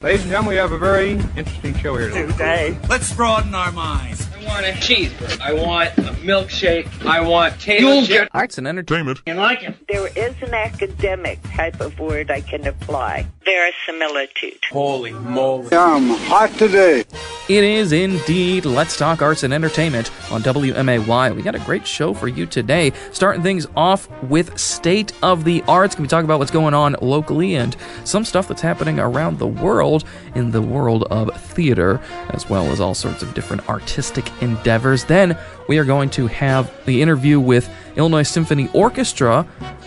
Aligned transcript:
Ladies 0.00 0.22
and 0.22 0.30
gentlemen, 0.30 0.50
we 0.50 0.56
have 0.58 0.70
a 0.70 0.78
very 0.78 1.14
interesting 1.36 1.76
show 1.76 1.96
here 1.96 2.08
today. 2.10 2.26
Today. 2.28 2.78
Let's 2.88 3.12
broaden 3.12 3.52
our 3.52 3.72
minds. 3.72 4.28
I 4.32 4.44
want 4.44 4.64
a 4.64 4.70
cheeseburger. 4.70 5.40
I 5.40 5.52
want 5.52 5.98
a 5.98 6.12
milkshake. 6.22 7.04
I 7.04 7.20
want 7.20 7.60
Taylor 7.60 8.06
chip. 8.06 8.28
Arts 8.32 8.58
and 8.58 8.68
entertainment. 8.68 9.20
You 9.26 9.34
like 9.34 9.64
it? 9.64 9.74
There 9.88 10.06
is 10.06 10.40
an 10.40 10.54
academic 10.54 11.40
type 11.50 11.80
of 11.80 11.98
word 11.98 12.30
I 12.30 12.42
can 12.42 12.68
apply. 12.68 13.26
Verisimilitude. 13.48 14.62
Holy 14.70 15.12
moly. 15.12 15.74
I'm 15.74 16.10
hot 16.26 16.50
today. 16.58 17.00
It 17.48 17.64
is 17.64 17.92
indeed 17.92 18.66
Let's 18.66 18.98
Talk 18.98 19.22
Arts 19.22 19.42
and 19.42 19.54
Entertainment 19.54 20.10
on 20.30 20.42
WMAY. 20.42 21.34
We 21.34 21.40
got 21.40 21.54
a 21.54 21.58
great 21.60 21.86
show 21.86 22.12
for 22.12 22.28
you 22.28 22.44
today. 22.44 22.92
Starting 23.10 23.42
things 23.42 23.66
off 23.74 24.06
with 24.24 24.58
State 24.58 25.14
of 25.22 25.44
the 25.44 25.62
Arts. 25.66 25.94
Can 25.94 26.02
we 26.02 26.08
talk 26.08 26.24
about 26.24 26.38
what's 26.38 26.50
going 26.50 26.74
on 26.74 26.94
locally 27.00 27.54
and 27.54 27.74
some 28.04 28.22
stuff 28.26 28.48
that's 28.48 28.60
happening 28.60 29.00
around 29.00 29.38
the 29.38 29.46
world 29.46 30.04
in 30.34 30.50
the 30.50 30.60
world 30.60 31.04
of 31.04 31.34
theater, 31.40 32.02
as 32.28 32.50
well 32.50 32.66
as 32.66 32.82
all 32.82 32.94
sorts 32.94 33.22
of 33.22 33.32
different 33.32 33.66
artistic 33.66 34.30
endeavors. 34.42 35.04
Then 35.04 35.38
we 35.68 35.78
are 35.78 35.86
going 35.86 36.10
to 36.10 36.26
have 36.26 36.70
the 36.84 37.00
interview 37.00 37.40
with 37.40 37.70
Illinois 37.96 38.24
Symphony 38.24 38.68
Orchestra 38.74 39.46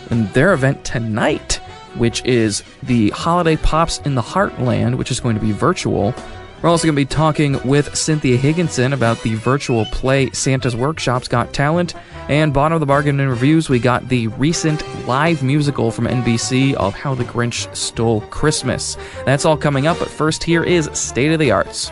and 0.09 0.27
their 0.33 0.53
event 0.53 0.83
tonight, 0.83 1.61
which 1.95 2.23
is 2.25 2.63
the 2.83 3.09
Holiday 3.11 3.55
Pops 3.57 3.99
in 3.99 4.15
the 4.15 4.21
Heartland, 4.21 4.95
which 4.95 5.11
is 5.11 5.19
going 5.19 5.35
to 5.35 5.41
be 5.41 5.51
virtual. 5.51 6.13
We're 6.61 6.69
also 6.69 6.85
going 6.85 6.95
to 6.95 7.01
be 7.01 7.05
talking 7.05 7.59
with 7.67 7.95
Cynthia 7.95 8.37
Higginson 8.37 8.93
about 8.93 9.19
the 9.23 9.33
virtual 9.35 9.85
play 9.85 10.29
Santa's 10.29 10.75
Workshop's 10.75 11.27
Got 11.27 11.53
Talent. 11.53 11.95
And 12.29 12.53
bottom 12.53 12.75
of 12.75 12.79
the 12.81 12.85
bargain 12.85 13.19
in 13.19 13.27
reviews, 13.27 13.67
we 13.67 13.79
got 13.79 14.07
the 14.09 14.27
recent 14.27 14.83
live 15.07 15.41
musical 15.41 15.89
from 15.89 16.05
NBC 16.05 16.75
of 16.75 16.93
How 16.93 17.15
the 17.15 17.23
Grinch 17.23 17.75
Stole 17.75 18.21
Christmas. 18.21 18.95
That's 19.25 19.43
all 19.43 19.57
coming 19.57 19.87
up, 19.87 19.97
but 19.97 20.07
first, 20.07 20.43
here 20.43 20.63
is 20.63 20.89
State 20.93 21.31
of 21.31 21.39
the 21.39 21.49
Arts. 21.49 21.91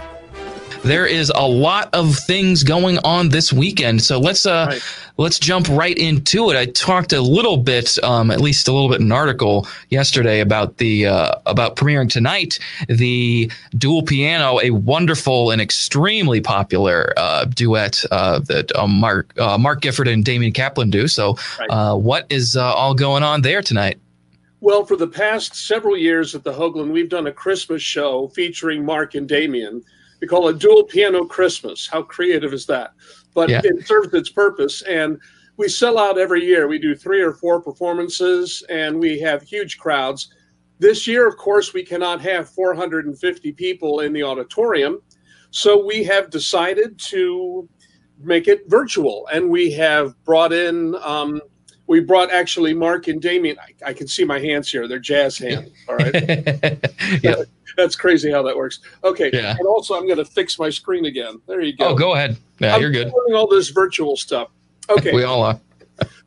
There 0.83 1.05
is 1.05 1.29
a 1.35 1.45
lot 1.45 1.89
of 1.93 2.15
things 2.15 2.63
going 2.63 2.97
on 2.99 3.29
this 3.29 3.51
weekend, 3.51 4.01
so 4.01 4.17
let's 4.17 4.45
uh, 4.45 4.67
Right. 4.69 4.81
let's 5.17 5.37
jump 5.37 5.67
right 5.69 5.95
into 5.97 6.49
it. 6.49 6.57
I 6.57 6.65
talked 6.67 7.11
a 7.11 7.21
little 7.21 7.57
bit, 7.57 8.01
um, 8.03 8.31
at 8.31 8.39
least 8.39 8.67
a 8.67 8.71
little 8.71 8.87
bit 8.89 8.99
in 8.99 9.07
an 9.07 9.11
article 9.11 9.67
yesterday 9.89 10.39
about 10.39 10.77
the 10.77 11.05
uh, 11.05 11.31
about 11.45 11.75
premiering 11.75 12.09
tonight 12.09 12.59
the 12.87 13.51
dual 13.77 14.03
piano, 14.03 14.59
a 14.63 14.71
wonderful 14.71 15.51
and 15.51 15.61
extremely 15.61 16.39
popular 16.39 17.13
uh, 17.17 17.43
duet 17.45 18.03
uh, 18.11 18.39
that 18.39 18.73
um, 18.75 18.91
Mark 18.99 19.37
uh, 19.37 19.57
Mark 19.57 19.81
Gifford 19.81 20.07
and 20.07 20.23
Damien 20.23 20.53
Kaplan 20.53 20.89
do. 20.89 21.07
So, 21.09 21.37
Right. 21.59 21.69
uh, 21.69 21.95
what 21.97 22.25
is 22.29 22.55
uh, 22.55 22.73
all 22.73 22.93
going 22.95 23.21
on 23.21 23.41
there 23.41 23.61
tonight? 23.61 23.99
Well, 24.61 24.85
for 24.85 24.95
the 24.95 25.07
past 25.07 25.55
several 25.55 25.95
years 25.97 26.33
at 26.35 26.43
the 26.43 26.53
Hoagland, 26.53 26.91
we've 26.91 27.09
done 27.09 27.27
a 27.27 27.31
Christmas 27.33 27.81
show 27.81 28.29
featuring 28.29 28.85
Mark 28.85 29.13
and 29.15 29.27
Damien. 29.27 29.83
We 30.21 30.27
call 30.27 30.47
it 30.49 30.59
Dual 30.59 30.83
Piano 30.83 31.25
Christmas. 31.25 31.87
How 31.87 32.01
creative 32.03 32.53
is 32.53 32.65
that? 32.67 32.91
But 33.33 33.49
Yeah. 33.49 33.61
it 33.63 33.87
serves 33.87 34.13
its 34.13 34.29
purpose. 34.29 34.81
And 34.83 35.17
we 35.57 35.67
sell 35.67 35.97
out 35.97 36.17
every 36.17 36.43
year. 36.45 36.67
We 36.67 36.79
do 36.79 36.95
three 36.95 37.21
or 37.21 37.33
four 37.33 37.61
performances 37.61 38.63
and 38.69 38.99
we 38.99 39.19
have 39.19 39.41
huge 39.41 39.77
crowds. 39.77 40.33
This 40.79 41.05
year, 41.07 41.27
of 41.27 41.37
course, 41.37 41.73
we 41.73 41.83
cannot 41.83 42.21
have 42.21 42.49
450 42.49 43.51
people 43.53 43.99
in 43.99 44.13
the 44.13 44.23
auditorium. 44.23 45.01
So 45.51 45.83
we 45.85 46.03
have 46.05 46.29
decided 46.29 46.97
to 47.09 47.67
make 48.21 48.47
it 48.47 48.69
virtual. 48.69 49.27
And 49.31 49.49
we 49.49 49.71
have 49.71 50.21
brought 50.23 50.53
in, 50.53 50.95
um, 51.01 51.41
we 51.87 51.99
brought 51.99 52.31
actually 52.31 52.73
Mark 52.73 53.07
and 53.07 53.21
Damien. 53.21 53.57
I, 53.59 53.89
I 53.89 53.93
can 53.93 54.07
see 54.07 54.23
my 54.23 54.39
hands 54.39 54.69
here. 54.71 54.87
They're 54.87 54.99
jazz 54.99 55.37
hands. 55.37 55.69
All 55.87 55.95
right. 55.95 56.13
yeah. 57.23 57.43
That's 57.77 57.95
crazy 57.95 58.31
how 58.31 58.43
that 58.43 58.55
works. 58.55 58.79
Okay. 59.03 59.29
Yeah. 59.31 59.55
And 59.57 59.67
also, 59.67 59.95
I'm 59.95 60.05
going 60.05 60.17
to 60.17 60.25
fix 60.25 60.59
my 60.59 60.69
screen 60.69 61.05
again. 61.05 61.41
There 61.47 61.61
you 61.61 61.75
go. 61.75 61.89
Oh, 61.89 61.95
go 61.95 62.13
ahead. 62.13 62.37
Yeah, 62.59 62.75
I'm 62.75 62.81
you're 62.81 62.91
good. 62.91 63.11
doing 63.11 63.35
all 63.35 63.47
this 63.47 63.69
virtual 63.69 64.15
stuff. 64.17 64.49
Okay. 64.89 65.11
We 65.13 65.23
all 65.23 65.43
are. 65.43 65.59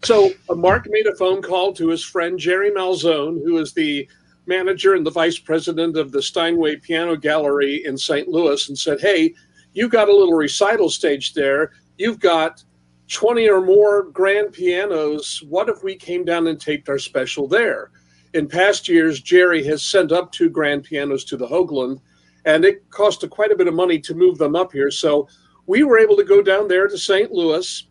So 0.04 0.32
uh, 0.50 0.54
Mark 0.56 0.86
made 0.91 1.06
a 1.06 1.14
phone 1.14 1.41
call 1.41 1.72
to 1.75 1.88
his 1.88 2.04
friend 2.04 2.36
Jerry 2.38 2.70
Malzone, 2.72 3.41
who 3.44 3.58
is 3.58 3.72
the 3.72 4.08
manager 4.47 4.94
and 4.94 5.06
the 5.06 5.12
vice 5.12 5.38
president 5.38 5.97
of 5.97 6.10
the 6.10 6.20
Steinway 6.20 6.76
Piano 6.76 7.16
Gallery 7.16 7.84
in 7.84 7.97
St. 7.97 8.26
Louis, 8.28 8.69
and 8.69 8.76
said, 8.76 9.00
"Hey, 9.00 9.32
you 9.72 9.88
got 9.88 10.08
a 10.08 10.14
little 10.14 10.34
recital 10.34 10.91
stage 10.91 11.34
there. 11.34 11.70
You've 11.98 12.19
got 12.19 12.64
20 13.08 13.48
or 13.48 13.60
more 13.60 14.02
grand 14.02 14.52
pianos. 14.52 15.42
What 15.48 15.69
if 15.69 15.84
we 15.84 15.94
came 15.94 16.25
down 16.25 16.48
and 16.48 16.60
taped 16.60 16.88
our 16.88 16.98
special 16.98 17.47
there?" 17.47 17.91
In 18.34 18.48
past 18.48 18.88
years, 18.88 19.20
Jerry 19.20 19.62
has 19.65 19.82
sent 19.82 20.12
up 20.12 20.32
two 20.32 20.48
grand 20.48 20.84
pianos 20.84 21.25
to 21.25 21.37
the 21.37 21.47
Hoagland, 21.47 22.00
and 22.44 22.65
it 22.65 22.88
cost 22.91 23.22
a, 23.22 23.28
quite 23.28 23.53
a 23.53 23.56
bit 23.56 23.69
of 23.69 23.75
money 23.75 23.98
to 24.00 24.15
move 24.15 24.38
them 24.38 24.56
up 24.56 24.72
here. 24.72 24.91
So 24.91 25.28
we 25.66 25.82
were 25.84 25.98
able 25.98 26.16
to 26.16 26.25
go 26.25 26.43
down 26.43 26.69
there 26.69 26.88
to 26.88 26.98
St. 26.98 27.31
Louis 27.31 27.87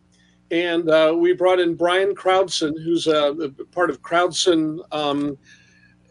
and 0.52 0.90
uh, 0.90 1.14
we 1.18 1.32
brought 1.32 1.60
in 1.60 1.74
Brian 1.74 2.14
Crowdson, 2.14 2.74
who's 2.84 3.08
uh, 3.08 3.32
part 3.72 3.88
of 3.88 4.02
Crowdson 4.02 4.80
um, 4.92 5.38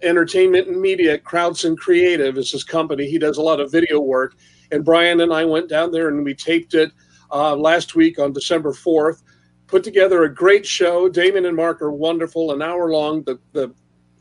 Entertainment 0.01 0.67
and 0.67 0.81
Media. 0.81 1.19
Crowdson 1.19 1.77
Creative 1.77 2.35
is 2.39 2.51
his 2.51 2.63
company. 2.63 3.07
He 3.07 3.19
does 3.19 3.37
a 3.37 3.41
lot 3.41 3.59
of 3.59 3.71
video 3.71 3.99
work. 3.99 4.35
And 4.71 4.83
Brian 4.83 5.21
and 5.21 5.31
I 5.31 5.45
went 5.45 5.69
down 5.69 5.91
there 5.91 6.07
and 6.07 6.25
we 6.25 6.33
taped 6.33 6.73
it 6.73 6.91
uh, 7.31 7.55
last 7.55 7.93
week 7.93 8.17
on 8.17 8.33
December 8.33 8.73
4th. 8.73 9.21
Put 9.67 9.83
together 9.83 10.23
a 10.23 10.33
great 10.33 10.65
show. 10.65 11.07
Damon 11.07 11.45
and 11.45 11.55
Mark 11.55 11.79
are 11.83 11.91
wonderful, 11.91 12.51
an 12.51 12.63
hour 12.63 12.89
long. 12.89 13.21
The, 13.23 13.39
the 13.53 13.71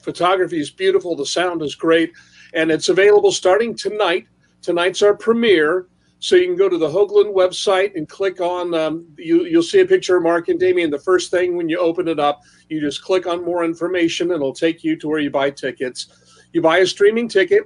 photography 0.02 0.60
is 0.60 0.70
beautiful, 0.70 1.16
the 1.16 1.26
sound 1.26 1.62
is 1.62 1.74
great, 1.74 2.12
and 2.54 2.70
it's 2.70 2.88
available 2.88 3.32
starting 3.32 3.74
tonight. 3.74 4.26
Tonight's 4.62 5.02
our 5.02 5.14
premiere. 5.14 5.86
So 6.22 6.36
you 6.36 6.46
can 6.46 6.56
go 6.56 6.68
to 6.68 6.76
the 6.76 6.88
Hoagland 6.88 7.34
website 7.34 7.96
and 7.96 8.06
click 8.06 8.42
on. 8.42 8.74
Um, 8.74 9.06
you 9.16 9.46
you'll 9.46 9.62
see 9.62 9.80
a 9.80 9.86
picture 9.86 10.18
of 10.18 10.22
Mark 10.22 10.48
and 10.48 10.60
Damien. 10.60 10.90
The 10.90 10.98
first 10.98 11.30
thing 11.30 11.56
when 11.56 11.70
you 11.70 11.78
open 11.78 12.08
it 12.08 12.20
up, 12.20 12.42
you 12.68 12.78
just 12.78 13.02
click 13.02 13.26
on 13.26 13.42
more 13.42 13.64
information, 13.64 14.30
and 14.30 14.36
it'll 14.36 14.52
take 14.52 14.84
you 14.84 14.96
to 14.96 15.08
where 15.08 15.18
you 15.18 15.30
buy 15.30 15.48
tickets. 15.50 16.08
You 16.52 16.60
buy 16.60 16.78
a 16.78 16.86
streaming 16.86 17.26
ticket. 17.26 17.62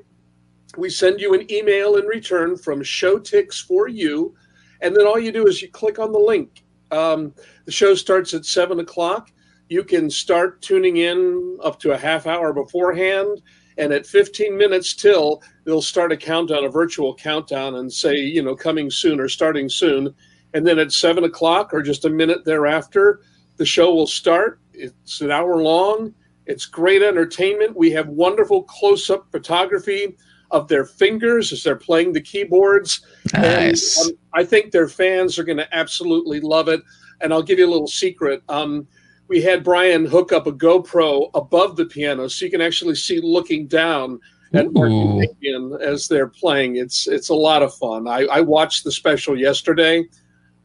We 0.76 0.88
send 0.88 1.20
you 1.20 1.34
an 1.34 1.50
email 1.52 1.96
in 1.96 2.04
return 2.04 2.56
from 2.56 2.80
Showtix 2.80 3.60
for 3.66 3.88
you, 3.88 4.36
and 4.82 4.94
then 4.94 5.04
all 5.04 5.18
you 5.18 5.32
do 5.32 5.48
is 5.48 5.60
you 5.60 5.68
click 5.70 5.98
on 5.98 6.12
the 6.12 6.18
link. 6.18 6.64
Um, 6.92 7.34
the 7.64 7.72
show 7.72 7.96
starts 7.96 8.34
at 8.34 8.44
seven 8.44 8.78
o'clock. 8.78 9.32
You 9.68 9.84
can 9.84 10.10
start 10.10 10.60
tuning 10.62 10.98
in 10.98 11.58
up 11.62 11.80
to 11.80 11.92
a 11.92 11.98
half 11.98 12.26
hour 12.26 12.52
beforehand 12.52 13.42
and 13.76 13.92
at 13.92 14.06
15 14.06 14.56
minutes 14.56 14.94
till 14.94 15.42
they'll 15.64 15.82
start 15.82 16.12
a 16.12 16.16
countdown 16.16 16.64
a 16.64 16.68
virtual 16.68 17.14
countdown 17.14 17.76
and 17.76 17.92
say 17.92 18.16
you 18.16 18.42
know 18.42 18.54
coming 18.54 18.90
soon 18.90 19.20
or 19.20 19.28
starting 19.28 19.68
soon. 19.68 20.14
And 20.52 20.64
then 20.66 20.78
at 20.78 20.92
7 20.92 21.24
o'clock 21.24 21.74
or 21.74 21.82
just 21.82 22.04
a 22.04 22.10
minute 22.10 22.44
thereafter 22.44 23.20
the 23.56 23.66
show 23.66 23.94
will 23.94 24.06
start. 24.06 24.60
It's 24.72 25.20
an 25.20 25.30
hour 25.30 25.62
long. 25.62 26.14
It's 26.46 26.66
great 26.66 27.02
entertainment. 27.02 27.76
We 27.76 27.90
have 27.92 28.08
wonderful 28.08 28.64
close-up 28.64 29.30
photography 29.30 30.16
of 30.50 30.68
their 30.68 30.84
fingers 30.84 31.52
as 31.52 31.62
they're 31.62 31.76
playing 31.76 32.12
the 32.12 32.20
keyboards. 32.20 33.04
Nice. 33.32 34.00
and, 34.00 34.10
um, 34.12 34.18
i 34.34 34.44
think 34.44 34.70
their 34.70 34.88
fans 34.88 35.38
are 35.38 35.44
going 35.44 35.58
to 35.58 35.74
absolutely 35.74 36.40
love 36.40 36.68
it. 36.68 36.82
And 37.20 37.32
i'll 37.32 37.42
give 37.42 37.58
you 37.58 37.66
a 37.66 37.70
little 37.70 37.86
secret. 37.86 38.42
Um, 38.48 38.86
we 39.28 39.40
had 39.42 39.64
Brian 39.64 40.04
hook 40.04 40.32
up 40.32 40.46
a 40.46 40.52
GoPro 40.52 41.30
above 41.34 41.76
the 41.76 41.86
piano 41.86 42.28
so 42.28 42.44
you 42.44 42.50
can 42.50 42.60
actually 42.60 42.94
see 42.94 43.20
looking 43.20 43.66
down 43.66 44.20
at 44.52 44.66
and 44.66 45.80
as 45.82 46.06
they're 46.08 46.28
playing. 46.28 46.76
It's 46.76 47.06
it's 47.08 47.28
a 47.30 47.34
lot 47.34 47.62
of 47.62 47.74
fun. 47.74 48.06
I, 48.06 48.26
I 48.30 48.40
watched 48.40 48.84
the 48.84 48.92
special 48.92 49.36
yesterday 49.38 50.04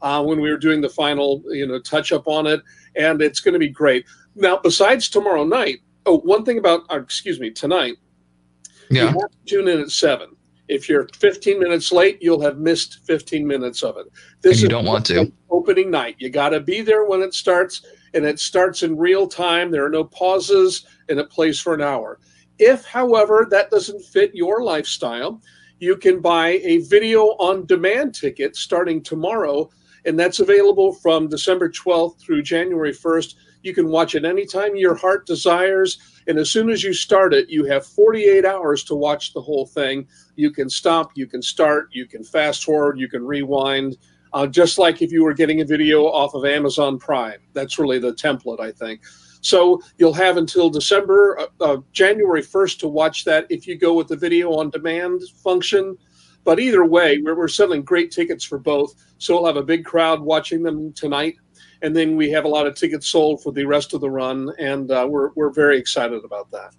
uh, 0.02 0.24
when 0.24 0.42
we 0.42 0.50
were 0.52 0.58
doing 0.58 0.82
the 0.82 0.90
final 0.90 1.42
you 1.50 1.66
know 1.66 1.80
touch 1.80 2.12
up 2.12 2.28
on 2.28 2.46
it, 2.48 2.62
and 2.96 3.22
it's 3.22 3.40
going 3.40 3.54
to 3.54 3.60
be 3.60 3.70
great. 3.70 4.06
Now, 4.36 4.58
besides 4.58 5.10
tomorrow 5.10 5.44
night, 5.44 5.80
oh, 6.06 6.20
one 6.20 6.46
thing 6.46 6.60
about 6.60 6.82
uh, 6.92 7.00
excuse 7.02 7.40
me 7.40 7.50
tonight, 7.52 7.96
you 8.90 8.98
Yeah. 9.02 9.06
have 9.08 9.16
to 9.16 9.38
tune 9.48 9.68
in 9.68 9.80
at 9.82 9.90
seven. 9.92 10.36
If 10.68 10.88
you're 10.88 11.08
15 11.18 11.60
minutes 11.60 11.92
late, 11.92 12.20
you'll 12.22 12.42
have 12.42 12.60
missed 12.60 13.00
15 13.08 13.48
minutes 13.48 13.82
of 13.82 13.98
it. 13.98 14.06
This 14.42 14.58
And 14.58 14.62
you 14.62 14.68
is 14.68 14.70
don't 14.70 14.86
want 14.86 15.04
to. 15.08 15.32
opening 15.50 15.90
night. 15.90 16.16
You 16.20 16.30
got 16.30 16.50
to 16.50 16.60
be 16.60 16.82
there 16.82 17.06
when 17.06 17.24
it 17.24 17.34
starts, 17.34 17.82
and 18.14 18.26
it 18.26 18.40
starts 18.40 18.84
in 18.84 18.98
real 18.98 19.28
time. 19.28 19.72
There 19.72 19.86
are 19.86 19.90
no 19.90 20.04
pauses, 20.04 20.86
and 21.08 21.20
it 21.20 21.30
plays 21.30 21.60
for 21.60 21.74
an 21.74 21.82
hour. 21.82 22.20
If, 22.58 22.86
however, 22.86 23.48
that 23.52 23.70
doesn't 23.70 24.04
fit 24.04 24.36
your 24.36 24.64
lifestyle, 24.64 25.42
you 25.80 25.96
can 25.96 26.20
buy 26.20 26.60
a 26.64 26.80
video 26.80 27.28
on 27.40 27.66
demand 27.66 28.14
ticket 28.14 28.56
starting 28.56 29.02
tomorrow, 29.02 29.70
and 30.06 30.20
that's 30.20 30.40
available 30.40 30.94
from 30.94 31.30
December 31.30 31.70
12th 31.70 32.20
through 32.20 32.42
January 32.42 32.94
1st. 32.94 33.36
You 33.64 33.74
can 33.74 33.90
watch 33.90 34.16
it 34.16 34.26
anytime 34.26 34.76
your 34.76 34.96
heart 34.96 35.26
desires, 35.26 35.98
and 36.28 36.38
as 36.38 36.50
soon 36.50 36.70
as 36.70 36.84
you 36.84 36.94
start 36.94 37.34
it, 37.34 37.50
you 37.50 37.66
have 37.66 37.86
48 37.86 38.46
hours 38.46 38.84
to 38.86 38.96
watch 38.96 39.34
the 39.34 39.42
whole 39.42 39.66
thing. 39.66 40.08
You 40.36 40.52
can 40.52 40.70
stop, 40.70 41.12
you 41.16 41.28
can 41.28 41.42
start, 41.42 41.90
you 41.92 42.06
can 42.06 42.24
fast 42.24 42.64
forward, 42.66 43.00
you 43.00 43.08
can 43.08 43.26
rewind 43.26 43.98
uh, 44.34 44.48
just 44.48 44.78
like 44.78 45.02
if 45.02 45.12
you 45.12 45.24
were 45.24 45.34
getting 45.34 45.62
a 45.62 45.66
video 45.66 46.06
off 46.06 46.34
of 46.34 46.46
Amazon 46.46 47.00
Prime. 47.00 47.40
That's 47.54 47.80
really 47.80 48.00
the 48.00 48.14
template, 48.14 48.60
I 48.60 48.72
think. 48.72 49.02
So 49.42 49.82
you'll 49.98 50.14
have 50.14 50.38
until 50.38 50.70
December, 50.70 51.40
uh, 51.40 51.64
uh, 51.64 51.78
January 51.92 52.42
1st 52.42 52.80
to 52.80 52.88
watch 52.88 53.24
that 53.26 53.46
if 53.50 53.68
you 53.68 53.78
go 53.78 53.94
with 53.94 54.08
the 54.08 54.18
video 54.18 54.52
on 54.54 54.70
demand 54.70 55.22
function. 55.44 55.98
But 56.44 56.60
either 56.60 56.86
way, 56.86 57.20
we're, 57.20 57.36
we're 57.36 57.48
selling 57.48 57.84
great 57.84 58.12
tickets 58.12 58.44
for 58.44 58.58
both. 58.58 58.94
So 59.18 59.36
we'll 59.36 59.46
have 59.46 59.58
a 59.58 59.64
big 59.64 59.86
crowd 59.86 60.22
watching 60.22 60.64
them 60.64 60.94
tonight. 60.94 61.36
And 61.82 61.96
then 61.96 62.16
we 62.16 62.30
have 62.32 62.46
a 62.46 62.50
lot 62.50 62.68
of 62.68 62.76
tickets 62.76 63.08
sold 63.08 63.42
for 63.42 63.54
the 63.54 63.66
rest 63.66 63.94
of 63.94 64.02
the 64.02 64.10
run. 64.10 64.52
And 64.60 64.92
uh, 64.92 65.08
we're, 65.10 65.32
we're 65.36 65.52
very 65.52 65.78
excited 65.78 66.24
about 66.26 66.52
that. 66.52 66.76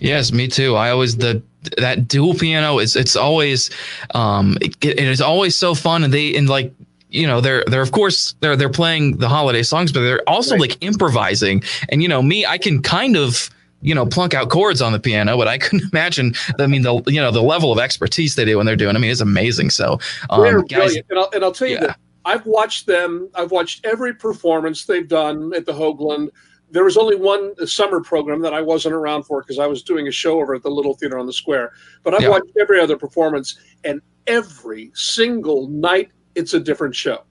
Yes, 0.00 0.32
me 0.32 0.48
too. 0.48 0.76
I 0.76 0.90
always 0.90 1.16
the 1.16 1.42
that 1.78 2.06
dual 2.08 2.34
piano 2.34 2.78
is 2.78 2.96
it's 2.96 3.16
always 3.16 3.70
um 4.14 4.58
it, 4.60 4.76
it 4.84 4.98
is 4.98 5.20
always 5.20 5.56
so 5.56 5.74
fun 5.74 6.04
and 6.04 6.12
they 6.12 6.34
and 6.34 6.48
like 6.48 6.72
you 7.08 7.26
know 7.26 7.40
they're 7.40 7.64
they're 7.68 7.82
of 7.82 7.92
course 7.92 8.34
they're 8.40 8.56
they're 8.56 8.68
playing 8.68 9.16
the 9.18 9.28
holiday 9.28 9.62
songs 9.62 9.92
but 9.92 10.00
they're 10.00 10.22
also 10.28 10.54
right. 10.54 10.62
like 10.62 10.82
improvising 10.82 11.62
and 11.88 12.02
you 12.02 12.08
know 12.08 12.22
me 12.22 12.44
I 12.44 12.58
can 12.58 12.82
kind 12.82 13.16
of 13.16 13.50
you 13.80 13.94
know 13.94 14.04
plunk 14.04 14.34
out 14.34 14.50
chords 14.50 14.82
on 14.82 14.92
the 14.92 15.00
piano 15.00 15.36
but 15.36 15.48
I 15.48 15.58
couldn't 15.58 15.90
imagine 15.92 16.34
I 16.58 16.66
mean 16.66 16.82
the 16.82 17.02
you 17.06 17.20
know 17.20 17.30
the 17.30 17.42
level 17.42 17.72
of 17.72 17.78
expertise 17.78 18.34
they 18.34 18.44
do 18.44 18.56
when 18.56 18.66
they're 18.66 18.76
doing 18.76 18.96
I 18.96 18.98
mean 18.98 19.10
it's 19.10 19.20
amazing 19.20 19.70
so 19.70 19.98
um, 20.30 20.42
they're 20.42 20.62
guys, 20.62 20.68
brilliant 20.68 21.06
and 21.10 21.18
I'll, 21.18 21.30
and 21.32 21.44
I'll 21.44 21.52
tell 21.52 21.68
you 21.68 21.74
yeah. 21.74 21.86
that 21.86 21.98
I've 22.24 22.46
watched 22.46 22.86
them 22.86 23.30
I've 23.34 23.52
watched 23.52 23.86
every 23.86 24.14
performance 24.14 24.84
they've 24.84 25.08
done 25.08 25.54
at 25.54 25.66
the 25.66 25.72
Hoagland 25.72 26.30
there 26.74 26.82
was 26.82 26.96
only 26.96 27.14
one 27.14 27.54
summer 27.68 28.00
program 28.00 28.40
that 28.42 28.52
I 28.52 28.60
wasn't 28.60 28.96
around 28.96 29.22
for 29.22 29.40
because 29.40 29.60
I 29.60 29.66
was 29.68 29.84
doing 29.84 30.08
a 30.08 30.10
show 30.10 30.40
over 30.40 30.56
at 30.56 30.64
the 30.64 30.70
Little 30.70 30.94
Theater 30.94 31.20
on 31.20 31.24
the 31.24 31.32
Square. 31.32 31.70
But 32.02 32.14
I've 32.14 32.22
yeah. 32.22 32.30
watched 32.30 32.50
every 32.60 32.80
other 32.80 32.98
performance, 32.98 33.56
and 33.84 34.02
every 34.26 34.90
single 34.92 35.68
night 35.68 36.10
it's 36.34 36.52
a 36.52 36.58
different 36.58 36.96
show. 36.96 37.22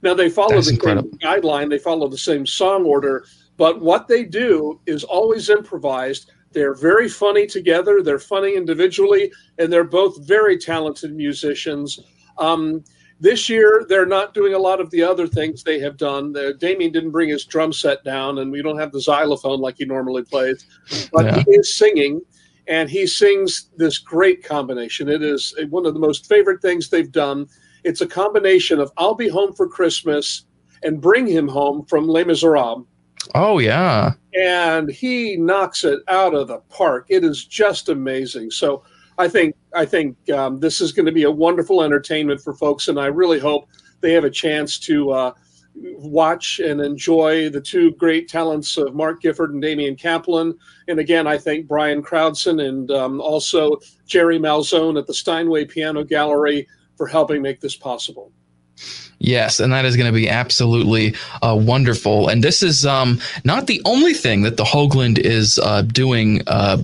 Now 0.00 0.14
they 0.14 0.30
follow 0.30 0.54
That's 0.54 0.68
the 0.68 0.74
incredible. 0.74 1.10
same 1.10 1.18
guideline, 1.20 1.68
they 1.68 1.78
follow 1.78 2.08
the 2.08 2.16
same 2.16 2.46
song 2.46 2.86
order, 2.86 3.26
but 3.58 3.82
what 3.82 4.08
they 4.08 4.24
do 4.24 4.80
is 4.86 5.04
always 5.04 5.50
improvised. 5.50 6.30
They're 6.52 6.74
very 6.74 7.10
funny 7.10 7.46
together. 7.46 8.02
They're 8.02 8.18
funny 8.18 8.56
individually, 8.56 9.30
and 9.58 9.70
they're 9.70 9.84
both 9.84 10.26
very 10.26 10.56
talented 10.56 11.14
musicians. 11.14 12.00
Um, 12.38 12.82
this 13.20 13.48
year, 13.48 13.84
they're 13.88 14.06
not 14.06 14.32
doing 14.32 14.54
a 14.54 14.58
lot 14.58 14.80
of 14.80 14.90
the 14.90 15.02
other 15.02 15.26
things 15.26 15.62
they 15.62 15.80
have 15.80 15.96
done. 15.96 16.32
The, 16.32 16.54
Damien 16.54 16.92
didn't 16.92 17.10
bring 17.10 17.28
his 17.28 17.44
drum 17.44 17.72
set 17.72 18.04
down, 18.04 18.38
and 18.38 18.52
we 18.52 18.62
don't 18.62 18.78
have 18.78 18.92
the 18.92 19.00
xylophone 19.00 19.60
like 19.60 19.76
he 19.78 19.84
normally 19.84 20.22
plays, 20.22 20.64
but 21.12 21.24
yeah. 21.24 21.42
he 21.42 21.50
is 21.52 21.76
singing, 21.76 22.20
and 22.68 22.88
he 22.88 23.06
sings 23.06 23.70
this 23.76 23.98
great 23.98 24.44
combination. 24.44 25.08
It 25.08 25.22
is 25.22 25.54
one 25.70 25.86
of 25.86 25.94
the 25.94 26.00
most 26.00 26.26
favorite 26.26 26.62
things 26.62 26.88
they've 26.88 27.10
done. 27.10 27.48
It's 27.84 28.02
a 28.02 28.06
combination 28.06 28.78
of 28.78 28.92
"I'll 28.96 29.14
Be 29.14 29.28
Home 29.28 29.52
for 29.52 29.68
Christmas" 29.68 30.44
and 30.82 31.00
"Bring 31.00 31.26
Him 31.26 31.48
Home" 31.48 31.84
from 31.86 32.06
Les 32.06 32.24
Miserables. 32.24 32.86
Oh 33.34 33.58
yeah, 33.58 34.14
and 34.34 34.88
he 34.90 35.36
knocks 35.36 35.84
it 35.84 36.00
out 36.06 36.34
of 36.34 36.48
the 36.48 36.58
park. 36.68 37.06
It 37.08 37.24
is 37.24 37.44
just 37.44 37.88
amazing. 37.88 38.52
So 38.52 38.84
I 39.18 39.28
think 39.28 39.56
I 39.74 39.84
think 39.84 40.16
um, 40.30 40.60
this 40.60 40.80
is 40.80 40.92
going 40.92 41.06
to 41.06 41.12
be 41.12 41.24
a 41.24 41.30
wonderful 41.30 41.82
entertainment 41.82 42.40
for 42.40 42.54
folks, 42.54 42.88
and 42.88 42.98
I 42.98 43.06
really 43.06 43.38
hope 43.38 43.68
they 44.00 44.12
have 44.12 44.24
a 44.24 44.30
chance 44.30 44.78
to 44.80 45.10
uh, 45.10 45.32
watch 45.74 46.60
and 46.60 46.80
enjoy 46.80 47.50
the 47.50 47.60
two 47.60 47.92
great 47.92 48.28
talents 48.28 48.76
of 48.76 48.94
Mark 48.94 49.20
Gifford 49.20 49.52
and 49.52 49.60
Damian 49.60 49.96
Kaplan. 49.96 50.56
And 50.86 50.98
again, 50.98 51.26
I 51.26 51.38
thank 51.38 51.66
Brian 51.66 52.02
Crowdson 52.02 52.66
and 52.66 52.90
um, 52.90 53.20
also 53.20 53.78
Jerry 54.06 54.38
Malzone 54.38 54.98
at 54.98 55.06
the 55.06 55.14
Steinway 55.14 55.64
Piano 55.64 56.04
Gallery 56.04 56.66
for 56.96 57.06
helping 57.06 57.42
make 57.42 57.60
this 57.60 57.76
possible. 57.76 58.32
Yes, 59.20 59.58
and 59.58 59.72
that 59.72 59.84
is 59.84 59.96
going 59.96 60.06
to 60.06 60.12
be 60.12 60.28
absolutely 60.28 61.16
uh, 61.42 61.56
wonderful. 61.60 62.28
And 62.28 62.42
this 62.42 62.62
is 62.62 62.86
um, 62.86 63.20
not 63.44 63.66
the 63.66 63.82
only 63.84 64.14
thing 64.14 64.42
that 64.42 64.56
the 64.56 64.64
Hoagland 64.64 65.18
is 65.18 65.58
uh, 65.58 65.82
doing 65.82 66.42
uh, 66.46 66.78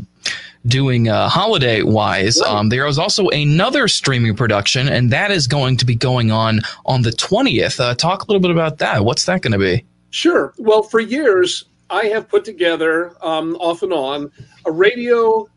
doing 0.66 1.08
uh, 1.08 1.28
holiday 1.28 1.82
wise. 1.82 2.40
Um, 2.40 2.68
there 2.68 2.86
is 2.86 2.98
also 2.98 3.28
another 3.28 3.88
streaming 3.88 4.34
production, 4.34 4.88
and 4.88 5.10
that 5.12 5.30
is 5.30 5.46
going 5.46 5.76
to 5.78 5.84
be 5.84 5.94
going 5.94 6.30
on 6.30 6.60
on 6.86 7.02
the 7.02 7.10
20th. 7.10 7.80
Uh, 7.80 7.94
talk 7.94 8.22
a 8.22 8.26
little 8.26 8.40
bit 8.40 8.50
about 8.50 8.78
that. 8.78 9.04
What's 9.04 9.26
that 9.26 9.42
going 9.42 9.52
to 9.52 9.58
be? 9.58 9.84
Sure. 10.10 10.54
Well, 10.58 10.82
for 10.82 11.00
years, 11.00 11.64
I 11.90 12.06
have 12.06 12.28
put 12.28 12.44
together, 12.44 13.14
um, 13.22 13.56
off 13.56 13.82
and 13.82 13.92
on, 13.92 14.30
a 14.64 14.70
radio 14.70 15.48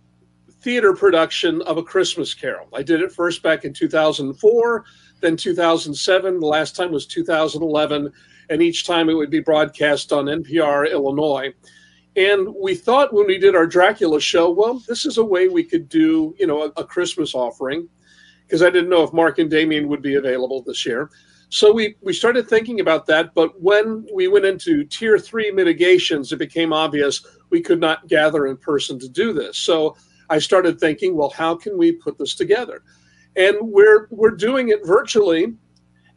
theater 0.61 0.93
production 0.93 1.61
of 1.63 1.77
A 1.77 1.83
Christmas 1.83 2.33
Carol. 2.33 2.67
I 2.73 2.83
did 2.83 3.01
it 3.01 3.11
first 3.11 3.41
back 3.41 3.63
in 3.63 3.73
2004, 3.73 4.85
then 5.21 5.37
2007. 5.37 6.39
The 6.39 6.45
last 6.45 6.75
time 6.75 6.91
was 6.91 7.05
2011. 7.05 8.11
And 8.49 8.61
each 8.61 8.85
time 8.85 9.09
it 9.09 9.13
would 9.13 9.29
be 9.29 9.39
broadcast 9.39 10.13
on 10.13 10.25
NPR 10.25 10.89
Illinois. 10.89 11.53
And 12.17 12.47
we 12.59 12.73
thought 12.73 13.13
when 13.13 13.27
we 13.27 13.37
did 13.37 13.55
our 13.55 13.67
Dracula 13.67 14.19
show, 14.19 14.49
well, 14.49 14.81
this 14.87 15.05
is 15.05 15.19
a 15.19 15.23
way 15.23 15.47
we 15.47 15.63
could 15.63 15.87
do, 15.87 16.35
you 16.39 16.47
know, 16.47 16.63
a, 16.63 16.81
a 16.81 16.83
Christmas 16.83 17.35
offering, 17.35 17.87
because 18.41 18.63
I 18.63 18.71
didn't 18.71 18.89
know 18.89 19.03
if 19.03 19.13
Mark 19.13 19.37
and 19.37 19.51
Damien 19.51 19.87
would 19.87 20.01
be 20.01 20.15
available 20.15 20.63
this 20.63 20.83
year. 20.83 21.11
So 21.49 21.71
we 21.71 21.95
we 22.01 22.11
started 22.11 22.49
thinking 22.49 22.79
about 22.81 23.05
that, 23.05 23.33
but 23.33 23.61
when 23.61 24.05
we 24.13 24.27
went 24.27 24.45
into 24.45 24.83
tier 24.83 25.17
three 25.17 25.51
mitigations, 25.51 26.31
it 26.33 26.39
became 26.39 26.73
obvious 26.73 27.25
we 27.51 27.61
could 27.61 27.79
not 27.79 28.07
gather 28.07 28.47
in 28.47 28.57
person 28.57 28.99
to 28.99 29.07
do 29.07 29.31
this. 29.31 29.57
So 29.57 29.95
I 30.29 30.39
started 30.39 30.77
thinking, 30.79 31.15
well, 31.15 31.29
how 31.29 31.55
can 31.55 31.77
we 31.77 31.93
put 31.93 32.17
this 32.17 32.35
together? 32.35 32.81
And 33.35 33.55
we're 33.61 34.07
we're 34.09 34.35
doing 34.35 34.69
it 34.69 34.85
virtually 34.85 35.53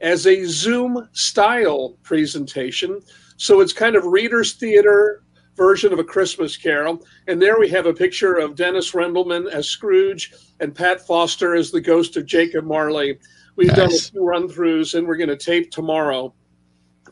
as 0.01 0.27
a 0.27 0.45
Zoom 0.47 1.09
style 1.13 1.99
presentation. 2.03 3.01
So 3.37 3.61
it's 3.61 3.75
kind 3.75 3.97
of 3.97 4.07
readers 4.07 4.55
theater 4.55 5.23
version 5.61 5.93
of 5.93 5.99
A 5.99 6.05
Christmas 6.05 6.57
Carol. 6.57 7.05
And 7.29 7.41
there 7.41 7.61
we 7.61 7.69
have 7.69 7.85
a 7.85 7.93
picture 7.93 8.37
of 8.37 8.55
Dennis 8.55 8.93
Rendelman 8.93 9.47
as 9.53 9.69
Scrooge 9.69 10.33
and 10.59 10.75
Pat 10.75 11.07
Foster 11.07 11.55
as 11.55 11.71
the 11.71 11.83
ghost 11.83 12.17
of 12.17 12.25
Jacob 12.25 12.65
Marley. 12.65 13.19
We've 13.57 13.69
nice. 13.69 13.77
done 13.77 13.93
a 13.93 13.99
few 13.99 14.25
run 14.25 14.49
throughs 14.49 14.97
and 14.97 15.07
we're 15.07 15.19
going 15.19 15.29
to 15.29 15.37
tape 15.37 15.71
tomorrow. 15.71 16.33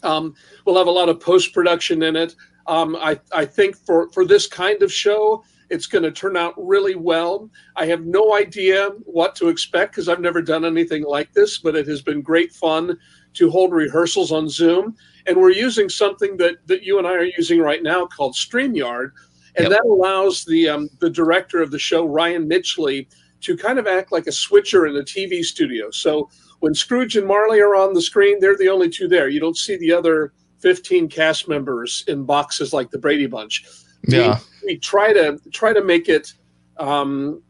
Um, 0.03 0.35
we'll 0.65 0.79
have 0.79 0.87
a 0.87 0.91
lot 0.91 1.11
of 1.11 1.21
post 1.21 1.53
production 1.53 2.03
in 2.03 2.17
it. 2.17 2.35
Um, 2.67 2.97
I, 2.97 3.21
I 3.33 3.45
think 3.45 3.77
for, 3.77 4.11
for 4.13 4.25
this 4.25 4.47
kind 4.47 4.83
of 4.83 4.91
show, 4.91 5.45
it's 5.69 5.87
going 5.87 6.05
to 6.05 6.11
turn 6.11 6.39
out 6.39 6.55
really 6.57 6.95
well. 6.95 7.51
I 7.77 7.85
have 7.85 8.07
no 8.07 8.35
idea 8.35 8.89
what 9.05 9.37
to 9.37 9.49
expect 9.49 9.93
because 9.93 10.09
I've 10.09 10.21
never 10.21 10.41
done 10.41 10.65
anything 10.65 11.05
like 11.05 11.35
this, 11.35 11.59
but 11.59 11.77
it 11.77 11.87
has 11.87 12.01
been 12.01 12.23
great 12.23 12.55
fun 12.55 12.99
to 13.39 13.51
hold 13.51 13.73
rehearsals 13.73 14.31
on 14.31 14.49
Zoom 14.49 14.97
and 15.29 15.37
we're 15.37 15.51
using 15.51 15.89
something 15.89 16.37
that 16.39 16.57
that 16.67 16.83
you 16.83 16.99
and 16.99 17.07
I 17.07 17.13
are 17.13 17.31
using 17.37 17.61
right 17.61 17.83
now 17.83 18.07
called 18.07 18.35
StreamYard, 18.35 19.11
and 19.57 19.69
yep. 19.69 19.71
that 19.71 19.85
allows 19.85 20.45
the 20.45 20.69
um, 20.69 20.89
the 21.01 21.11
director 21.11 21.63
of 21.63 21.71
the 21.71 21.79
show 21.79 22.07
Ryan 22.07 22.49
Mitchley 22.49 23.07
to 23.43 23.57
kind 23.57 23.79
of 23.79 23.87
act 23.87 24.11
like 24.11 24.27
a 24.27 24.33
switcher 24.33 24.87
in 24.87 24.97
a 24.97 25.03
TV 25.03 25.45
studio. 25.45 25.91
So 25.91 26.29
when 26.59 26.75
Scrooge 26.75 27.17
and 27.17 27.27
Marley 27.27 27.61
are 27.61 27.77
on 27.77 27.93
the 27.93 28.03
screen, 28.03 28.41
they're 28.41 28.57
the 28.57 28.69
only 28.69 28.89
two 28.89 29.07
there. 29.07 29.29
You 29.29 29.39
don't 29.39 29.57
see 29.57 29.77
the 29.77 29.93
other 29.93 30.33
15 30.59 31.09
cast 31.09 31.47
members 31.47 32.03
in 32.09 32.25
boxes 32.25 32.73
like 32.73 32.91
the 32.91 32.99
Brady 32.99 33.27
Bunch. 33.27 33.65
Yeah, 34.09 34.41
we, 34.65 34.75
we 34.75 34.79
try 34.79 35.13
to 35.13 35.39
try 35.53 35.73
to 35.73 35.85
make 35.85 36.09
it 36.09 36.33
um, 36.79 37.43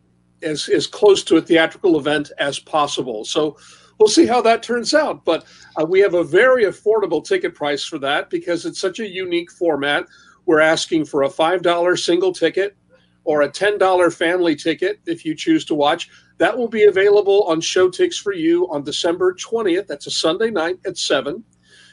as 0.43 0.69
as 0.69 0.89
close 0.89 1.23
to 1.25 1.37
a 1.37 1.41
theatrical 1.41 1.97
event 1.99 2.33
as 2.39 2.59
possible. 2.59 3.25
So 3.25 3.57
we'll 3.99 4.09
see 4.09 4.27
how 4.27 4.41
that 4.43 4.63
turns 4.63 4.95
out. 4.95 5.25
But 5.25 5.47
uh, 5.81 5.85
we 5.85 6.01
have 6.01 6.15
a 6.15 6.25
very 6.25 6.65
affordable 6.65 7.25
ticket 7.25 7.55
price 7.55 7.85
for 7.85 7.99
that 7.99 8.31
because 8.31 8.65
it's 8.65 8.81
such 8.81 9.01
a 9.01 9.09
unique 9.09 9.51
format. 9.51 10.07
We're 10.47 10.61
asking 10.61 11.05
for 11.07 11.25
a 11.25 11.29
$5 11.29 11.99
single 11.99 12.33
ticket 12.33 12.77
or 13.25 13.43
a 13.43 13.51
$10 13.51 14.15
family 14.15 14.57
ticket 14.57 15.01
if 15.07 15.25
you 15.25 15.35
choose 15.35 15.65
to 15.67 15.75
watch. 15.75 16.09
That 16.39 16.57
will 16.57 16.69
be 16.69 16.85
available 16.85 17.43
on 17.43 17.61
Showtix 17.61 18.15
for 18.15 18.33
you 18.33 18.71
on 18.71 18.85
December 18.85 19.35
20th. 19.35 19.87
That's 19.87 20.07
a 20.07 20.11
Sunday 20.11 20.51
night 20.51 20.79
at 20.87 20.97
7. 20.97 21.45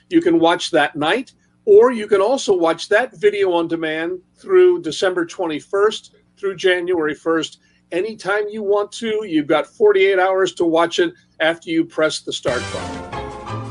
You 0.10 0.22
can 0.22 0.40
watch 0.40 0.72
that 0.72 0.96
night, 0.96 1.34
or 1.66 1.92
you 1.92 2.08
can 2.08 2.22
also 2.22 2.56
watch 2.56 2.88
that 2.90 3.18
video 3.18 3.52
on 3.52 3.68
demand 3.68 4.20
through 4.38 4.84
December 4.84 5.26
21st 5.26 6.12
through 6.38 6.56
January 6.56 7.16
1st. 7.16 7.58
Anytime 7.92 8.50
you 8.50 8.64
want 8.64 8.92
to, 8.94 9.26
you've 9.26 9.46
got 9.46 9.68
48 9.68 10.18
hours 10.18 10.54
to 10.56 10.66
watch 10.66 10.98
it 10.98 11.14
after 11.40 11.70
you 11.70 11.86
press 11.86 12.22
the 12.22 12.34
start 12.34 12.64
button. 12.74 13.12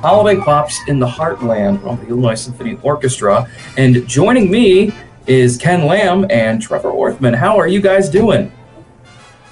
Holiday 0.00 0.40
Pops 0.40 0.78
in 0.86 1.00
the 1.00 1.06
Heartland 1.06 1.82
of 1.82 2.00
the 2.00 2.06
Illinois 2.08 2.34
Symphony 2.34 2.78
Orchestra. 2.82 3.50
And 3.76 4.06
joining 4.06 4.52
me 4.52 4.92
is 5.26 5.56
Ken 5.56 5.86
Lam 5.86 6.26
and 6.30 6.62
Trevor 6.62 6.92
Orthman. 6.92 7.34
How 7.34 7.58
are 7.58 7.66
you 7.66 7.80
guys 7.80 8.08
doing? 8.08 8.52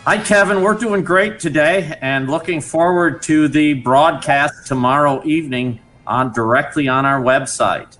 Hi, 0.04 0.18
Kevin. 0.18 0.62
We're 0.62 0.78
doing 0.78 1.02
great 1.02 1.40
today 1.40 1.98
and 2.00 2.30
looking 2.30 2.60
forward 2.60 3.20
to 3.22 3.48
the 3.48 3.74
broadcast 3.74 4.66
tomorrow 4.66 5.24
evening 5.24 5.80
on 6.06 6.32
directly 6.32 6.86
on 6.86 7.04
our 7.04 7.20
website. 7.20 7.98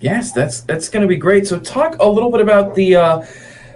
Yes, 0.00 0.32
that's 0.32 0.62
that's 0.62 0.88
going 0.88 1.02
to 1.02 1.08
be 1.08 1.16
great. 1.16 1.46
So, 1.46 1.60
talk 1.60 1.96
a 2.00 2.08
little 2.08 2.30
bit 2.30 2.40
about 2.40 2.74
the 2.74 2.96
uh, 2.96 3.20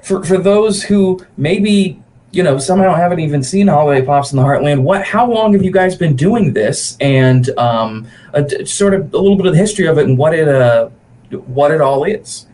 for 0.02 0.24
for 0.24 0.38
those 0.38 0.82
who 0.82 1.24
maybe 1.36 2.03
you 2.34 2.42
know, 2.42 2.58
somehow 2.58 2.94
haven't 2.94 3.20
even 3.20 3.42
seen 3.42 3.68
Holiday 3.68 4.04
Pops 4.04 4.32
in 4.32 4.36
the 4.36 4.42
Heartland. 4.42 4.82
What? 4.82 5.04
How 5.04 5.30
long 5.30 5.52
have 5.52 5.62
you 5.62 5.70
guys 5.70 5.96
been 5.96 6.16
doing 6.16 6.52
this? 6.52 6.96
And 7.00 7.48
um, 7.58 8.06
a, 8.32 8.66
sort 8.66 8.94
of 8.94 9.12
a 9.14 9.18
little 9.18 9.36
bit 9.36 9.46
of 9.46 9.52
the 9.52 9.58
history 9.58 9.86
of 9.86 9.98
it 9.98 10.06
and 10.06 10.18
what 10.18 10.34
it 10.34 10.48
uh, 10.48 10.88
what 11.30 11.70
it 11.70 11.80
all 11.80 12.04
is. 12.04 12.46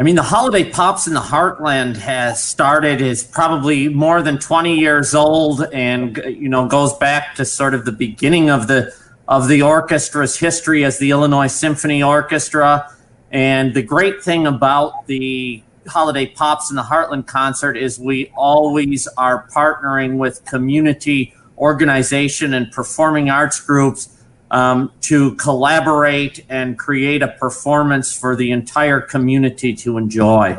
I 0.00 0.02
mean, 0.02 0.14
the 0.14 0.22
Holiday 0.22 0.64
Pops 0.64 1.06
in 1.06 1.12
the 1.12 1.20
Heartland 1.20 1.98
has 1.98 2.42
started, 2.42 3.02
is 3.02 3.22
probably 3.22 3.90
more 3.90 4.22
than 4.22 4.38
20 4.38 4.78
years 4.78 5.14
old 5.14 5.62
and, 5.74 6.16
you 6.26 6.48
know, 6.48 6.66
goes 6.66 6.94
back 6.94 7.34
to 7.34 7.44
sort 7.44 7.74
of 7.74 7.84
the 7.84 7.92
beginning 7.92 8.48
of 8.48 8.66
the, 8.66 8.94
of 9.28 9.46
the 9.46 9.60
orchestra's 9.60 10.38
history 10.38 10.86
as 10.86 10.98
the 10.98 11.10
Illinois 11.10 11.48
Symphony 11.48 12.02
Orchestra. 12.02 12.90
And 13.30 13.74
the 13.74 13.82
great 13.82 14.22
thing 14.22 14.46
about 14.46 15.06
the 15.06 15.62
Holiday 15.90 16.26
Pops 16.26 16.70
in 16.70 16.76
the 16.76 16.82
Heartland 16.82 17.26
concert 17.26 17.76
is 17.76 17.98
we 17.98 18.32
always 18.36 19.06
are 19.16 19.48
partnering 19.48 20.16
with 20.16 20.44
community 20.44 21.34
organization 21.58 22.54
and 22.54 22.72
performing 22.72 23.28
arts 23.28 23.60
groups 23.60 24.16
um, 24.50 24.90
to 25.02 25.34
collaborate 25.36 26.44
and 26.48 26.78
create 26.78 27.22
a 27.22 27.28
performance 27.28 28.16
for 28.16 28.34
the 28.34 28.50
entire 28.50 29.00
community 29.00 29.74
to 29.74 29.98
enjoy. 29.98 30.58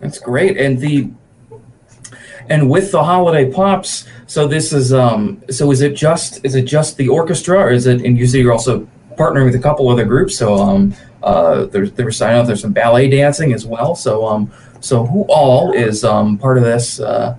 That's 0.00 0.18
great. 0.18 0.56
And 0.56 0.78
the 0.78 1.10
and 2.48 2.70
with 2.70 2.92
the 2.92 3.02
holiday 3.02 3.50
pops, 3.50 4.06
so 4.26 4.46
this 4.46 4.72
is 4.72 4.92
um 4.92 5.42
so 5.50 5.70
is 5.70 5.80
it 5.80 5.94
just 5.94 6.44
is 6.44 6.54
it 6.54 6.62
just 6.62 6.96
the 6.96 7.08
orchestra 7.08 7.58
or 7.58 7.70
is 7.70 7.86
it 7.86 8.02
and 8.02 8.16
you 8.18 8.26
say 8.26 8.40
you're 8.40 8.52
also 8.52 8.86
partnering 9.16 9.46
with 9.46 9.54
a 9.54 9.58
couple 9.58 9.88
other 9.88 10.04
groups. 10.04 10.36
So 10.36 10.54
um 10.54 10.94
uh 11.22 11.64
there's 11.66 11.92
there 11.92 12.06
was 12.06 12.16
signing 12.16 12.40
up 12.40 12.46
there's 12.46 12.60
some 12.60 12.72
ballet 12.72 13.08
dancing 13.08 13.52
as 13.52 13.66
well. 13.66 13.94
So 13.94 14.26
um 14.26 14.50
so 14.80 15.04
who 15.06 15.22
all 15.28 15.72
is 15.72 16.04
um 16.04 16.38
part 16.38 16.58
of 16.58 16.64
this 16.64 17.00
uh 17.00 17.36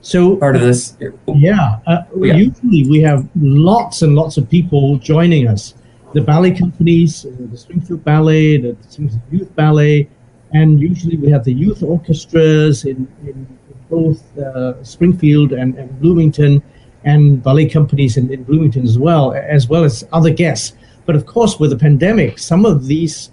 So 0.00 0.36
part 0.36 0.56
of 0.56 0.62
this 0.62 0.96
Yeah, 1.26 1.78
uh, 1.86 2.02
Yeah. 2.16 2.34
usually 2.34 2.82
we 2.88 3.00
have 3.02 3.28
lots 3.36 4.02
and 4.02 4.14
lots 4.14 4.36
of 4.36 4.48
people 4.48 4.98
joining 4.98 5.48
us. 5.48 5.74
The 6.12 6.20
ballet 6.20 6.50
companies, 6.52 7.24
uh, 7.24 7.30
the 7.50 7.56
Springfield 7.56 8.04
Ballet, 8.04 8.58
the 8.58 8.76
Springfield 8.88 9.22
Youth 9.30 9.56
Ballet, 9.56 10.08
and 10.52 10.78
usually 10.78 11.16
we 11.16 11.30
have 11.30 11.44
the 11.44 11.54
youth 11.54 11.82
orchestras 11.82 12.84
in, 12.84 13.08
in 13.24 13.46
both 13.88 14.20
uh, 14.38 14.82
Springfield 14.84 15.52
and, 15.52 15.74
and 15.78 15.88
Bloomington, 16.02 16.62
and 17.04 17.42
ballet 17.42 17.68
companies 17.68 18.16
in, 18.16 18.32
in 18.32 18.44
Bloomington 18.44 18.84
as 18.84 18.98
well, 18.98 19.32
as 19.34 19.68
well 19.68 19.84
as 19.84 20.04
other 20.12 20.30
guests. 20.30 20.76
But 21.04 21.16
of 21.16 21.26
course, 21.26 21.58
with 21.58 21.70
the 21.70 21.78
pandemic, 21.78 22.38
some 22.38 22.64
of 22.64 22.86
these 22.86 23.30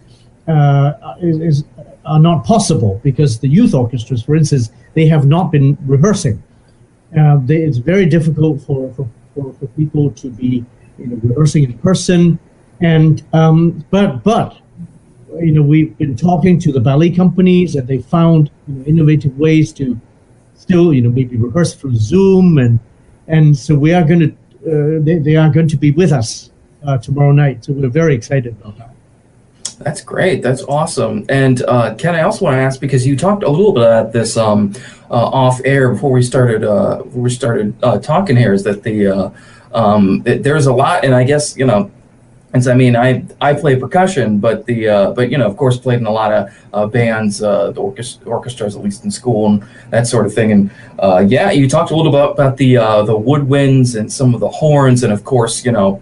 uh, 0.48 0.94
is, 1.22 1.40
is, 1.40 1.64
are 2.06 2.20
not 2.20 2.44
possible 2.46 3.00
because 3.04 3.40
the 3.40 3.48
youth 3.48 3.74
orchestras, 3.74 4.24
for 4.24 4.36
instance, 4.36 4.72
they 4.96 5.08
have 5.08 5.26
not 5.28 5.52
been 5.52 5.78
rehearsing 5.86 6.42
uh, 7.18 7.38
they, 7.44 7.58
it's 7.58 7.78
very 7.78 8.06
difficult 8.06 8.62
for, 8.62 8.94
for, 8.94 9.10
for, 9.34 9.54
for 9.54 9.68
people 9.70 10.12
to 10.12 10.30
be 10.30 10.64
you 10.98 11.08
know, 11.08 11.20
rehearsing 11.24 11.64
in 11.64 11.78
person. 11.80 12.38
And 12.82 13.24
um, 13.34 13.84
but 13.90 14.24
but 14.24 14.58
you 15.38 15.52
know 15.52 15.62
we've 15.62 15.98
been 15.98 16.16
talking 16.16 16.60
to 16.60 16.72
the 16.72 16.80
ballet 16.80 17.10
companies 17.10 17.76
and 17.76 17.88
they 17.88 17.98
found 17.98 18.52
you 18.68 18.76
know, 18.76 18.86
innovative 18.86 19.38
ways 19.38 19.74
to 19.74 20.00
still 20.54 20.94
you 20.94 21.02
know 21.02 21.10
maybe 21.10 21.36
rehearse 21.36 21.76
through 21.76 21.96
Zoom 21.96 22.58
and 22.58 22.80
and 23.30 23.58
so 23.58 23.76
we 23.76 23.94
are 23.94 24.04
going 24.04 24.20
to 24.20 24.30
uh, 24.68 25.00
they, 25.02 25.18
they 25.20 25.36
are 25.38 25.50
going 25.50 25.70
to 25.70 25.78
be 25.78 25.92
with 25.92 26.12
us 26.12 26.52
uh, 26.86 26.98
tomorrow 26.98 27.32
night. 27.32 27.64
So 27.64 27.72
we're 27.72 27.88
very 27.88 28.14
excited 28.14 28.58
about 28.60 28.78
that. 28.78 28.94
That's 29.80 30.02
great. 30.02 30.42
That's 30.42 30.64
awesome. 30.64 31.26
And 31.30 31.64
uh, 31.64 31.96
Ken, 31.96 32.14
I 32.14 32.24
also 32.24 32.44
want 32.44 32.56
to 32.56 32.60
ask 32.60 32.82
because 32.82 33.08
you 33.08 33.16
talked 33.16 33.44
a 33.44 33.50
little 33.50 33.72
bit 33.72 33.84
about 33.84 34.12
this 34.12 34.36
um, 34.36 34.74
uh, 35.10 35.14
off 35.14 35.62
air 35.64 35.94
before 35.94 36.12
we 36.12 36.22
started. 36.22 36.66
Uh, 36.66 37.04
before 37.04 37.22
we 37.22 37.30
started 37.30 37.74
uh, 37.82 38.00
talking 38.00 38.36
here, 38.36 38.52
is 38.52 38.64
that 38.64 38.84
the 38.84 39.32
um, 39.74 40.22
it, 40.26 40.44
there's 40.44 40.66
a 40.66 40.74
lot, 40.74 41.06
and 41.06 41.16
I 41.16 41.24
guess 41.24 41.56
you 41.56 41.66
know. 41.66 41.90
And 42.52 42.64
so, 42.64 42.72
I 42.72 42.76
mean, 42.76 42.96
I 42.96 43.24
I 43.42 43.54
play 43.54 43.76
percussion, 43.76 44.40
but 44.40 44.66
the 44.66 44.90
uh, 44.90 45.12
but 45.12 45.30
you 45.30 45.38
know, 45.38 45.46
of 45.46 45.56
course, 45.56 45.78
played 45.78 46.00
in 46.00 46.08
a 46.08 46.12
lot 46.12 46.34
of 46.34 46.50
uh, 46.74 46.88
bands, 46.88 47.44
uh, 47.44 47.72
the 47.72 47.82
orchest- 47.82 48.26
orchestras, 48.26 48.76
at 48.76 48.84
least 48.84 49.04
in 49.04 49.12
school, 49.12 49.46
and 49.48 49.64
that 49.92 50.08
sort 50.08 50.26
of 50.26 50.34
thing. 50.34 50.52
And 50.52 50.72
uh, 50.98 51.24
yeah, 51.28 51.52
you 51.52 51.70
talked 51.70 51.92
a 51.92 51.96
little 51.96 52.12
bit 52.12 52.32
about 52.32 52.58
the 52.58 52.78
uh, 52.78 53.04
the 53.04 53.18
woodwinds 53.18 53.98
and 54.00 54.12
some 54.12 54.34
of 54.34 54.40
the 54.40 54.50
horns, 54.50 55.04
and 55.04 55.14
of 55.14 55.24
course, 55.24 55.64
you 55.64 55.72
know, 55.72 56.02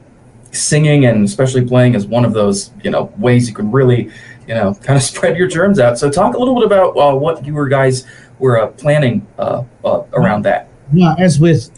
singing 0.52 1.06
and 1.06 1.26
especially 1.26 1.66
playing 1.66 1.96
is 1.96 2.08
one 2.08 2.24
of 2.24 2.32
those 2.34 2.72
you 2.82 2.90
know 2.90 3.12
ways 3.18 3.50
you 3.50 3.54
can 3.54 3.70
really 3.70 4.10
you 4.48 4.54
know 4.54 4.74
kind 4.84 4.96
of 4.96 5.04
spread 5.04 5.36
your 5.36 5.48
germs 5.48 5.80
out. 5.80 6.00
So 6.00 6.10
talk 6.10 6.36
a 6.36 6.40
little 6.40 6.56
bit 6.56 6.64
about 6.64 6.96
uh, 6.96 7.14
what 7.14 7.46
you 7.46 7.70
guys 7.70 8.06
were 8.40 8.66
planning 8.78 9.28
around 10.14 10.44
that. 10.44 10.70
Yeah, 10.94 11.14
as 11.20 11.42
with 11.42 11.78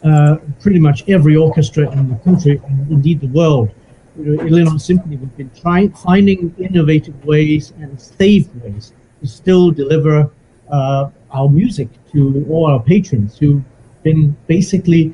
pretty 0.61 0.79
much 0.79 1.09
every 1.09 1.35
orchestra 1.35 1.89
in 1.89 2.09
the 2.11 2.15
country 2.17 2.61
and 2.67 2.91
indeed 2.91 3.21
the 3.21 3.29
world, 3.29 3.71
Illinois 4.25 4.77
Symphony, 4.77 5.17
we've 5.17 5.37
been 5.37 5.51
trying 5.59 5.91
finding 5.91 6.53
innovative 6.57 7.23
ways 7.25 7.73
and 7.79 7.99
safe 7.99 8.47
ways 8.55 8.93
to 9.21 9.27
still 9.27 9.71
deliver 9.71 10.29
uh, 10.69 11.09
our 11.31 11.49
music 11.49 11.89
to 12.11 12.45
all 12.49 12.67
our 12.67 12.81
patrons 12.81 13.37
who've 13.37 13.63
been 14.03 14.35
basically 14.47 15.13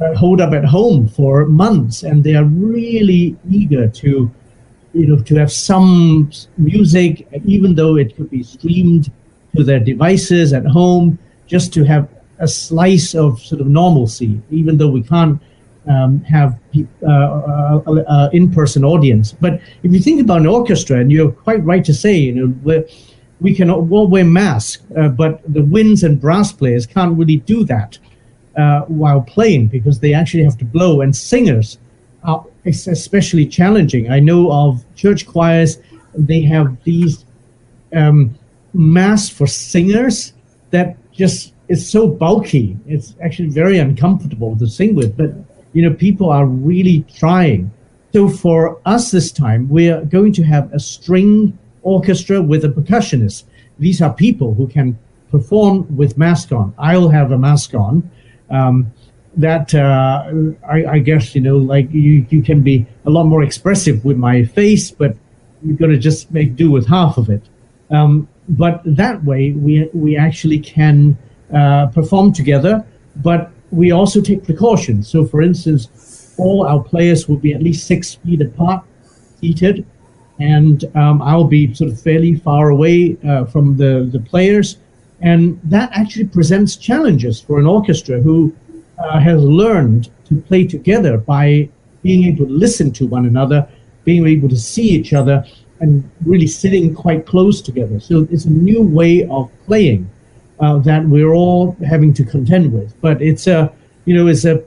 uh, 0.00 0.14
holed 0.14 0.40
up 0.40 0.52
at 0.52 0.64
home 0.64 1.08
for 1.08 1.46
months, 1.46 2.02
and 2.02 2.24
they 2.24 2.34
are 2.34 2.44
really 2.44 3.36
eager 3.50 3.88
to, 3.88 4.30
you 4.92 5.06
know, 5.06 5.18
to 5.22 5.34
have 5.36 5.52
some 5.52 6.30
music, 6.58 7.26
even 7.44 7.74
though 7.74 7.96
it 7.96 8.16
could 8.16 8.30
be 8.30 8.42
streamed 8.42 9.10
to 9.56 9.62
their 9.62 9.80
devices 9.80 10.52
at 10.52 10.66
home, 10.66 11.18
just 11.46 11.72
to 11.72 11.84
have 11.84 12.08
a 12.38 12.48
slice 12.48 13.14
of 13.14 13.40
sort 13.40 13.60
of 13.60 13.66
normalcy, 13.66 14.40
even 14.50 14.76
though 14.76 14.88
we 14.88 15.02
can't 15.02 15.40
um, 15.88 16.20
have 16.24 16.58
uh, 16.76 17.06
uh, 17.06 17.82
uh, 17.86 17.92
uh, 18.06 18.30
in-person 18.32 18.84
audience. 18.84 19.32
But 19.32 19.60
if 19.82 19.92
you 19.92 20.00
think 20.00 20.20
about 20.20 20.40
an 20.40 20.46
orchestra, 20.46 20.98
and 20.98 21.10
you're 21.10 21.32
quite 21.32 21.62
right 21.64 21.84
to 21.84 21.94
say, 21.94 22.16
you 22.16 22.32
know, 22.32 22.54
we're, 22.62 22.86
we 23.40 23.54
can 23.54 23.70
all 23.70 24.06
wear 24.06 24.24
masks, 24.24 24.82
uh, 24.96 25.08
but 25.08 25.40
the 25.52 25.64
winds 25.64 26.04
and 26.04 26.20
brass 26.20 26.52
players 26.52 26.86
can't 26.86 27.18
really 27.18 27.38
do 27.38 27.64
that 27.64 27.98
while 28.86 29.22
playing 29.22 29.66
because 29.66 29.98
they 29.98 30.14
actually 30.14 30.44
have 30.44 30.56
to 30.58 30.64
blow. 30.64 31.00
And 31.00 31.14
singers 31.14 31.78
are 32.22 32.44
especially 32.66 33.46
challenging. 33.46 34.10
I 34.10 34.20
know 34.20 34.52
of 34.52 34.84
church 34.94 35.26
choirs; 35.26 35.78
they 36.14 36.42
have 36.42 36.76
these 36.84 37.24
um, 37.92 38.38
masks 38.74 39.34
for 39.34 39.48
singers 39.48 40.34
that 40.70 40.96
just 41.10 41.54
is 41.68 41.88
so 41.88 42.06
bulky. 42.06 42.76
It's 42.86 43.16
actually 43.20 43.48
very 43.48 43.78
uncomfortable 43.78 44.56
to 44.58 44.66
sing 44.68 44.94
with. 44.94 45.16
But 45.16 45.34
you 45.72 45.82
know, 45.82 45.94
people 45.94 46.30
are 46.30 46.46
really 46.46 47.04
trying. 47.14 47.70
So 48.12 48.28
for 48.28 48.80
us 48.84 49.10
this 49.10 49.32
time, 49.32 49.68
we 49.68 49.90
are 49.90 50.04
going 50.04 50.32
to 50.34 50.42
have 50.42 50.72
a 50.72 50.78
string 50.78 51.58
orchestra 51.82 52.42
with 52.42 52.64
a 52.64 52.68
percussionist. 52.68 53.44
These 53.78 54.02
are 54.02 54.12
people 54.12 54.54
who 54.54 54.68
can 54.68 54.98
perform 55.30 55.96
with 55.96 56.18
mask 56.18 56.52
on. 56.52 56.74
I'll 56.78 57.08
have 57.08 57.32
a 57.32 57.38
mask 57.38 57.74
on. 57.74 58.10
Um, 58.50 58.92
that 59.36 59.74
uh, 59.74 60.30
I, 60.68 60.84
I 60.84 60.98
guess 60.98 61.34
you 61.34 61.40
know, 61.40 61.56
like 61.56 61.90
you, 61.90 62.26
you 62.28 62.42
can 62.42 62.60
be 62.60 62.86
a 63.06 63.10
lot 63.10 63.24
more 63.24 63.42
expressive 63.42 64.04
with 64.04 64.18
my 64.18 64.44
face, 64.44 64.90
but 64.90 65.16
you're 65.64 65.76
gonna 65.76 65.96
just 65.96 66.30
make 66.32 66.54
do 66.54 66.70
with 66.70 66.86
half 66.86 67.16
of 67.16 67.30
it. 67.30 67.42
Um, 67.90 68.28
but 68.48 68.82
that 68.84 69.24
way, 69.24 69.52
we 69.52 69.88
we 69.94 70.18
actually 70.18 70.58
can 70.58 71.16
uh, 71.54 71.86
perform 71.86 72.34
together, 72.34 72.84
but 73.16 73.51
we 73.72 73.90
also 73.90 74.20
take 74.20 74.44
precautions. 74.44 75.08
So, 75.08 75.24
for 75.24 75.42
instance, 75.42 76.34
all 76.38 76.66
our 76.66 76.82
players 76.82 77.28
will 77.28 77.38
be 77.38 77.54
at 77.54 77.62
least 77.62 77.86
six 77.86 78.14
feet 78.14 78.40
apart, 78.40 78.84
seated, 79.40 79.84
and 80.38 80.84
um, 80.94 81.22
I'll 81.22 81.44
be 81.44 81.72
sort 81.74 81.90
of 81.90 82.00
fairly 82.00 82.34
far 82.34 82.70
away 82.70 83.16
uh, 83.26 83.46
from 83.46 83.76
the, 83.76 84.08
the 84.12 84.20
players. 84.20 84.76
And 85.20 85.60
that 85.64 85.90
actually 85.92 86.26
presents 86.26 86.76
challenges 86.76 87.40
for 87.40 87.58
an 87.58 87.66
orchestra 87.66 88.20
who 88.20 88.54
uh, 88.98 89.20
has 89.20 89.40
learned 89.42 90.10
to 90.26 90.40
play 90.42 90.66
together 90.66 91.16
by 91.16 91.68
being 92.02 92.24
able 92.24 92.46
to 92.46 92.52
listen 92.52 92.92
to 92.92 93.06
one 93.06 93.26
another, 93.26 93.68
being 94.04 94.26
able 94.26 94.48
to 94.48 94.56
see 94.56 94.88
each 94.90 95.12
other, 95.12 95.44
and 95.80 96.08
really 96.26 96.46
sitting 96.46 96.94
quite 96.94 97.24
close 97.26 97.62
together. 97.62 98.00
So 98.00 98.26
it's 98.30 98.44
a 98.44 98.50
new 98.50 98.82
way 98.82 99.26
of 99.28 99.50
playing 99.66 100.10
uh, 100.60 100.78
that 100.78 101.04
we're 101.04 101.34
all 101.34 101.76
having 101.86 102.12
to 102.14 102.24
contend 102.24 102.72
with. 102.72 102.98
But 103.00 103.20
it's 103.22 103.46
a, 103.46 103.72
you 104.04 104.14
know, 104.14 104.26
it's 104.28 104.44
a, 104.44 104.62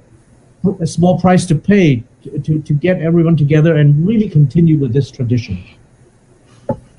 a 0.80 0.88
small 0.88 1.20
price 1.20 1.46
to 1.48 1.56
pay 1.56 2.04
to, 2.24 2.40
to, 2.40 2.62
to 2.62 2.74
get 2.74 3.02
everyone 3.02 3.38
together 3.38 3.76
and 3.76 4.08
really 4.08 4.30
continue 4.30 4.78
with 4.78 4.94
this 4.94 5.12
tradition. 5.12 5.64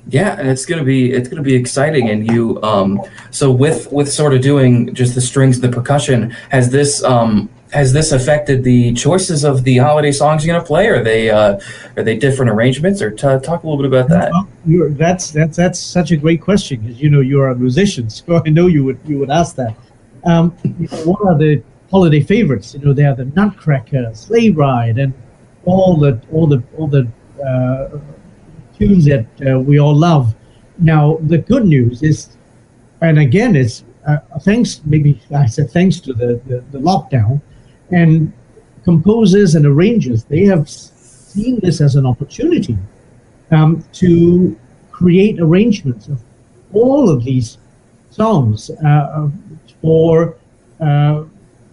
Yeah, 0.09 0.39
and 0.39 0.47
it's 0.47 0.65
gonna 0.65 0.85
be 0.85 1.11
it's 1.11 1.27
gonna 1.27 1.41
be 1.41 1.53
exciting. 1.53 2.09
And 2.09 2.31
you, 2.31 2.61
um, 2.63 3.01
so 3.31 3.51
with 3.51 3.91
with 3.91 4.11
sort 4.11 4.33
of 4.33 4.41
doing 4.41 4.93
just 4.93 5.15
the 5.15 5.21
strings, 5.21 5.59
the 5.59 5.67
percussion, 5.67 6.29
has 6.49 6.69
this 6.69 7.03
um, 7.03 7.49
has 7.71 7.91
this 7.91 8.11
affected 8.11 8.63
the 8.63 8.93
choices 8.93 9.43
of 9.43 9.63
the 9.63 9.77
holiday 9.77 10.11
songs 10.11 10.45
you're 10.45 10.55
gonna 10.55 10.65
play? 10.65 10.87
Are 10.87 11.03
they 11.03 11.29
uh, 11.29 11.59
are 11.95 12.03
they 12.03 12.17
different 12.17 12.51
arrangements? 12.51 13.01
Or 13.01 13.11
t- 13.11 13.17
talk 13.17 13.63
a 13.63 13.67
little 13.67 13.77
bit 13.77 13.85
about 13.85 14.09
that. 14.09 14.31
Well, 14.31 14.89
that's 14.91 15.31
that's 15.31 15.57
that's 15.57 15.79
such 15.79 16.11
a 16.11 16.17
great 16.17 16.41
question 16.41 16.81
because 16.81 17.01
you 17.01 17.09
know 17.09 17.19
you're 17.19 17.49
a 17.49 17.55
musician, 17.55 18.09
so 18.17 18.41
I 18.45 18.49
know 18.49 18.67
you 18.67 18.83
would 18.85 18.99
you 19.05 19.19
would 19.19 19.29
ask 19.29 19.55
that. 19.55 19.75
Um, 20.23 20.55
you 20.63 20.87
know, 20.87 20.97
what 21.05 21.21
are 21.25 21.37
the 21.37 21.61
holiday 21.91 22.21
favorites? 22.21 22.73
You 22.73 22.79
know, 22.81 22.93
they 22.93 23.05
are 23.05 23.15
the 23.15 23.25
Nutcracker, 23.25 24.11
Sleigh 24.13 24.49
Ride, 24.49 24.97
and 24.97 25.13
all 25.65 25.97
the 25.97 26.21
all 26.31 26.47
the 26.47 26.63
all 26.77 26.87
the 26.87 27.07
uh, 27.45 27.99
tunes 28.77 29.05
that 29.05 29.25
uh, 29.45 29.59
we 29.59 29.79
all 29.79 29.95
love. 29.95 30.35
Now, 30.79 31.17
the 31.23 31.39
good 31.39 31.65
news 31.65 32.03
is, 32.03 32.37
and 33.01 33.17
again, 33.17 33.55
it's 33.55 33.83
uh, 34.07 34.19
thanks, 34.39 34.81
maybe 34.85 35.21
I 35.35 35.47
said 35.47 35.69
thanks 35.69 35.99
to 36.01 36.13
the, 36.13 36.41
the, 36.45 36.63
the 36.71 36.79
lockdown, 36.79 37.41
and 37.91 38.31
composers 38.83 39.55
and 39.55 39.65
arrangers, 39.65 40.23
they 40.25 40.45
have 40.45 40.69
seen 40.69 41.59
this 41.59 41.81
as 41.81 41.95
an 41.95 42.05
opportunity 42.05 42.77
um, 43.51 43.83
to 43.93 44.57
create 44.91 45.39
arrangements 45.39 46.07
of 46.07 46.21
all 46.73 47.09
of 47.09 47.23
these 47.23 47.57
songs 48.09 48.69
uh, 48.69 49.29
for 49.81 50.35
uh, 50.79 51.23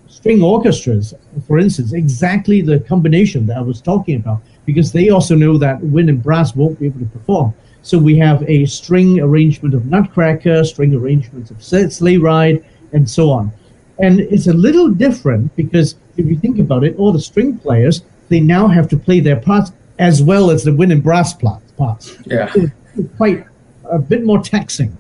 string 0.08 0.42
orchestras, 0.42 1.14
for 1.46 1.58
instance, 1.58 1.92
exactly 1.92 2.60
the 2.60 2.80
combination 2.80 3.46
that 3.46 3.56
I 3.56 3.60
was 3.60 3.80
talking 3.80 4.16
about, 4.16 4.40
because 4.64 4.92
they 4.92 5.10
also 5.10 5.34
know 5.34 5.58
that 5.58 5.80
wind 5.80 6.08
and 6.08 6.22
brass 6.22 6.54
won't 6.54 6.78
be 6.78 6.86
able 6.86 7.00
to 7.00 7.06
perform. 7.06 7.54
So 7.82 7.98
we 7.98 8.16
have 8.18 8.42
a 8.48 8.64
string 8.64 9.20
arrangement 9.20 9.74
of 9.74 9.86
Nutcracker, 9.86 10.64
string 10.64 10.94
arrangements 10.94 11.50
of 11.50 11.62
Sleigh 11.62 12.16
Ride, 12.16 12.64
and 12.92 13.08
so 13.08 13.30
on. 13.30 13.52
And 13.98 14.20
it's 14.20 14.46
a 14.46 14.52
little 14.52 14.88
different 14.88 15.54
because 15.56 15.96
if 16.16 16.26
you 16.26 16.36
think 16.36 16.58
about 16.58 16.84
it, 16.84 16.96
all 16.96 17.12
the 17.12 17.20
string 17.20 17.58
players, 17.58 18.02
they 18.28 18.40
now 18.40 18.66
have 18.66 18.88
to 18.88 18.96
play 18.96 19.20
their 19.20 19.40
parts 19.40 19.72
as 19.98 20.22
well 20.22 20.50
as 20.50 20.64
the 20.64 20.74
wind 20.74 20.92
and 20.92 21.02
brass 21.02 21.32
parts. 21.32 22.16
Yeah. 22.24 22.52
It's 22.54 23.16
quite 23.16 23.46
a 23.84 23.98
bit 23.98 24.24
more 24.24 24.42
taxing. 24.42 24.96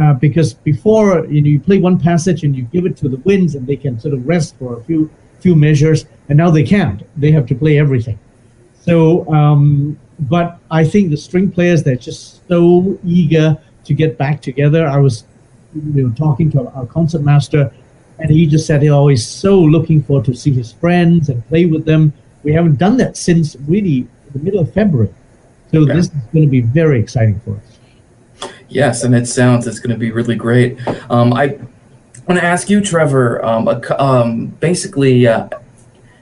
Uh, 0.00 0.14
because 0.14 0.54
before 0.54 1.26
you 1.26 1.42
know 1.42 1.48
you 1.48 1.58
play 1.58 1.78
one 1.78 1.98
passage 1.98 2.44
and 2.44 2.54
you 2.54 2.62
give 2.62 2.86
it 2.86 2.96
to 2.96 3.08
the 3.08 3.16
winds 3.18 3.56
and 3.56 3.66
they 3.66 3.74
can 3.74 3.98
sort 3.98 4.14
of 4.14 4.24
rest 4.24 4.54
for 4.56 4.78
a 4.78 4.84
few 4.84 5.10
few 5.40 5.56
measures 5.56 6.06
and 6.28 6.38
now 6.38 6.48
they 6.48 6.62
can't 6.62 7.02
they 7.20 7.32
have 7.32 7.44
to 7.44 7.56
play 7.56 7.76
everything 7.76 8.16
so 8.82 9.28
um, 9.34 9.98
but 10.20 10.58
I 10.70 10.84
think 10.84 11.10
the 11.10 11.16
string 11.16 11.50
players 11.50 11.82
they're 11.82 11.96
just 11.96 12.46
so 12.46 12.98
eager 13.04 13.58
to 13.84 13.94
get 13.94 14.18
back 14.18 14.42
together. 14.42 14.86
I 14.86 14.98
was 14.98 15.24
you 15.74 16.02
know 16.02 16.14
talking 16.14 16.50
to 16.52 16.68
our 16.70 16.86
concert 16.86 17.22
master, 17.22 17.72
and 18.20 18.30
he 18.30 18.46
just 18.46 18.66
said 18.66 18.82
he's 18.82 18.90
always 18.90 19.26
so 19.26 19.58
looking 19.58 20.02
forward 20.02 20.26
to 20.26 20.34
see 20.34 20.52
his 20.52 20.72
friends 20.72 21.28
and 21.28 21.46
play 21.48 21.66
with 21.66 21.84
them. 21.84 22.12
We 22.42 22.52
haven't 22.52 22.78
done 22.78 22.96
that 22.98 23.16
since 23.16 23.56
really 23.66 24.06
the 24.32 24.38
middle 24.38 24.60
of 24.60 24.72
February, 24.72 25.12
so 25.72 25.84
this 25.84 26.06
is 26.06 26.12
going 26.32 26.44
to 26.44 26.50
be 26.50 26.60
very 26.60 27.00
exciting 27.00 27.40
for 27.40 27.56
us. 27.56 28.50
Yes, 28.68 29.02
and 29.02 29.14
it 29.14 29.26
sounds 29.26 29.66
it's 29.66 29.80
going 29.80 29.94
to 29.94 29.98
be 29.98 30.12
really 30.12 30.36
great. 30.36 30.78
Um, 31.10 31.32
I 31.32 31.58
want 32.28 32.40
to 32.40 32.44
ask 32.44 32.70
you, 32.70 32.80
Trevor. 32.80 33.44
Um, 33.44 33.68
a, 33.68 34.02
um, 34.02 34.46
basically, 34.46 35.26
uh, 35.26 35.48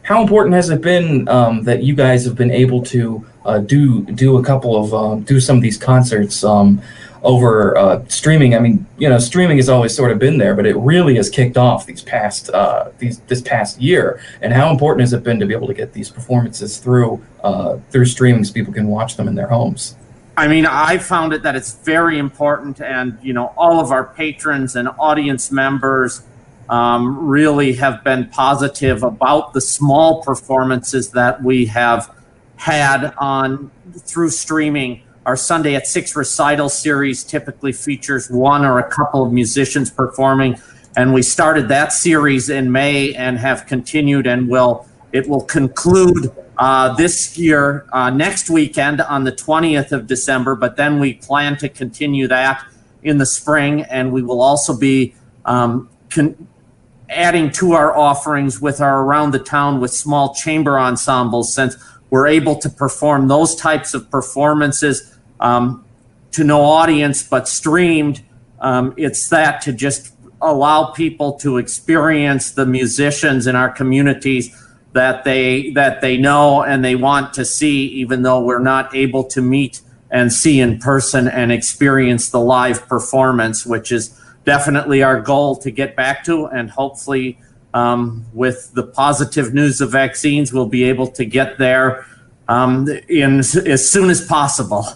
how 0.03 0.23
important 0.23 0.55
has 0.55 0.71
it 0.71 0.81
been 0.81 1.29
um, 1.29 1.63
that 1.65 1.83
you 1.83 1.95
guys 1.95 2.25
have 2.25 2.35
been 2.35 2.51
able 2.51 2.83
to 2.85 3.27
uh, 3.45 3.59
do 3.59 4.03
do 4.03 4.39
a 4.39 4.43
couple 4.43 4.83
of 4.83 4.95
um, 4.95 5.21
do 5.23 5.39
some 5.39 5.57
of 5.57 5.63
these 5.63 5.77
concerts 5.77 6.43
um, 6.43 6.81
over 7.23 7.77
uh, 7.77 8.05
streaming? 8.09 8.55
I 8.55 8.59
mean, 8.59 8.87
you 8.99 9.09
know, 9.09 9.19
streaming 9.19 9.57
has 9.59 9.69
always 9.69 9.95
sort 9.95 10.11
of 10.11 10.19
been 10.19 10.39
there, 10.39 10.55
but 10.55 10.67
it 10.67 10.77
really 10.77 11.17
has 11.17 11.29
kicked 11.29 11.57
off 11.57 11.87
these 11.87 12.03
past 12.03 12.51
uh, 12.51 12.91
these 12.99 13.21
this 13.21 13.43
past 13.43 13.81
year. 13.81 14.21
And 14.43 14.53
how 14.53 14.71
important 14.71 15.01
has 15.03 15.13
it 15.13 15.23
been 15.23 15.39
to 15.41 15.47
be 15.47 15.55
able 15.55 15.67
to 15.69 15.75
get 15.75 15.93
these 15.93 16.11
performances 16.11 16.79
through 16.79 17.25
uh, 17.43 17.79
through 17.91 18.07
streaming 18.07 18.45
so 18.45 18.53
people 18.53 18.73
can 18.73 18.89
watch 18.89 19.17
them 19.17 19.29
in 19.29 19.35
their 19.35 19.49
homes? 19.49 19.97
I 20.37 20.47
mean, 20.47 20.67
I 20.67 20.99
found 20.99 21.33
it 21.33 21.43
that 21.43 21.57
it's 21.57 21.75
very 21.75 22.19
important, 22.19 22.81
and 22.81 23.19
you 23.23 23.33
know, 23.33 23.53
all 23.57 23.81
of 23.81 23.91
our 23.91 24.05
patrons 24.05 24.77
and 24.77 24.89
audience 24.99 25.51
members 25.51 26.23
um, 26.69 27.27
really 27.27 27.73
have 27.75 28.05
been 28.05 28.29
positive 28.29 29.03
about 29.03 29.53
the 29.53 29.61
small 29.61 30.23
performances 30.23 31.11
that 31.11 31.43
we 31.43 31.67
have 31.67 32.15
had 32.57 33.13
on 33.19 33.71
through 33.97 34.31
streaming. 34.31 35.03
Our 35.29 35.37
Sunday 35.37 35.75
at 35.75 35.87
Six 35.87 36.17
recital 36.17 36.71
series 36.71 37.23
typically 37.23 37.75
features 37.75 38.31
one 38.31 38.65
or 38.65 38.79
a 38.79 38.89
couple 38.89 39.23
of 39.23 39.31
musicians 39.31 39.91
performing, 39.91 40.59
and 40.97 41.13
we 41.13 41.21
started 41.21 41.69
that 41.69 41.93
series 41.93 42.49
in 42.49 42.73
May 42.73 43.13
and 43.13 43.37
have 43.37 43.67
continued 43.67 44.27
and 44.27 44.49
will 44.49 44.87
it 45.13 45.29
will 45.29 45.43
conclude 45.43 46.33
uh, 46.57 46.95
this 46.95 47.37
year 47.37 47.87
uh, 47.93 48.09
next 48.09 48.49
weekend 48.49 49.03
on 49.03 49.25
the 49.25 49.33
20th 49.33 49.93
of 49.93 50.07
December, 50.07 50.57
but 50.57 50.77
then 50.77 50.99
we 50.99 51.13
plan 51.13 51.59
to 51.59 51.69
continue 51.69 52.27
that 52.29 52.65
in 53.03 53.19
the 53.19 53.27
spring, 53.27 53.83
and 53.83 54.11
we 54.11 54.23
will 54.23 54.41
also 54.41 54.75
be 54.75 55.15
um, 55.45 55.91
con- 56.09 56.49
adding 57.11 57.51
to 57.51 57.73
our 57.73 57.95
offerings 57.95 58.63
with 58.63 58.81
our 58.81 59.03
around 59.03 59.33
the 59.33 59.39
town 59.39 59.79
with 59.79 59.91
small 59.91 60.33
chamber 60.33 60.79
ensembles 60.79 61.53
since 61.53 61.77
we're 62.09 62.27
able 62.27 62.57
to 62.57 62.71
perform 62.71 63.29
those 63.29 63.55
types 63.55 63.93
of 63.93 64.11
performances 64.11 65.17
um, 65.41 65.85
to 66.33 66.45
no 66.45 66.63
audience 66.63 67.23
but 67.23 67.49
streamed 67.49 68.23
um, 68.61 68.95
it's 68.97 69.29
that 69.29 69.61
to 69.63 69.73
just 69.73 70.15
allow 70.41 70.85
people 70.93 71.33
to 71.35 71.57
experience 71.57 72.53
the 72.53 72.67
musicians 72.67 73.47
in 73.47 73.57
our 73.57 73.71
communities 73.71 74.55
that 74.93 75.25
they 75.25 75.71
that 75.71 76.01
they 76.01 76.17
know 76.17 76.63
and 76.63 76.85
they 76.85 76.95
want 76.95 77.35
to 77.35 77.45
see 77.45 77.87
even 77.87 78.23
though 78.23 78.41
we're 78.41 78.59
not 78.59 78.95
able 78.95 79.25
to 79.25 79.43
meet 79.43 79.81
and 80.11 80.33
see 80.33 80.61
in 80.61 80.79
person 80.79 81.29
and 81.29 81.53
experience 81.53 82.31
the 82.31 82.41
live 82.41 82.87
performance 82.89 83.67
which 83.67 83.93
is 83.93 84.19
definitely 84.49 85.03
our 85.03 85.21
goal 85.21 85.57
to 85.57 85.71
get 85.71 85.95
back 85.95 86.25
to, 86.25 86.47
and 86.47 86.71
hopefully, 86.71 87.39
um, 87.75 88.25
with 88.33 88.73
the 88.73 88.83
positive 88.83 89.53
news 89.53 89.83
of 89.83 89.93
vaccines, 89.93 90.55
we'll 90.55 90.73
be 90.81 90.85
able 90.85 91.07
to 91.07 91.27
get 91.27 91.59
there 91.59 92.07
um, 92.49 92.89
in 93.11 93.41
as 93.41 93.91
soon 93.91 94.09
as 94.09 94.25
possible. 94.25 94.87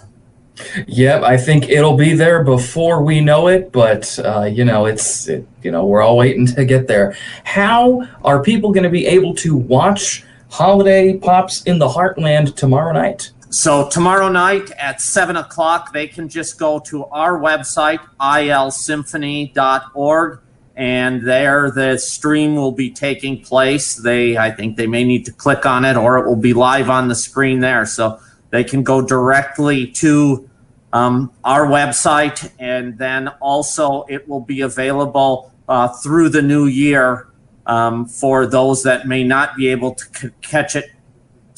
Yep, 0.87 1.23
I 1.23 1.37
think 1.37 1.69
it'll 1.71 1.97
be 1.97 2.15
there 2.15 2.45
before 2.45 3.03
we 3.03 3.21
know 3.21 3.49
it, 3.49 3.73
but 3.73 4.17
uh, 4.19 4.45
you 4.45 4.65
know, 4.65 4.87
it's 4.87 5.29
it, 5.29 5.47
you 5.62 5.71
know 5.71 5.85
we're 5.87 6.03
all 6.03 6.17
waiting 6.17 6.47
to 6.47 6.65
get 6.65 6.88
there. 6.88 7.17
How 7.45 8.03
are 8.25 8.43
people 8.43 8.73
going 8.73 8.85
to 8.85 8.91
be 8.91 9.07
able 9.07 9.35
to 9.37 9.57
watch 9.57 10.25
Holiday 10.51 11.17
Pops 11.17 11.62
in 11.62 11.79
the 11.79 11.88
Heartland 11.88 12.55
tomorrow 12.55 12.93
night? 12.93 13.31
So 13.49 13.88
tomorrow 13.88 14.29
night 14.29 14.71
at 14.73 15.01
seven 15.01 15.37
o'clock, 15.37 15.93
they 15.93 16.07
can 16.07 16.29
just 16.29 16.59
go 16.59 16.79
to 16.81 17.07
our 17.07 17.38
website, 17.38 18.01
ilsymphony.org, 18.21 20.38
and 20.75 21.29
there 21.29 21.71
the 21.71 21.99
stream 21.99 22.55
will 22.55 22.73
be 22.73 22.91
taking 22.91 23.43
place. 23.43 23.95
They, 23.95 24.38
I 24.38 24.51
think 24.51 24.77
they 24.77 24.87
may 24.87 25.05
need 25.05 25.27
to 25.27 25.33
click 25.33 25.67
on 25.67 25.85
it, 25.85 25.97
or 25.97 26.19
it 26.19 26.27
will 26.27 26.37
be 26.37 26.55
live 26.55 26.88
on 26.88 27.09
the 27.09 27.15
screen 27.15 27.61
there. 27.61 27.85
So 27.85 28.19
they 28.53 28.62
can 28.62 28.83
go 28.83 29.01
directly 29.01 29.87
to 29.87 30.49
um, 30.93 31.33
our 31.43 31.67
website, 31.67 32.53
and 32.59 32.99
then 32.99 33.29
also 33.41 34.05
it 34.11 34.29
will 34.29 34.43
be 34.43 34.61
available 34.61 35.51
uh, 35.69 35.88
through 35.88 36.29
the 36.29 36.43
new 36.43 36.67
year 36.67 37.29
um, 37.67 38.05
for 38.05 38.47
those 38.47 38.83
that 38.83 39.09
may 39.09 39.25
not 39.25 39.57
be 39.57 39.69
able 39.69 39.95
to 39.95 40.05
c- 40.15 40.31
catch 40.43 40.77
it 40.77 40.91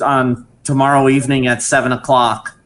on 0.01 0.47
tomorrow 0.63 1.09
evening 1.09 1.49
at 1.49 1.63
seven 1.63 1.91
o'clock. 1.91 2.57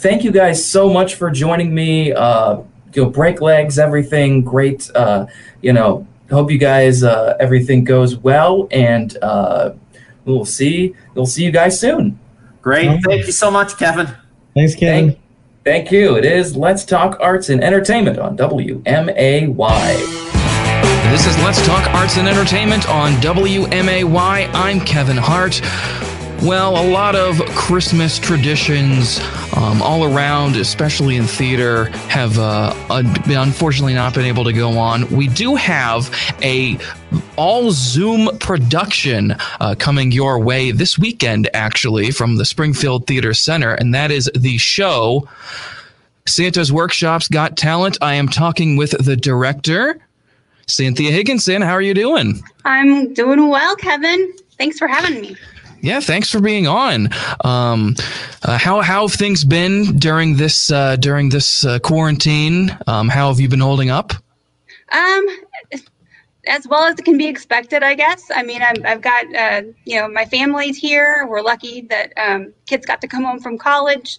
Thank 0.00 0.24
you 0.24 0.32
guys 0.32 0.64
so 0.68 0.90
much 0.92 1.14
for 1.14 1.30
joining 1.30 1.72
me. 1.72 2.12
Uh, 2.12 2.62
you 2.92 3.04
know, 3.04 3.10
break 3.10 3.40
legs, 3.40 3.78
everything 3.78 4.42
great. 4.42 4.90
Uh, 4.96 5.26
you 5.62 5.72
know, 5.72 6.08
hope 6.28 6.50
you 6.50 6.58
guys 6.58 7.04
uh, 7.04 7.36
everything 7.38 7.84
goes 7.84 8.16
well, 8.16 8.66
and 8.72 9.16
uh, 9.22 9.74
we'll 10.24 10.44
see. 10.44 10.96
We'll 11.14 11.26
see 11.26 11.44
you 11.44 11.52
guys 11.52 11.78
soon. 11.78 12.18
Great. 12.62 13.02
Thank 13.04 13.26
you 13.26 13.32
so 13.32 13.50
much, 13.50 13.76
Kevin. 13.78 14.08
Thanks, 14.54 14.74
Kevin. 14.74 15.10
Thank, 15.10 15.20
thank 15.64 15.90
you. 15.90 16.16
It 16.16 16.24
is 16.24 16.56
Let's 16.56 16.84
Talk 16.84 17.18
Arts 17.20 17.48
and 17.48 17.62
Entertainment 17.62 18.18
on 18.18 18.36
WMAY. 18.36 19.56
This 21.10 21.26
is 21.26 21.36
Let's 21.38 21.64
Talk 21.66 21.88
Arts 21.94 22.16
and 22.18 22.28
Entertainment 22.28 22.88
on 22.88 23.12
WMAY. 23.14 24.50
I'm 24.54 24.80
Kevin 24.80 25.16
Hart. 25.16 25.60
Well, 26.42 26.82
a 26.82 26.88
lot 26.90 27.16
of 27.16 27.38
Christmas 27.54 28.18
traditions 28.18 29.20
um, 29.54 29.82
all 29.82 30.04
around, 30.04 30.56
especially 30.56 31.16
in 31.16 31.24
theater, 31.24 31.90
have 32.08 32.38
uh, 32.38 32.74
unfortunately 32.88 33.92
not 33.92 34.14
been 34.14 34.24
able 34.24 34.44
to 34.44 34.52
go 34.54 34.78
on. 34.78 35.06
We 35.10 35.28
do 35.28 35.54
have 35.56 36.10
a 36.42 36.78
all 37.36 37.72
Zoom 37.72 38.38
production 38.38 39.36
uh, 39.60 39.74
coming 39.78 40.12
your 40.12 40.38
way 40.38 40.70
this 40.70 40.98
weekend, 40.98 41.50
actually, 41.52 42.10
from 42.10 42.36
the 42.36 42.46
Springfield 42.46 43.06
Theater 43.06 43.34
Center, 43.34 43.74
and 43.74 43.94
that 43.94 44.10
is 44.10 44.30
the 44.34 44.56
show 44.56 45.28
Santa's 46.26 46.72
Workshop's 46.72 47.28
Got 47.28 47.58
Talent. 47.58 47.98
I 48.00 48.14
am 48.14 48.28
talking 48.28 48.78
with 48.78 48.92
the 48.92 49.14
director, 49.14 50.00
Cynthia 50.66 51.10
Higginson. 51.10 51.60
How 51.60 51.72
are 51.72 51.82
you 51.82 51.92
doing? 51.92 52.42
I'm 52.64 53.12
doing 53.12 53.48
well, 53.48 53.76
Kevin. 53.76 54.32
Thanks 54.56 54.78
for 54.78 54.88
having 54.88 55.20
me. 55.20 55.36
Yeah, 55.82 56.00
thanks 56.00 56.30
for 56.30 56.40
being 56.40 56.66
on. 56.66 57.08
Um, 57.44 57.96
uh, 58.42 58.58
how 58.58 58.80
how 58.82 59.08
have 59.08 59.16
things 59.16 59.44
been 59.44 59.96
during 59.98 60.36
this 60.36 60.70
uh, 60.70 60.96
during 60.96 61.30
this 61.30 61.64
uh, 61.64 61.78
quarantine? 61.78 62.76
Um, 62.86 63.08
how 63.08 63.28
have 63.28 63.40
you 63.40 63.48
been 63.48 63.60
holding 63.60 63.90
up? 63.90 64.12
Um, 64.92 65.26
as 66.46 66.66
well 66.66 66.84
as 66.84 66.98
it 66.98 67.04
can 67.04 67.16
be 67.16 67.26
expected, 67.26 67.82
I 67.82 67.94
guess. 67.94 68.30
I 68.34 68.42
mean, 68.42 68.60
i 68.62 68.74
have 68.84 69.00
got 69.00 69.24
you 69.84 70.00
know 70.00 70.08
my 70.08 70.26
family's 70.26 70.76
here. 70.76 71.26
We're 71.28 71.42
lucky 71.42 71.82
that 71.82 72.12
um, 72.16 72.52
kids 72.66 72.84
got 72.84 73.00
to 73.00 73.08
come 73.08 73.24
home 73.24 73.40
from 73.40 73.56
college, 73.56 74.18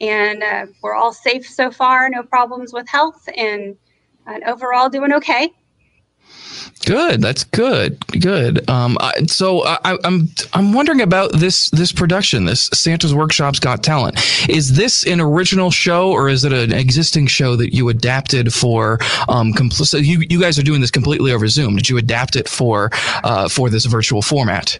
and 0.00 0.42
uh, 0.42 0.66
we're 0.82 0.94
all 0.94 1.12
safe 1.12 1.48
so 1.48 1.70
far. 1.70 2.08
No 2.08 2.22
problems 2.22 2.72
with 2.72 2.88
health, 2.88 3.28
and, 3.36 3.76
and 4.26 4.44
overall 4.44 4.88
doing 4.88 5.12
okay. 5.14 5.52
Good. 6.86 7.22
That's 7.22 7.44
good. 7.44 7.98
Good. 8.20 8.68
Um, 8.68 8.98
I, 9.00 9.24
so 9.26 9.64
I, 9.64 9.96
I'm 10.04 10.28
I'm 10.52 10.72
wondering 10.72 11.00
about 11.00 11.32
this 11.32 11.70
this 11.70 11.92
production, 11.92 12.44
this 12.44 12.68
Santa's 12.74 13.14
Workshop's 13.14 13.58
Got 13.58 13.82
Talent. 13.82 14.18
Is 14.48 14.76
this 14.76 15.06
an 15.06 15.20
original 15.20 15.70
show 15.70 16.10
or 16.10 16.28
is 16.28 16.44
it 16.44 16.52
an 16.52 16.72
existing 16.72 17.26
show 17.26 17.56
that 17.56 17.74
you 17.74 17.88
adapted 17.88 18.52
for? 18.52 18.98
Um, 19.28 19.52
compl- 19.54 19.86
so 19.86 19.96
you 19.96 20.24
you 20.28 20.40
guys 20.40 20.58
are 20.58 20.62
doing 20.62 20.80
this 20.80 20.90
completely 20.90 21.32
over 21.32 21.48
Zoom. 21.48 21.76
Did 21.76 21.88
you 21.88 21.96
adapt 21.96 22.36
it 22.36 22.48
for 22.48 22.90
uh, 23.22 23.48
for 23.48 23.70
this 23.70 23.86
virtual 23.86 24.20
format? 24.20 24.78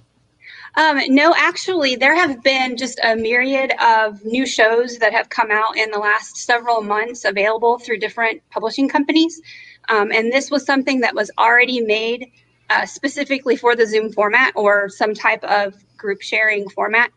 Um, 0.77 1.01
no, 1.09 1.33
actually, 1.37 1.95
there 1.97 2.17
have 2.17 2.43
been 2.43 2.77
just 2.77 2.99
a 3.05 3.15
myriad 3.15 3.73
of 3.81 4.25
new 4.25 4.45
shows 4.45 4.99
that 4.99 5.13
have 5.13 5.29
come 5.29 5.51
out 5.51 5.77
in 5.77 5.91
the 5.91 5.99
last 5.99 6.37
several 6.37 6.83
months 6.83 7.25
available 7.25 7.79
through 7.79 7.99
different 7.99 8.43
publishing 8.51 8.89
companies. 8.89 9.41
Um, 9.89 10.13
and 10.13 10.33
this 10.33 10.51
was 10.51 10.65
something 10.65 11.01
that 11.01 11.15
was 11.15 11.31
already 11.39 11.81
made 11.81 12.31
uh, 12.71 12.87
specifically 12.87 13.57
for 13.57 13.77
the 13.77 13.87
Zoom 13.87 14.13
format 14.13 14.53
or 14.57 14.89
some 14.89 15.15
type 15.15 15.45
of 15.45 15.75
group 15.97 16.23
sharing 16.23 16.69
format. 16.71 17.11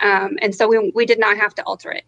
Um, 0.00 0.38
and 0.42 0.54
so 0.54 0.68
we, 0.68 0.92
we 0.94 1.06
did 1.06 1.18
not 1.18 1.36
have 1.36 1.54
to 1.56 1.62
alter 1.64 1.90
it. 1.90 2.04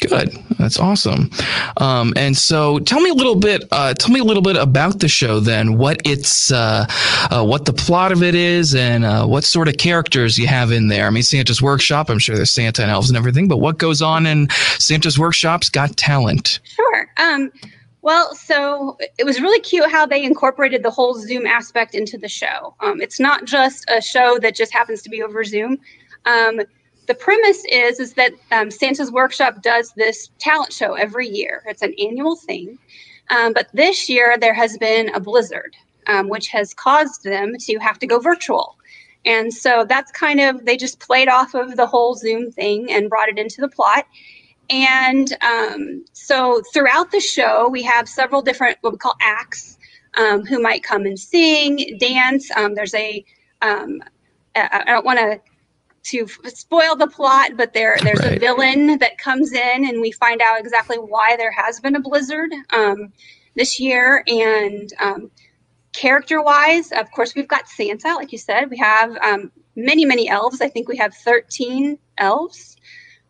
Good. 0.00 0.30
That's 0.58 0.78
awesome. 0.78 1.30
Um, 1.78 2.12
and 2.16 2.36
so, 2.36 2.78
tell 2.80 3.00
me 3.00 3.10
a 3.10 3.14
little 3.14 3.34
bit. 3.34 3.64
Uh, 3.72 3.94
tell 3.94 4.12
me 4.12 4.20
a 4.20 4.24
little 4.24 4.42
bit 4.42 4.56
about 4.56 5.00
the 5.00 5.08
show. 5.08 5.40
Then, 5.40 5.76
what 5.76 6.00
it's, 6.04 6.52
uh, 6.52 6.86
uh, 7.30 7.44
what 7.44 7.64
the 7.64 7.72
plot 7.72 8.12
of 8.12 8.22
it 8.22 8.34
is, 8.34 8.74
and 8.74 9.04
uh, 9.04 9.26
what 9.26 9.42
sort 9.42 9.68
of 9.68 9.78
characters 9.78 10.38
you 10.38 10.46
have 10.46 10.70
in 10.70 10.88
there. 10.88 11.06
I 11.06 11.10
mean, 11.10 11.22
Santa's 11.22 11.60
Workshop. 11.60 12.10
I'm 12.10 12.18
sure 12.18 12.36
there's 12.36 12.52
Santa 12.52 12.82
and 12.82 12.90
elves 12.90 13.10
and 13.10 13.16
everything. 13.16 13.48
But 13.48 13.56
what 13.56 13.78
goes 13.78 14.02
on 14.02 14.26
in 14.26 14.48
Santa's 14.78 15.18
Workshop's 15.18 15.68
Got 15.68 15.96
Talent? 15.96 16.60
Sure. 16.62 17.10
Um, 17.16 17.50
well, 18.06 18.36
so 18.36 18.96
it 19.18 19.24
was 19.26 19.40
really 19.40 19.58
cute 19.58 19.90
how 19.90 20.06
they 20.06 20.22
incorporated 20.22 20.84
the 20.84 20.92
whole 20.92 21.14
Zoom 21.14 21.44
aspect 21.44 21.92
into 21.92 22.16
the 22.16 22.28
show. 22.28 22.76
Um, 22.78 23.00
it's 23.00 23.18
not 23.18 23.46
just 23.46 23.84
a 23.88 24.00
show 24.00 24.38
that 24.42 24.54
just 24.54 24.72
happens 24.72 25.02
to 25.02 25.10
be 25.10 25.24
over 25.24 25.42
Zoom. 25.42 25.78
Um, 26.24 26.60
the 27.08 27.14
premise 27.14 27.64
is 27.68 27.98
is 27.98 28.12
that 28.14 28.30
um, 28.52 28.70
Santa's 28.70 29.10
Workshop 29.10 29.60
does 29.60 29.92
this 29.96 30.30
talent 30.38 30.72
show 30.72 30.94
every 30.94 31.26
year. 31.26 31.64
It's 31.66 31.82
an 31.82 31.94
annual 32.00 32.36
thing, 32.36 32.78
um, 33.30 33.52
but 33.52 33.66
this 33.74 34.08
year 34.08 34.38
there 34.38 34.54
has 34.54 34.78
been 34.78 35.12
a 35.12 35.18
blizzard, 35.18 35.74
um, 36.06 36.28
which 36.28 36.46
has 36.46 36.74
caused 36.74 37.24
them 37.24 37.54
to 37.58 37.76
have 37.78 37.98
to 37.98 38.06
go 38.06 38.20
virtual. 38.20 38.76
And 39.24 39.52
so 39.52 39.84
that's 39.84 40.12
kind 40.12 40.40
of 40.40 40.64
they 40.64 40.76
just 40.76 41.00
played 41.00 41.28
off 41.28 41.54
of 41.54 41.74
the 41.74 41.88
whole 41.88 42.14
Zoom 42.14 42.52
thing 42.52 42.86
and 42.88 43.10
brought 43.10 43.28
it 43.28 43.36
into 43.36 43.60
the 43.60 43.68
plot. 43.68 44.06
And 44.70 45.36
um, 45.42 46.04
so 46.12 46.62
throughout 46.72 47.10
the 47.10 47.20
show, 47.20 47.68
we 47.68 47.82
have 47.82 48.08
several 48.08 48.42
different 48.42 48.78
what 48.80 48.92
we 48.92 48.98
call 48.98 49.14
acts 49.20 49.78
um, 50.16 50.44
who 50.44 50.60
might 50.60 50.82
come 50.82 51.06
and 51.06 51.18
sing, 51.18 51.96
dance. 51.98 52.50
Um, 52.56 52.74
there's 52.74 52.94
a 52.94 53.24
I 53.62 53.88
I 54.54 54.84
don't 54.86 55.04
want 55.04 55.18
to 55.18 55.40
to 56.04 56.28
spoil 56.48 56.94
the 56.94 57.08
plot, 57.08 57.56
but 57.56 57.72
there 57.72 57.96
there's 58.02 58.20
right. 58.20 58.36
a 58.36 58.40
villain 58.40 58.98
that 58.98 59.18
comes 59.18 59.52
in, 59.52 59.88
and 59.88 60.00
we 60.00 60.12
find 60.12 60.40
out 60.40 60.60
exactly 60.60 60.96
why 60.96 61.36
there 61.36 61.52
has 61.52 61.80
been 61.80 61.96
a 61.96 62.00
blizzard 62.00 62.50
um, 62.72 63.12
this 63.54 63.80
year. 63.80 64.22
And 64.26 64.92
um, 65.00 65.30
character 65.92 66.42
wise, 66.42 66.92
of 66.92 67.10
course, 67.10 67.34
we've 67.34 67.48
got 67.48 67.68
Santa, 67.68 68.14
like 68.14 68.32
you 68.32 68.38
said. 68.38 68.70
We 68.70 68.78
have 68.78 69.16
um, 69.18 69.50
many 69.74 70.04
many 70.04 70.28
elves. 70.28 70.60
I 70.60 70.68
think 70.68 70.88
we 70.88 70.96
have 70.96 71.14
13 71.14 71.98
elves. 72.18 72.76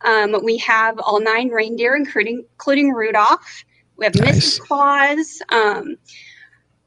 Um, 0.03 0.37
we 0.45 0.59
have 0.59 0.99
all 0.99 1.21
nine 1.21 1.49
reindeer, 1.49 1.97
including 1.97 2.45
including 2.53 2.93
Rudolph. 2.93 3.65
We 3.97 4.05
have 4.05 4.15
nice. 4.15 4.59
Mrs. 4.59 4.61
Claus. 4.61 5.43
Um, 5.49 5.97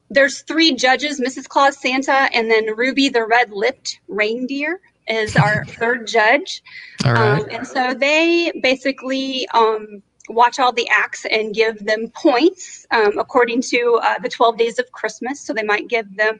there's 0.09 0.41
three 0.41 0.75
judges: 0.75 1.19
Mrs. 1.19 1.47
Claus, 1.47 1.77
Santa, 1.79 2.29
and 2.33 2.49
then 2.49 2.75
Ruby 2.75 3.09
the 3.09 3.25
red-lipped 3.25 3.99
reindeer 4.07 4.79
is 5.07 5.35
our 5.35 5.65
third 5.79 6.07
judge. 6.07 6.63
All 7.05 7.13
right. 7.13 7.41
Um, 7.41 7.47
and 7.51 7.67
so 7.67 7.93
they 7.93 8.51
basically 8.61 9.47
um, 9.49 10.01
watch 10.29 10.59
all 10.59 10.71
the 10.71 10.87
acts 10.89 11.25
and 11.25 11.53
give 11.53 11.83
them 11.85 12.09
points 12.09 12.85
um, 12.91 13.17
according 13.17 13.61
to 13.63 13.99
uh, 14.01 14.19
the 14.19 14.29
12 14.29 14.57
days 14.57 14.79
of 14.79 14.91
Christmas. 14.91 15.41
So 15.41 15.53
they 15.53 15.63
might 15.63 15.87
give 15.87 16.15
them, 16.15 16.39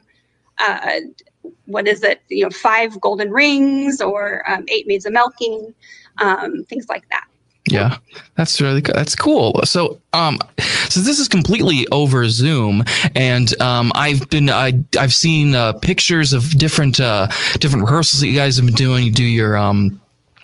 uh, 0.58 1.00
what 1.66 1.86
is 1.86 2.02
it, 2.02 2.22
you 2.28 2.44
know, 2.44 2.50
five 2.50 3.00
golden 3.00 3.30
rings 3.30 4.00
or 4.00 4.48
um, 4.50 4.64
eight 4.68 4.86
maids 4.86 5.06
of 5.06 5.12
milking, 5.12 5.74
um, 6.18 6.64
things 6.64 6.88
like 6.88 7.08
that. 7.10 7.26
Yeah, 7.66 7.98
that's 8.36 8.60
really 8.60 8.80
good. 8.80 8.96
That's 8.96 9.14
cool. 9.14 9.60
So, 9.64 10.00
um, 10.12 10.38
so 10.88 11.00
this 11.00 11.18
is 11.18 11.28
completely 11.28 11.86
over 11.92 12.28
Zoom, 12.28 12.84
and 13.14 13.60
um, 13.60 13.92
I've 13.94 14.28
been 14.30 14.50
I 14.50 14.82
I've 14.98 15.12
seen 15.12 15.54
uh, 15.54 15.74
pictures 15.74 16.32
of 16.32 16.58
different 16.58 17.00
uh 17.00 17.28
different 17.58 17.84
rehearsals 17.84 18.20
that 18.20 18.28
you 18.28 18.34
guys 18.34 18.56
have 18.56 18.66
been 18.66 18.74
doing. 18.74 19.04
You 19.04 19.12
do 19.12 19.24
your 19.24 19.56
um 19.56 20.00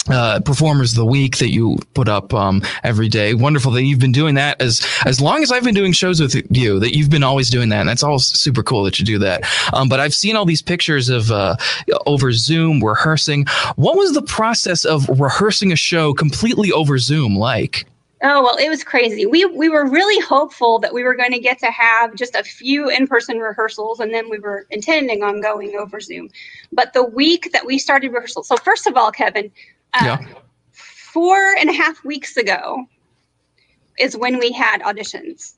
uh, 0.08 0.40
performers 0.40 0.92
of 0.92 0.96
the 0.96 1.06
week 1.06 1.38
that 1.38 1.50
you 1.50 1.78
put 1.94 2.08
up 2.08 2.32
um, 2.34 2.62
every 2.82 3.08
day. 3.08 3.34
Wonderful 3.34 3.72
that 3.72 3.82
you've 3.82 3.98
been 3.98 4.12
doing 4.12 4.34
that 4.36 4.60
as 4.60 4.86
as 5.04 5.20
long 5.20 5.42
as 5.42 5.52
I've 5.52 5.64
been 5.64 5.74
doing 5.74 5.92
shows 5.92 6.20
with 6.20 6.34
you. 6.56 6.78
That 6.78 6.96
you've 6.96 7.10
been 7.10 7.22
always 7.22 7.50
doing 7.50 7.68
that, 7.70 7.80
and 7.80 7.88
that's 7.88 8.02
all 8.02 8.18
super 8.18 8.62
cool 8.62 8.84
that 8.84 8.98
you 8.98 9.04
do 9.04 9.18
that. 9.18 9.44
Um, 9.72 9.88
but 9.88 10.00
I've 10.00 10.14
seen 10.14 10.36
all 10.36 10.44
these 10.44 10.62
pictures 10.62 11.08
of 11.08 11.30
uh, 11.30 11.56
over 12.06 12.32
Zoom 12.32 12.82
rehearsing. 12.82 13.46
What 13.76 13.96
was 13.96 14.12
the 14.14 14.22
process 14.22 14.84
of 14.84 15.08
rehearsing 15.20 15.72
a 15.72 15.76
show 15.76 16.14
completely 16.14 16.72
over 16.72 16.98
Zoom 16.98 17.36
like? 17.36 17.86
Oh 18.22 18.42
well, 18.42 18.56
it 18.56 18.70
was 18.70 18.82
crazy. 18.82 19.26
We 19.26 19.44
we 19.44 19.68
were 19.68 19.86
really 19.86 20.18
hopeful 20.24 20.78
that 20.78 20.94
we 20.94 21.04
were 21.04 21.14
going 21.14 21.32
to 21.32 21.38
get 21.38 21.58
to 21.58 21.70
have 21.70 22.14
just 22.14 22.34
a 22.34 22.42
few 22.42 22.88
in-person 22.88 23.38
rehearsals, 23.38 24.00
and 24.00 24.12
then 24.12 24.30
we 24.30 24.38
were 24.38 24.66
intending 24.70 25.22
on 25.22 25.42
going 25.42 25.76
over 25.76 26.00
Zoom. 26.00 26.30
But 26.72 26.94
the 26.94 27.04
week 27.04 27.50
that 27.52 27.66
we 27.66 27.78
started 27.78 28.12
rehearsal, 28.12 28.42
so 28.42 28.56
first 28.56 28.86
of 28.86 28.96
all, 28.96 29.12
Kevin, 29.12 29.52
uh, 30.00 30.04
yeah. 30.04 30.26
Four 30.72 31.54
and 31.58 31.70
a 31.70 31.72
half 31.72 32.04
weeks 32.04 32.36
ago 32.36 32.86
is 33.98 34.16
when 34.16 34.38
we 34.38 34.52
had 34.52 34.82
auditions. 34.82 35.54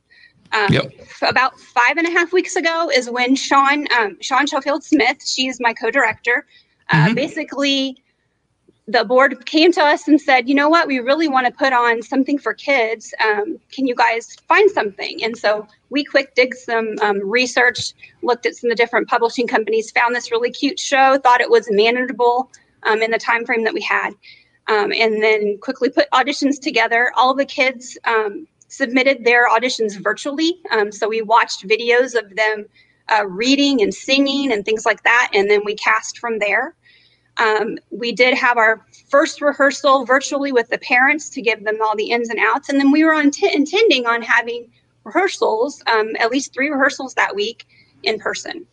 Um, 0.53 0.73
yep. 0.73 0.93
About 1.23 1.59
five 1.59 1.97
and 1.97 2.07
a 2.07 2.11
half 2.11 2.33
weeks 2.33 2.57
ago 2.57 2.91
is 2.95 3.11
when 3.11 3.35
Sean 3.35 3.87
um, 3.93 4.17
Sean 4.21 4.47
Schofield 4.47 4.83
Smith, 4.83 5.19
she's 5.27 5.61
my 5.61 5.75
co-director, 5.75 6.47
uh, 6.91 7.07
mm-hmm. 7.07 7.15
basically 7.15 8.03
the 8.87 9.05
board 9.05 9.45
came 9.45 9.71
to 9.71 9.83
us 9.83 10.09
and 10.09 10.19
said, 10.19 10.49
you 10.49 10.55
know 10.55 10.71
what, 10.71 10.89
we 10.89 10.99
really 10.99 11.29
want 11.29 11.47
to 11.47 11.53
put 11.53 11.75
on 11.75 12.01
something 12.01 12.39
for 12.39 12.55
kids. 12.55 13.13
Um, 13.23 13.59
can 13.71 13.87
you 13.87 13.95
guys 13.95 14.35
find 14.49 14.71
something? 14.71 15.23
And 15.23 15.37
so 15.37 15.67
we 15.91 16.05
quick 16.05 16.35
did 16.35 16.55
some 16.55 16.95
um, 17.03 17.21
research, 17.29 17.93
looked 18.23 18.47
at 18.47 18.57
some 18.57 18.71
of 18.71 18.77
the 18.77 18.83
different 18.83 19.07
publishing 19.07 19.47
companies, 19.47 19.91
found 19.91 20.15
this 20.15 20.31
really 20.31 20.51
cute 20.51 20.79
show, 20.79 21.19
thought 21.19 21.43
it 21.43 21.51
was 21.51 21.69
manageable 21.71 22.51
um, 22.85 23.03
in 23.03 23.11
the 23.11 23.19
time 23.19 23.45
frame 23.45 23.65
that 23.65 23.75
we 23.75 23.83
had, 23.83 24.11
um, 24.69 24.93
and 24.93 25.23
then 25.23 25.59
quickly 25.61 25.91
put 25.91 26.11
auditions 26.11 26.61
together. 26.61 27.13
All 27.17 27.35
the 27.35 27.47
kids 27.47 27.99
um, 28.05 28.47
submitted 28.69 29.25
their 29.25 29.49
auditions 29.49 29.99
virtually, 30.03 30.61
um, 30.71 30.93
so 30.93 31.09
we 31.09 31.23
watched 31.23 31.67
videos 31.67 32.15
of 32.15 32.35
them 32.37 32.67
uh, 33.09 33.27
reading 33.27 33.83
and 33.83 33.93
singing 33.95 34.53
and 34.53 34.65
things 34.65 34.85
like 34.85 35.03
that, 35.05 35.31
and 35.35 35.51
then 35.51 35.63
we 35.65 35.75
cast 35.75 36.19
from 36.19 36.39
there. 36.39 36.75
Um, 37.39 37.79
we 37.91 38.13
did 38.13 38.35
have 38.35 38.59
our 38.59 38.85
first 39.09 39.41
rehearsal 39.41 40.05
virtually 40.05 40.53
with 40.53 40.69
the 40.69 40.79
parents 40.79 41.31
to 41.31 41.43
give 41.43 41.65
them 41.65 41.79
all 41.83 41.97
the 41.97 42.11
ins 42.11 42.31
and 42.31 42.39
outs, 42.41 42.69
and 42.69 42.81
then 42.81 42.91
we 42.91 43.05
were 43.05 43.15
on 43.15 43.31
intending 43.53 44.07
on 44.07 44.23
having 44.23 44.71
rehearsals, 45.05 45.83
um, 45.87 46.11
at 46.19 46.31
least 46.31 46.53
three 46.53 46.69
rehearsals 46.69 47.15
that 47.15 47.35
week 47.35 47.67
in 48.03 48.19
person. 48.19 48.67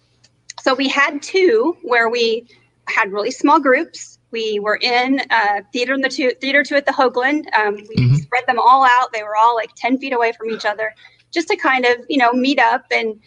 So 0.62 0.74
we 0.74 0.88
had 0.89 1.22
two 1.22 1.78
where 1.84 2.10
we 2.10 2.48
had 2.88 3.12
really 3.12 3.32
small 3.32 3.60
groups. 3.60 4.19
We 4.32 4.60
were 4.60 4.78
in 4.82 5.21
uh, 5.30 5.62
theater 5.71 5.93
in 5.93 6.02
the 6.02 6.10
two, 6.10 6.32
theater 6.41 6.63
two 6.63 6.76
at 6.76 6.86
the 6.86 6.91
Hoagland. 6.91 7.45
Um, 7.58 7.76
we 7.76 7.95
mm-hmm. 7.95 8.15
spread 8.15 8.45
them 8.48 8.60
all 8.60 8.84
out. 8.84 9.13
They 9.13 9.24
were 9.24 9.36
all 9.36 9.56
like 9.56 9.71
ten 9.76 9.98
feet 9.98 10.13
away 10.13 10.34
from 10.34 10.50
each 10.50 10.65
other, 10.65 10.93
just 11.32 11.48
to 11.50 11.56
kind 11.56 11.86
of 11.86 11.98
you 12.10 12.17
know 12.17 12.34
meet 12.34 12.60
up. 12.60 12.86
And 12.91 13.19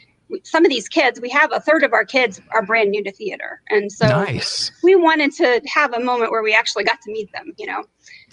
some 0.42 0.66
of 0.66 0.71
these 0.71 0.88
kids, 0.88 1.21
we 1.21 1.31
have 1.31 1.51
a 1.53 1.61
third 1.61 1.83
of 1.83 1.94
our 1.94 2.05
kids 2.05 2.42
are 2.51 2.64
brand 2.64 2.90
new 2.90 3.03
to 3.05 3.12
theater, 3.12 3.62
and 3.71 3.90
so 3.90 4.07
nice. 4.07 4.71
we 4.83 4.97
wanted 4.97 5.33
to 5.33 5.62
have 5.66 5.94
a 5.94 6.01
moment 6.01 6.31
where 6.31 6.42
we 6.42 6.55
actually 6.55 6.85
got 6.85 7.01
to 7.03 7.12
meet 7.12 7.33
them. 7.33 7.53
You 7.59 7.66
know. 7.66 7.85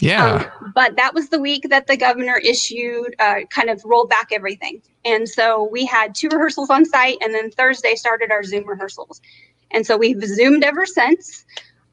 Yeah. 0.01 0.49
Um, 0.61 0.73
but 0.75 0.97
that 0.97 1.13
was 1.13 1.29
the 1.29 1.39
week 1.39 1.67
that 1.69 1.87
the 1.87 1.95
governor 1.95 2.37
issued, 2.37 3.15
uh, 3.19 3.41
kind 3.49 3.69
of 3.69 3.81
rolled 3.85 4.09
back 4.09 4.27
everything. 4.31 4.81
And 5.05 5.27
so 5.29 5.69
we 5.71 5.85
had 5.85 6.15
two 6.15 6.27
rehearsals 6.29 6.69
on 6.69 6.85
site, 6.85 7.17
and 7.21 7.33
then 7.33 7.51
Thursday 7.51 7.95
started 7.95 8.31
our 8.31 8.43
Zoom 8.43 8.67
rehearsals. 8.67 9.21
And 9.71 9.85
so 9.85 9.97
we've 9.97 10.23
zoomed 10.23 10.63
ever 10.63 10.85
since. 10.85 11.45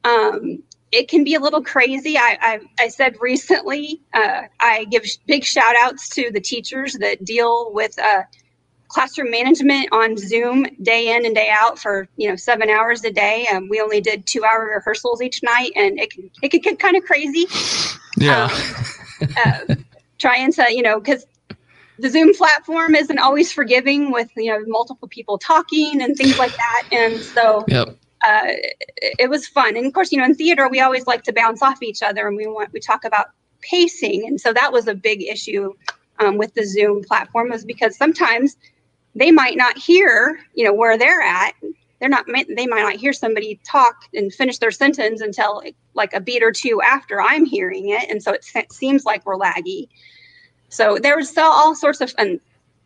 Um, 0.03 0.63
it 0.91 1.07
can 1.07 1.23
be 1.23 1.33
a 1.33 1.39
little 1.39 1.63
crazy. 1.63 2.17
I, 2.17 2.37
I, 2.39 2.59
I 2.79 2.87
said 2.87 3.15
recently, 3.19 3.99
uh, 4.13 4.43
I 4.59 4.85
give 4.85 5.03
big 5.25 5.43
shout 5.43 5.75
outs 5.81 6.07
to 6.09 6.29
the 6.31 6.39
teachers 6.39 6.93
that 6.99 7.25
deal 7.25 7.73
with 7.73 7.97
uh, 7.97 8.23
classroom 8.89 9.31
management 9.31 9.89
on 9.91 10.15
Zoom 10.17 10.67
day 10.83 11.15
in 11.15 11.25
and 11.25 11.33
day 11.33 11.49
out 11.51 11.79
for 11.79 12.07
you 12.15 12.29
know 12.29 12.35
seven 12.35 12.69
hours 12.69 13.03
a 13.03 13.11
day. 13.11 13.47
Um, 13.51 13.69
we 13.69 13.81
only 13.81 14.01
did 14.01 14.27
two 14.27 14.43
hour 14.43 14.65
rehearsals 14.75 15.21
each 15.21 15.41
night, 15.41 15.71
and 15.75 15.99
it 15.99 16.11
can 16.11 16.29
it 16.43 16.49
can 16.49 16.61
get 16.61 16.77
kind 16.79 16.95
of 16.95 17.03
crazy. 17.03 17.47
Yeah. 18.17 18.49
Um, 18.51 19.35
uh, 19.45 19.75
trying 20.19 20.51
to, 20.53 20.73
you 20.73 20.81
know, 20.81 20.99
because 20.99 21.25
the 21.99 22.09
Zoom 22.09 22.33
platform 22.33 22.95
isn't 22.95 23.19
always 23.19 23.51
forgiving 23.51 24.11
with 24.11 24.29
you 24.35 24.51
know 24.51 24.63
multiple 24.67 25.07
people 25.07 25.37
talking 25.37 26.01
and 26.01 26.15
things 26.15 26.37
like 26.37 26.55
that, 26.57 26.83
and 26.91 27.23
so 27.23 27.65
Yep. 27.67 27.97
uh, 28.25 28.47
it, 29.19 29.29
was 29.29 29.47
fun. 29.47 29.77
And 29.77 29.85
of 29.85 29.93
course, 29.93 30.11
you 30.11 30.17
know, 30.17 30.25
in 30.25 30.35
theater 30.35 30.67
we 30.69 30.79
always 30.79 31.05
like 31.07 31.23
to 31.23 31.33
bounce 31.33 31.61
off 31.61 31.83
each 31.83 32.01
other, 32.01 32.27
and 32.27 32.35
we 32.37 32.47
want 32.47 32.73
we 32.73 32.79
talk 32.79 33.05
about 33.05 33.27
pacing, 33.61 34.27
and 34.27 34.41
so 34.41 34.53
that 34.53 34.71
was 34.73 34.87
a 34.87 34.95
big 34.95 35.21
issue 35.23 35.73
um, 36.19 36.37
with 36.37 36.53
the 36.55 36.65
Zoom 36.65 37.03
platform, 37.03 37.49
was 37.49 37.65
because 37.65 37.95
sometimes 37.97 38.57
they 39.15 39.31
might 39.31 39.57
not 39.57 39.77
hear, 39.77 40.39
you 40.55 40.65
know, 40.65 40.73
where 40.73 40.97
they're 40.97 41.21
at. 41.21 41.53
They're 41.99 42.09
not. 42.09 42.25
They 42.27 42.67
might 42.67 42.81
not 42.81 42.95
hear 42.95 43.13
somebody 43.13 43.59
talk 43.65 43.95
and 44.13 44.33
finish 44.33 44.57
their 44.57 44.71
sentence 44.71 45.21
until 45.21 45.63
like, 45.93 46.13
a 46.13 46.19
beat 46.19 46.43
or 46.43 46.51
two 46.51 46.81
after 46.81 47.21
I'm 47.21 47.45
hearing 47.45 47.89
it, 47.89 48.09
and 48.09 48.21
so 48.21 48.33
it, 48.33 48.43
se- 48.43 48.67
seems 48.71 49.05
like 49.05 49.25
we're 49.25 49.37
laggy. 49.37 49.87
So 50.73 50.97
there 50.97 51.15
was 51.15 51.37
all, 51.37 51.51
all 51.51 51.75
sorts 51.75 52.01
of, 52.01 52.13
and 52.17 52.39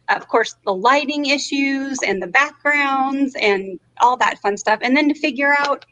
of 0.10 0.28
course, 0.28 0.56
the 0.66 0.74
lighting 0.74 1.26
issues 1.26 2.00
and 2.04 2.22
the 2.22 2.28
backgrounds 2.28 3.34
and 3.42 3.80
all 4.02 4.18
that 4.18 4.40
fun 4.40 4.58
stuff, 4.58 4.80
and 4.82 4.96
then 4.96 5.08
to 5.10 5.16
figure 5.16 5.56
out 5.58 5.86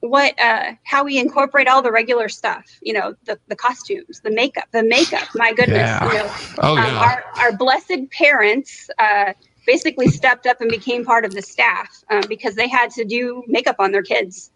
what 0.00 0.38
uh 0.38 0.72
how 0.84 1.02
we 1.02 1.18
incorporate 1.18 1.66
all 1.66 1.80
the 1.80 1.90
regular 1.90 2.28
stuff 2.28 2.62
you 2.82 2.92
know 2.92 3.14
the 3.24 3.38
the 3.48 3.56
costumes 3.56 4.20
the 4.22 4.30
makeup 4.30 4.64
the 4.72 4.82
makeup 4.82 5.26
my 5.34 5.50
goodness 5.54 5.78
Yeah. 5.78 6.06
you 6.12 6.18
know 6.18 6.30
Oh, 6.58 6.76
um, 6.76 6.84
yeah. 6.84 6.98
our 6.98 7.24
our 7.40 7.52
blessed 7.56 8.10
parents 8.12 8.90
uh 8.98 9.32
basically 9.66 10.08
stepped 10.08 10.46
up 10.46 10.60
and 10.60 10.70
became 10.70 11.06
part 11.06 11.24
of 11.24 11.32
the 11.32 11.40
staff 11.40 11.88
um, 12.10 12.20
because 12.28 12.54
they 12.54 12.68
had 12.68 12.90
to 12.90 13.04
do 13.06 13.42
makeup 13.46 13.76
on 13.78 13.92
their 13.92 14.02
kids 14.02 14.50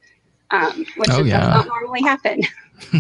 um 0.51 0.85
which 0.99 1.09
Oh, 1.13 1.21
does 1.21 1.29
yeah. 1.29 1.39
not 1.49 1.67
normally 1.67 2.03
happen 2.03 2.43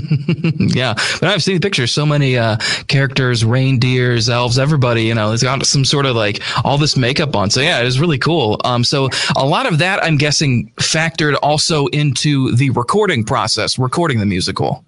yeah, 0.58 0.94
but 1.20 1.24
I've 1.24 1.42
seen 1.42 1.54
the 1.54 1.60
pictures. 1.60 1.92
So 1.92 2.04
many 2.04 2.36
uh, 2.36 2.56
characters, 2.88 3.44
reindeers, 3.44 4.28
elves, 4.28 4.58
everybody. 4.58 5.04
You 5.04 5.14
know, 5.14 5.32
it's 5.32 5.42
got 5.42 5.64
some 5.66 5.84
sort 5.84 6.06
of 6.06 6.16
like 6.16 6.42
all 6.64 6.78
this 6.78 6.96
makeup 6.96 7.34
on. 7.36 7.50
So 7.50 7.60
yeah, 7.60 7.80
it 7.80 7.84
was 7.84 8.00
really 8.00 8.18
cool. 8.18 8.60
Um, 8.64 8.84
so 8.84 9.08
a 9.36 9.46
lot 9.46 9.66
of 9.66 9.78
that, 9.78 10.02
I'm 10.02 10.16
guessing, 10.16 10.72
factored 10.76 11.36
also 11.42 11.86
into 11.88 12.54
the 12.54 12.70
recording 12.70 13.24
process, 13.24 13.78
recording 13.78 14.18
the 14.18 14.26
musical. 14.26 14.84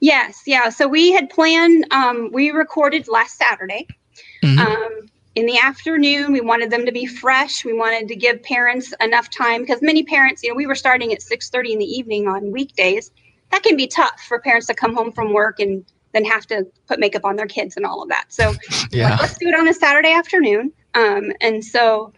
Yes, 0.00 0.42
yeah. 0.46 0.68
So 0.70 0.88
we 0.88 1.12
had 1.12 1.30
planned. 1.30 1.86
Um, 1.92 2.30
we 2.32 2.50
recorded 2.50 3.08
last 3.08 3.38
Saturday. 3.38 3.86
Mhm. 4.42 4.58
Um, 4.58 5.08
in 5.34 5.46
the 5.46 5.58
afternoon, 5.58 6.32
we 6.32 6.40
wanted 6.40 6.70
them 6.70 6.84
to 6.84 6.92
be 6.92 7.06
fresh. 7.06 7.64
We 7.64 7.72
wanted 7.72 8.08
to 8.08 8.16
give 8.16 8.42
parents 8.42 8.92
enough 9.00 9.30
time 9.30 9.62
because 9.62 9.80
many 9.80 10.02
parents, 10.02 10.42
you 10.42 10.50
know, 10.50 10.54
we 10.54 10.66
were 10.66 10.74
starting 10.74 11.12
at 11.12 11.22
six 11.22 11.48
thirty 11.48 11.72
in 11.72 11.78
the 11.78 11.86
evening 11.86 12.28
on 12.28 12.50
weekdays. 12.50 13.10
That 13.52 13.62
can 13.62 13.76
be 13.76 13.86
tough 13.86 14.20
for 14.26 14.40
parents 14.40 14.66
to 14.68 14.74
come 14.74 14.94
home 14.94 15.12
from 15.12 15.32
work 15.32 15.60
and 15.60 15.84
then 16.12 16.24
have 16.24 16.46
to 16.46 16.66
put 16.88 16.98
makeup 16.98 17.24
on 17.24 17.36
their 17.36 17.46
kids 17.46 17.76
and 17.76 17.86
all 17.86 18.02
of 18.02 18.08
that. 18.08 18.24
So 18.28 18.54
Yeah. 18.92 19.10
like, 19.10 19.20
let's 19.20 19.38
do 19.38 19.48
it 19.48 19.54
on 19.54 19.68
a 19.68 19.74
Saturday 19.74 20.12
afternoon. 20.12 20.72
Um, 20.94 21.32
and 21.40 21.64
so 21.64 22.12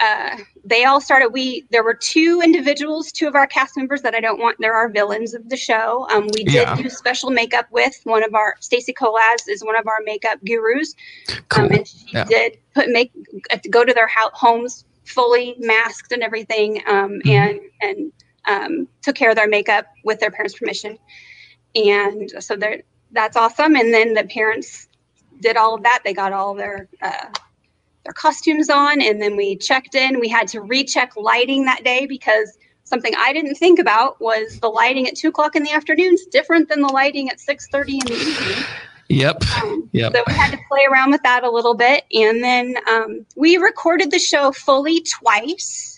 uh, 0.00 0.36
they 0.64 0.84
all 0.84 1.00
started. 1.00 1.30
We 1.30 1.66
there 1.70 1.82
were 1.82 1.94
two 1.94 2.40
individuals, 2.44 3.10
two 3.10 3.26
of 3.26 3.34
our 3.34 3.46
cast 3.48 3.76
members 3.76 4.02
that 4.02 4.14
I 4.14 4.20
don't 4.20 4.38
want. 4.38 4.56
There 4.60 4.74
are 4.74 4.88
villains 4.88 5.34
of 5.34 5.48
the 5.48 5.56
show. 5.56 6.06
Um, 6.10 6.28
we 6.34 6.44
did 6.44 6.52
Yeah. 6.54 6.74
do 6.76 6.88
special 6.88 7.30
makeup 7.30 7.66
with 7.72 7.98
one 8.04 8.22
of 8.24 8.32
our 8.34 8.54
Stacy 8.60 8.92
Colaz 8.92 9.48
is 9.48 9.64
one 9.64 9.76
of 9.76 9.88
our 9.88 9.98
makeup 10.04 10.38
gurus. 10.44 10.94
Cool. 11.48 11.64
Um, 11.64 11.72
and 11.72 11.86
she 11.88 12.06
Yeah. 12.12 12.24
did 12.24 12.58
put 12.74 12.88
make 12.90 13.10
go 13.70 13.84
to 13.84 13.92
their 13.92 14.06
ho- 14.06 14.30
homes 14.34 14.84
fully 15.04 15.56
masked 15.58 16.12
and 16.12 16.22
everything, 16.22 16.80
um, 16.86 17.20
Mhm. 17.24 17.30
and 17.30 17.60
and 17.80 18.12
um, 18.48 18.88
took 19.02 19.14
care 19.14 19.30
of 19.30 19.36
their 19.36 19.48
makeup 19.48 19.86
with 20.04 20.20
their 20.20 20.30
parents' 20.30 20.58
permission. 20.58 20.98
And 21.74 22.30
so 22.40 22.56
that's 23.12 23.36
awesome. 23.36 23.76
And 23.76 23.92
then 23.92 24.14
the 24.14 24.24
parents 24.24 24.88
did 25.40 25.56
all 25.56 25.74
of 25.74 25.82
that. 25.82 26.00
They 26.04 26.14
got 26.14 26.32
all 26.32 26.54
their 26.54 26.88
uh, 27.02 27.26
their 28.04 28.12
costumes 28.12 28.70
on, 28.70 29.02
and 29.02 29.20
then 29.20 29.36
we 29.36 29.56
checked 29.56 29.94
in. 29.94 30.18
We 30.18 30.28
had 30.28 30.48
to 30.48 30.60
recheck 30.60 31.16
lighting 31.16 31.64
that 31.66 31.84
day 31.84 32.06
because 32.06 32.56
something 32.84 33.12
I 33.18 33.32
didn't 33.32 33.56
think 33.56 33.78
about 33.78 34.20
was 34.20 34.58
the 34.60 34.68
lighting 34.68 35.06
at 35.06 35.14
two 35.14 35.28
o'clock 35.28 35.54
in 35.54 35.62
the 35.62 35.72
afternoon 35.72 36.14
is 36.14 36.26
different 36.26 36.68
than 36.68 36.80
the 36.80 36.88
lighting 36.88 37.28
at 37.28 37.38
six 37.38 37.68
thirty 37.68 37.98
in 37.98 38.06
the 38.06 38.14
evening. 38.14 38.64
Yep. 39.08 39.42
Um, 39.62 39.88
Yep. 39.92 40.12
So 40.14 40.22
we 40.26 40.32
had 40.34 40.50
to 40.50 40.58
play 40.68 40.84
around 40.84 41.10
with 41.10 41.22
that 41.22 41.44
a 41.44 41.50
little 41.50 41.74
bit. 41.74 42.04
And 42.12 42.42
then 42.42 42.76
um, 42.88 43.26
we 43.36 43.56
recorded 43.56 44.10
the 44.10 44.18
show 44.18 44.52
fully 44.52 45.02
twice. 45.02 45.97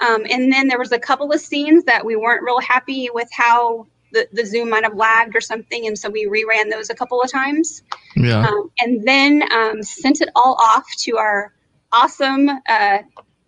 Um, 0.00 0.26
and 0.28 0.52
then 0.52 0.68
there 0.68 0.78
was 0.78 0.92
a 0.92 0.98
couple 0.98 1.32
of 1.32 1.40
scenes 1.40 1.84
that 1.84 2.04
we 2.04 2.16
weren't 2.16 2.42
real 2.42 2.60
happy 2.60 3.08
with 3.12 3.28
how 3.32 3.86
the, 4.12 4.28
the 4.32 4.44
Zoom 4.44 4.70
might 4.70 4.84
have 4.84 4.94
lagged 4.94 5.34
or 5.34 5.40
something. 5.40 5.86
And 5.86 5.98
so 5.98 6.10
we 6.10 6.26
reran 6.26 6.70
those 6.70 6.90
a 6.90 6.94
couple 6.94 7.20
of 7.20 7.30
times. 7.30 7.82
Yeah. 8.14 8.46
Um, 8.46 8.70
and 8.78 9.06
then 9.06 9.42
um, 9.52 9.82
sent 9.82 10.20
it 10.20 10.28
all 10.34 10.54
off 10.54 10.84
to 11.00 11.16
our 11.16 11.52
awesome 11.92 12.48
uh, 12.68 12.98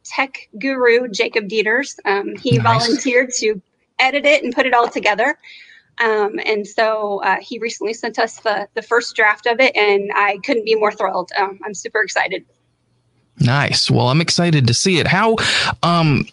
tech 0.04 0.48
guru, 0.58 1.08
Jacob 1.08 1.48
Dieters. 1.48 1.98
Um, 2.04 2.34
he 2.36 2.58
Nice. 2.58 2.86
volunteered 2.86 3.30
to 3.38 3.60
edit 3.98 4.24
it 4.24 4.42
and 4.42 4.54
put 4.54 4.66
it 4.66 4.74
all 4.74 4.88
together. 4.88 5.36
Um, 6.00 6.38
and 6.44 6.66
so 6.66 7.20
uh, 7.24 7.36
he 7.40 7.58
recently 7.58 7.92
sent 7.92 8.18
us 8.18 8.38
the, 8.40 8.68
the 8.74 8.82
first 8.82 9.16
draft 9.16 9.46
of 9.46 9.58
it, 9.58 9.76
and 9.76 10.10
I 10.14 10.38
couldn't 10.44 10.64
be 10.64 10.76
more 10.76 10.92
thrilled. 10.92 11.32
Um, 11.36 11.58
I'm 11.64 11.74
super 11.74 12.02
excited. 12.02 12.46
Nice. 13.40 13.90
Well, 13.90 14.08
I'm 14.08 14.20
excited 14.20 14.66
to 14.66 14.74
see 14.74 14.98
it. 14.98 15.06
How, 15.06 15.36
um, 15.82 16.26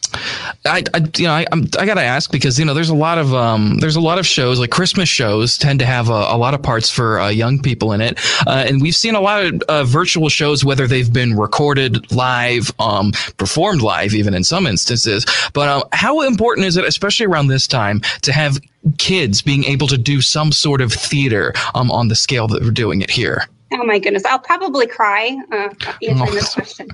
I, 0.66 0.84
I 0.94 1.02
you 1.18 1.26
know, 1.26 1.34
I, 1.34 1.46
I'm, 1.52 1.68
I 1.78 1.86
gotta 1.86 2.02
ask 2.02 2.32
because 2.32 2.58
you 2.58 2.66
know, 2.66 2.74
there's 2.74 2.90
a 2.90 2.96
lot 2.96 3.18
of 3.18 3.34
um, 3.34 3.78
there's 3.78 3.96
a 3.96 4.02
lot 4.02 4.18
of 4.18 4.26
shows 4.26 4.60
like 4.60 4.72
Christmas 4.72 5.08
shows 5.08 5.58
tend 5.58 5.80
to 5.80 5.86
have 5.86 6.10
a, 6.10 6.14
a 6.14 6.38
lot 6.38 6.54
of 6.56 6.64
parts 6.64 6.90
for 6.90 7.20
uh, 7.20 7.30
young 7.30 7.62
people 7.62 7.92
in 7.92 8.02
it, 8.02 8.20
uh, 8.48 8.66
and 8.68 8.82
we've 8.82 8.96
seen 8.96 9.14
a 9.14 9.22
lot 9.22 9.46
of 9.46 9.62
uh, 9.64 9.84
virtual 9.84 10.30
shows 10.30 10.66
whether 10.66 10.88
they've 10.88 11.14
been 11.14 11.36
recorded 11.36 12.12
live, 12.12 12.72
um, 12.80 13.12
performed 13.38 13.82
live, 13.82 14.16
even 14.16 14.34
in 14.34 14.44
some 14.44 14.66
instances. 14.66 15.26
But 15.54 15.70
um, 15.70 15.84
how 15.92 16.22
important 16.22 16.66
is 16.66 16.76
it, 16.76 16.86
especially 16.86 17.28
around 17.28 17.48
this 17.48 17.68
time, 17.68 18.02
to 18.24 18.32
have 18.32 18.60
kids 18.98 19.42
being 19.42 19.64
able 19.66 19.88
to 19.88 19.98
do 19.98 20.22
some 20.22 20.52
sort 20.52 20.82
of 20.82 20.92
theater 20.92 21.54
um, 21.76 21.92
on 21.92 22.08
the 22.08 22.16
scale 22.16 22.48
that 22.48 22.64
we're 22.64 22.72
doing 22.72 23.02
it 23.02 23.12
here? 23.12 23.48
Oh 23.74 23.84
my 23.84 24.00
goodness, 24.00 24.24
I'll 24.26 24.40
probably 24.40 24.88
cry 24.88 25.38
uh, 25.52 25.70
answering 26.04 26.30
Oh. 26.30 26.32
this 26.34 26.54
question. 26.54 26.88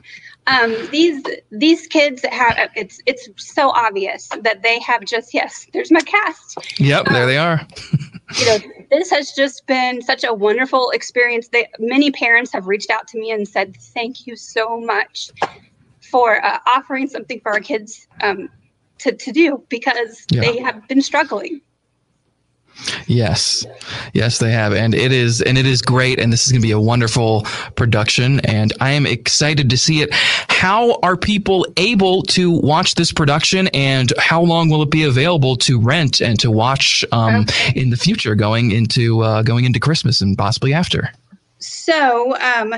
Um, 0.47 0.75
these 0.89 1.23
these 1.51 1.85
kids 1.87 2.25
have 2.31 2.57
it's 2.75 2.99
it's 3.05 3.29
so 3.37 3.69
obvious 3.71 4.27
that 4.41 4.63
they 4.63 4.79
have 4.79 5.03
just 5.05 5.33
yes. 5.33 5.67
There's 5.73 5.91
my 5.91 5.99
cast. 6.01 6.57
Yep, 6.79 7.05
there 7.09 7.25
they 7.27 7.37
are. 7.37 7.61
you 8.39 8.45
know, 8.45 8.57
this 8.89 9.11
has 9.11 9.33
just 9.33 9.67
been 9.67 10.01
such 10.01 10.23
a 10.23 10.33
wonderful 10.33 10.89
experience. 10.91 11.49
They, 11.49 11.67
many 11.77 12.09
parents 12.11 12.51
have 12.53 12.65
reached 12.67 12.89
out 12.89 13.07
to 13.09 13.19
me 13.19 13.31
and 13.31 13.47
said, 13.47 13.75
"Thank 13.77 14.25
you 14.25 14.35
so 14.35 14.79
much 14.79 15.29
for 16.09 16.43
uh, 16.43 16.59
offering 16.73 17.07
something 17.07 17.39
for 17.41 17.51
our 17.51 17.59
kids 17.59 18.07
um, 18.21 18.49
to 18.99 19.11
to 19.11 19.31
do 19.31 19.63
because 19.69 20.25
Yeah. 20.31 20.41
they 20.41 20.57
have 20.59 20.87
been 20.87 21.01
struggling." 21.01 21.61
Yes, 23.07 23.65
yes, 24.13 24.39
they 24.39 24.51
have, 24.51 24.73
and 24.73 24.93
it 24.95 25.11
is, 25.11 25.41
and 25.41 25.57
it 25.57 25.65
is 25.65 25.81
great, 25.81 26.19
and 26.19 26.31
this 26.31 26.45
is 26.45 26.51
going 26.51 26.61
to 26.61 26.67
be 26.67 26.71
a 26.71 26.79
wonderful 26.79 27.43
production, 27.75 28.39
and 28.41 28.73
I 28.79 28.91
am 28.91 29.05
excited 29.05 29.69
to 29.69 29.77
see 29.77 30.01
it. 30.01 30.09
How 30.13 30.99
are 31.03 31.15
people 31.17 31.65
able 31.77 32.23
to 32.23 32.51
watch 32.51 32.95
this 32.95 33.11
production, 33.11 33.67
and 33.69 34.11
how 34.17 34.41
long 34.41 34.69
will 34.69 34.81
it 34.81 34.89
be 34.89 35.03
available 35.03 35.55
to 35.57 35.79
rent 35.79 36.21
and 36.21 36.39
to 36.39 36.49
watch 36.49 37.05
um, 37.11 37.45
in 37.75 37.89
the 37.89 37.97
future, 37.97 38.35
going 38.35 38.71
into 38.71 39.21
uh, 39.21 39.43
going 39.43 39.65
into 39.65 39.79
Christmas 39.79 40.21
and 40.21 40.37
possibly 40.37 40.73
after? 40.73 41.11
So, 41.59 42.35
um, 42.39 42.73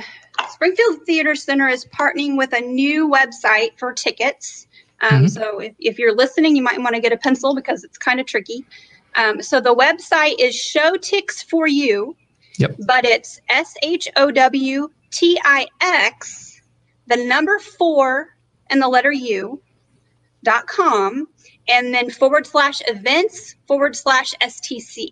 Springfield 0.49 1.05
Theater 1.05 1.35
Center 1.35 1.67
is 1.69 1.85
partnering 1.85 2.37
with 2.37 2.53
a 2.53 2.59
new 2.61 3.09
website 3.09 3.77
for 3.77 3.93
tickets. 3.93 4.67
Um, 5.01 5.25
Mhm. 5.25 5.29
So, 5.29 5.59
if, 5.59 5.73
if 5.79 5.99
you're 5.99 6.15
listening, 6.15 6.55
you 6.55 6.63
might 6.63 6.79
want 6.79 6.95
to 6.95 7.01
get 7.01 7.11
a 7.13 7.17
pencil 7.17 7.55
because 7.55 7.83
it's 7.83 7.97
kind 7.97 8.19
of 8.19 8.25
tricky. 8.25 8.65
Um, 9.15 9.41
so, 9.41 9.59
the 9.59 9.75
website 9.75 10.35
is 10.39 10.55
Showtix 10.55 11.43
for 11.49 11.67
You, 11.67 12.15
Yep. 12.57 12.75
but 12.85 13.05
it's 13.05 13.41
S 13.49 13.75
H 13.83 14.07
O 14.15 14.31
W 14.31 14.89
T 15.11 15.39
I 15.43 15.67
X, 15.81 16.61
the 17.07 17.17
number 17.17 17.59
four 17.59 18.35
and 18.69 18.81
the 18.81 18.87
letter 18.87 19.11
U 19.11 19.61
dot 20.43 20.67
com, 20.67 21.27
and 21.67 21.93
then 21.93 22.09
forward 22.09 22.45
slash 22.45 22.81
events 22.87 23.55
forward 23.67 23.95
slash 23.95 24.33
STC 24.41 25.09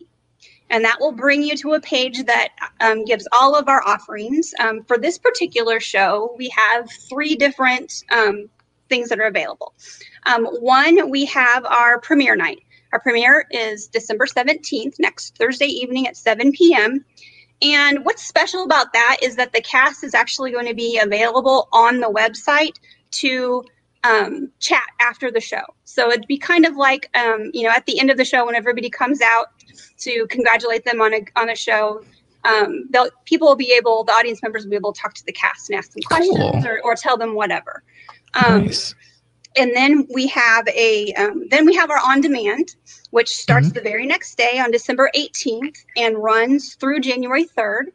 and 0.72 0.86
that 0.86 0.98
will 1.00 1.12
bring 1.12 1.44
you 1.44 1.56
to 1.58 1.74
a 1.74 1.82
page 1.82 2.24
that 2.26 2.50
um, 2.80 3.04
gives 3.06 3.28
all 3.34 3.56
of 3.56 3.68
our 3.68 3.84
offerings. 3.86 4.54
Um, 4.60 4.84
for 4.84 4.98
this 4.98 5.18
particular 5.18 5.80
show, 5.80 6.34
we 6.38 6.50
have 6.50 6.90
three 7.10 7.36
different 7.36 8.04
um, 8.12 8.50
things 8.90 9.10
that 9.10 9.20
are 9.20 9.26
available. 9.28 9.74
Um, 10.26 10.46
one, 10.46 11.10
we 11.10 11.26
have 11.26 11.66
our 11.66 12.00
premiere 12.00 12.38
night. 12.38 12.62
Our 12.94 13.00
premiere 13.00 13.46
is 13.52 13.88
December 13.88 14.26
17th, 14.26 14.96
next 15.00 15.38
Thursday 15.38 15.66
evening 15.68 16.08
at 16.08 16.18
7 16.18 16.52
p.m. 16.52 17.06
And 17.62 18.04
what's 18.06 18.24
special 18.24 18.64
about 18.64 18.92
that 18.94 19.18
is 19.22 19.36
that 19.36 19.54
the 19.54 19.62
cast 19.62 20.04
is 20.04 20.14
actually 20.14 20.52
going 20.52 20.66
to 20.68 20.74
be 20.74 21.00
available 21.02 21.70
on 21.72 22.00
the 22.00 22.08
website 22.10 22.74
to 23.12 23.64
um, 24.04 24.52
chat 24.60 24.88
after 25.00 25.30
the 25.32 25.40
show. 25.40 25.62
So 25.86 26.10
it'd 26.10 26.26
be 26.28 26.38
kind 26.38 26.66
of 26.66 26.76
like, 26.76 27.10
um, 27.16 27.52
you 27.54 27.64
know, 27.64 27.70
at 27.70 27.86
the 27.86 28.00
end 28.00 28.10
of 28.10 28.18
the 28.18 28.26
show 28.26 28.46
when 28.46 28.56
everybody 28.56 28.90
comes 28.90 29.22
out 29.22 29.48
to 30.00 30.26
congratulate 30.30 30.86
them 30.86 31.02
on 31.02 31.14
a 31.14 31.22
on 31.36 31.50
a 31.50 31.56
show. 31.56 32.04
um, 32.44 32.88
they'll 32.90 33.10
people 33.26 33.48
will 33.48 33.56
be 33.56 33.72
able, 33.78 34.04
the 34.04 34.12
audience 34.12 34.42
members 34.42 34.64
will 34.64 34.72
be 34.72 34.76
able 34.76 34.92
to 34.94 35.00
talk 35.00 35.14
to 35.14 35.26
the 35.26 35.32
cast 35.32 35.70
and 35.70 35.78
ask 35.78 35.92
them 35.94 36.02
questions 36.02 36.36
Cool. 36.38 36.66
or, 36.66 36.82
or 36.84 36.96
tell 36.96 37.16
them 37.16 37.36
whatever. 37.36 37.84
Um, 38.34 38.66
Nice. 38.66 38.96
And 39.58 39.76
then 39.76 40.08
we 40.14 40.28
have 40.28 40.68
a 40.70 41.14
um, 41.14 41.48
then 41.50 41.66
we 41.66 41.76
have 41.76 41.90
our 41.90 42.00
on 42.00 42.22
demand 42.22 42.76
which 43.12 43.30
starts 43.30 43.68
Mm-hmm. 43.68 43.76
the 43.76 43.82
very 43.82 44.06
next 44.06 44.36
day 44.38 44.60
on 44.60 44.72
december 44.72 45.10
18th 45.16 45.78
and 45.98 46.18
runs 46.18 46.76
through 46.76 47.00
january 47.00 47.46
3rd 47.46 47.86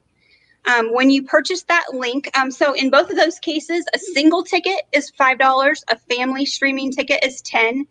um, 0.67 0.93
when 0.93 1.11
you 1.11 1.23
purchase 1.23 1.63
that 1.65 1.87
link 1.93 2.29
um, 2.37 2.51
so 2.51 2.73
in 2.75 2.91
both 2.91 3.11
of 3.11 3.17
those 3.17 3.39
cases 3.39 3.85
a 3.95 3.99
single 3.99 4.43
ticket 4.43 4.83
is 4.93 5.13
$5 5.19 5.83
a 5.89 5.99
family 6.15 6.45
streaming 6.47 6.91
ticket 6.93 7.25
is 7.25 7.41
10 7.43 7.87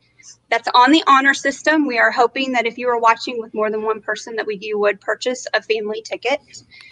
that's 0.49 0.67
on 0.73 0.91
the 0.91 1.03
honor 1.07 1.33
system 1.33 1.87
we 1.87 1.97
are 1.97 2.11
hoping 2.11 2.51
that 2.53 2.65
if 2.65 2.77
you 2.77 2.87
are 2.89 2.99
watching 2.99 3.39
with 3.39 3.53
more 3.53 3.69
than 3.71 3.83
one 3.83 4.01
person 4.01 4.35
that 4.35 4.45
we 4.45 4.57
you 4.61 4.77
would 4.79 4.99
purchase 5.01 5.47
a 5.53 5.61
family 5.61 6.01
ticket 6.01 6.39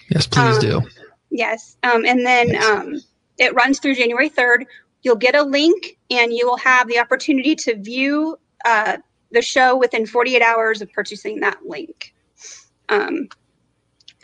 Yes, 0.10 0.28
please 0.28 0.56
um, 0.56 0.62
do. 0.62 0.82
Yes. 1.32 1.78
Um, 1.82 2.06
and 2.06 2.26
then 2.26 2.56
um, 2.56 3.02
it 3.38 3.56
runs 3.56 3.80
through 3.80 3.96
January 3.96 4.30
3rd. 4.30 4.66
You'll 5.04 5.16
get 5.16 5.36
a 5.36 5.44
link 5.44 5.98
and 6.10 6.34
you 6.34 6.48
will 6.48 6.58
have 6.58 6.88
the 6.88 7.00
opportunity 7.00 7.56
to 7.56 7.76
view 7.76 8.38
uh, 8.66 8.98
the 9.32 9.42
show 9.42 9.76
within 9.76 10.06
48 10.06 10.42
hours 10.42 10.82
of 10.82 10.92
purchasing 10.92 11.40
that 11.42 11.58
link. 11.66 12.14
Um, 12.90 13.28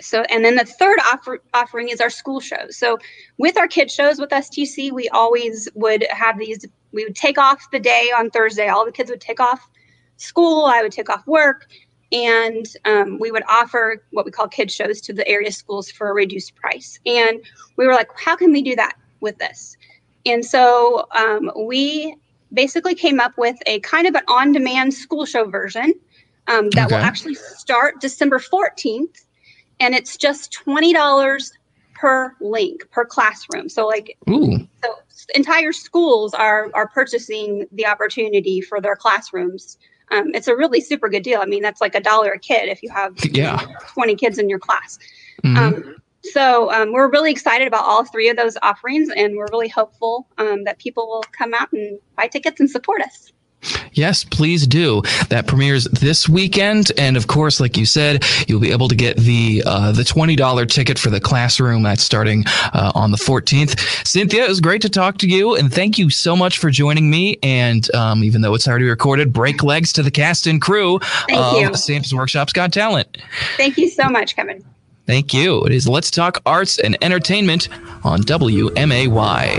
so, 0.01 0.21
and 0.29 0.45
then 0.45 0.55
the 0.55 0.65
third 0.65 0.97
offer, 1.11 1.41
offering 1.53 1.89
is 1.89 1.99
our 1.99 2.09
school 2.09 2.39
shows. 2.39 2.77
So, 2.77 2.97
with 3.37 3.57
our 3.57 3.67
kid 3.67 3.91
shows 3.91 4.19
with 4.19 4.29
STC, 4.29 4.91
we 4.91 5.09
always 5.09 5.67
would 5.75 6.05
have 6.09 6.37
these, 6.37 6.65
we 6.93 7.03
would 7.03 7.15
take 7.15 7.37
off 7.37 7.69
the 7.71 7.79
day 7.79 8.09
on 8.17 8.29
Thursday. 8.29 8.67
All 8.69 8.85
the 8.85 8.91
kids 8.91 9.09
would 9.09 9.21
take 9.21 9.39
off 9.39 9.69
school, 10.15 10.65
I 10.65 10.81
would 10.81 10.91
take 10.91 11.09
off 11.09 11.25
work, 11.27 11.67
and 12.11 12.65
um, 12.85 13.19
we 13.19 13.31
would 13.31 13.43
offer 13.47 14.03
what 14.11 14.25
we 14.25 14.31
call 14.31 14.47
kid 14.47 14.71
shows 14.71 15.01
to 15.01 15.13
the 15.13 15.27
area 15.27 15.51
schools 15.51 15.91
for 15.91 16.09
a 16.09 16.13
reduced 16.13 16.55
price. 16.55 16.99
And 17.05 17.41
we 17.75 17.85
were 17.85 17.93
like, 17.93 18.09
how 18.17 18.35
can 18.35 18.51
we 18.51 18.61
do 18.61 18.75
that 18.75 18.95
with 19.19 19.37
this? 19.37 19.75
And 20.25 20.45
so 20.45 21.08
um, 21.15 21.51
we 21.55 22.15
basically 22.53 22.95
came 22.95 23.19
up 23.19 23.38
with 23.38 23.58
a 23.65 23.79
kind 23.82 24.08
of 24.08 24.15
an 24.15 24.23
on 24.27 24.51
demand 24.51 24.93
school 24.93 25.25
show 25.25 25.45
version 25.45 25.93
um, 26.47 26.69
that 26.71 26.89
will 26.89 26.97
actually 26.97 27.36
start 27.36 28.01
December 28.01 28.39
14th. 28.39 29.25
And 29.79 29.95
it's 29.95 30.17
just 30.17 30.58
$20 30.65 31.51
per 31.93 32.36
link 32.41 32.89
per 32.91 33.05
classroom. 33.05 33.69
So, 33.69 33.88
like, 33.88 34.17
Ooh, 34.29 34.67
so 34.84 34.95
entire 35.36 35.73
schools 35.73 36.34
are 36.34 36.69
are 36.73 36.88
purchasing 36.88 37.65
the 37.71 37.86
opportunity 37.86 38.62
for 38.62 38.82
their 38.82 38.95
classrooms. 38.95 39.77
Um, 40.12 40.32
it's 40.34 40.47
a 40.47 40.55
really 40.55 40.82
super 40.82 41.08
good 41.08 41.23
deal. 41.23 41.39
I 41.41 41.45
mean, 41.45 41.62
that's 41.62 41.82
like 41.82 41.95
a 41.95 41.99
dollar 42.01 42.32
a 42.32 42.39
kid 42.39 42.67
if 42.69 42.82
you 42.82 42.89
have 42.89 43.13
Yeah. 43.32 43.60
20 43.93 44.15
kids 44.15 44.38
in 44.38 44.49
your 44.49 44.60
class. 44.60 44.97
Mhm. 45.43 45.58
Um, 45.58 45.95
so 46.23 46.71
um, 46.71 46.91
we're 46.91 47.10
really 47.10 47.32
excited 47.32 47.67
about 47.67 47.86
all 47.86 48.03
three 48.05 48.29
of 48.29 48.38
those 48.38 48.58
offerings, 48.62 49.10
and 49.15 49.36
we're 49.36 49.47
really 49.51 49.69
hopeful 49.69 50.27
um, 50.38 50.63
that 50.65 50.79
people 50.79 51.08
will 51.08 51.23
come 51.32 51.53
out 51.53 51.71
and 51.71 51.99
buy 52.15 52.27
tickets 52.27 52.60
and 52.60 52.69
support 52.69 53.01
us. 53.01 53.32
Yes, 53.91 54.23
please 54.23 54.65
do. 54.65 55.01
That 55.27 55.45
premieres 55.45 55.84
this 55.86 56.29
weekend, 56.29 56.91
and 56.97 57.17
of 57.17 57.27
course, 57.27 57.60
like 57.60 57.75
you 57.75 57.86
said, 57.86 58.23
you'll 58.47 58.62
be 58.62 58.71
able 58.71 58.88
to 58.88 58.95
get 58.95 59.17
the 59.17 59.63
uh, 59.65 59.91
the 59.91 60.05
twenty 60.05 60.38
dollar 60.38 60.65
ticket 60.65 60.97
for 60.97 61.10
the 61.10 61.19
classroom. 61.19 61.84
That's 61.84 62.03
starting 62.03 62.45
uh, 62.73 62.93
on 62.95 63.12
the 63.12 63.17
fourteenth. 63.17 63.77
Cynthia, 64.08 64.45
it 64.45 64.49
was 64.49 64.62
great 64.62 64.82
to 64.84 64.89
talk 64.89 65.17
to 65.19 65.27
you, 65.27 65.55
and 65.55 65.73
thank 65.73 65.97
you 65.97 66.10
so 66.10 66.36
much 66.38 66.58
for 66.58 66.69
joining 66.69 67.10
me. 67.10 67.38
And 67.43 67.93
um, 67.93 68.23
even 68.23 68.41
though 68.41 68.53
it's 68.53 68.67
already 68.67 68.86
recorded, 68.86 69.34
break 69.34 69.62
legs 69.62 69.91
to 69.93 70.03
the 70.03 70.12
cast 70.12 70.47
and 70.47 70.62
crew 70.62 70.99
Thank 71.27 71.39
of 71.39 71.71
you. 71.71 71.75
Sam's 71.75 72.13
Workshop's 72.13 72.53
Got 72.53 72.71
Talent. 72.71 73.17
Thank 73.58 73.77
you 73.77 73.89
so 73.89 74.08
much, 74.08 74.38
Kevin. 74.38 74.63
Thank 75.10 75.34
you. 75.34 75.63
It 75.63 75.72
is 75.72 75.88
Let's 75.88 76.12
Talk 76.12 76.39
Arts 76.45 76.78
and 76.78 76.95
Entertainment 77.04 77.67
on 78.04 78.22
WMAY. 78.22 79.58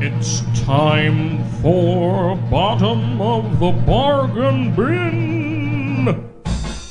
It's 0.00 0.42
time 0.64 1.44
for 1.60 2.36
bottom 2.36 3.20
of 3.20 3.58
the 3.58 3.72
bargain 3.72 4.72
bin 4.76 6.04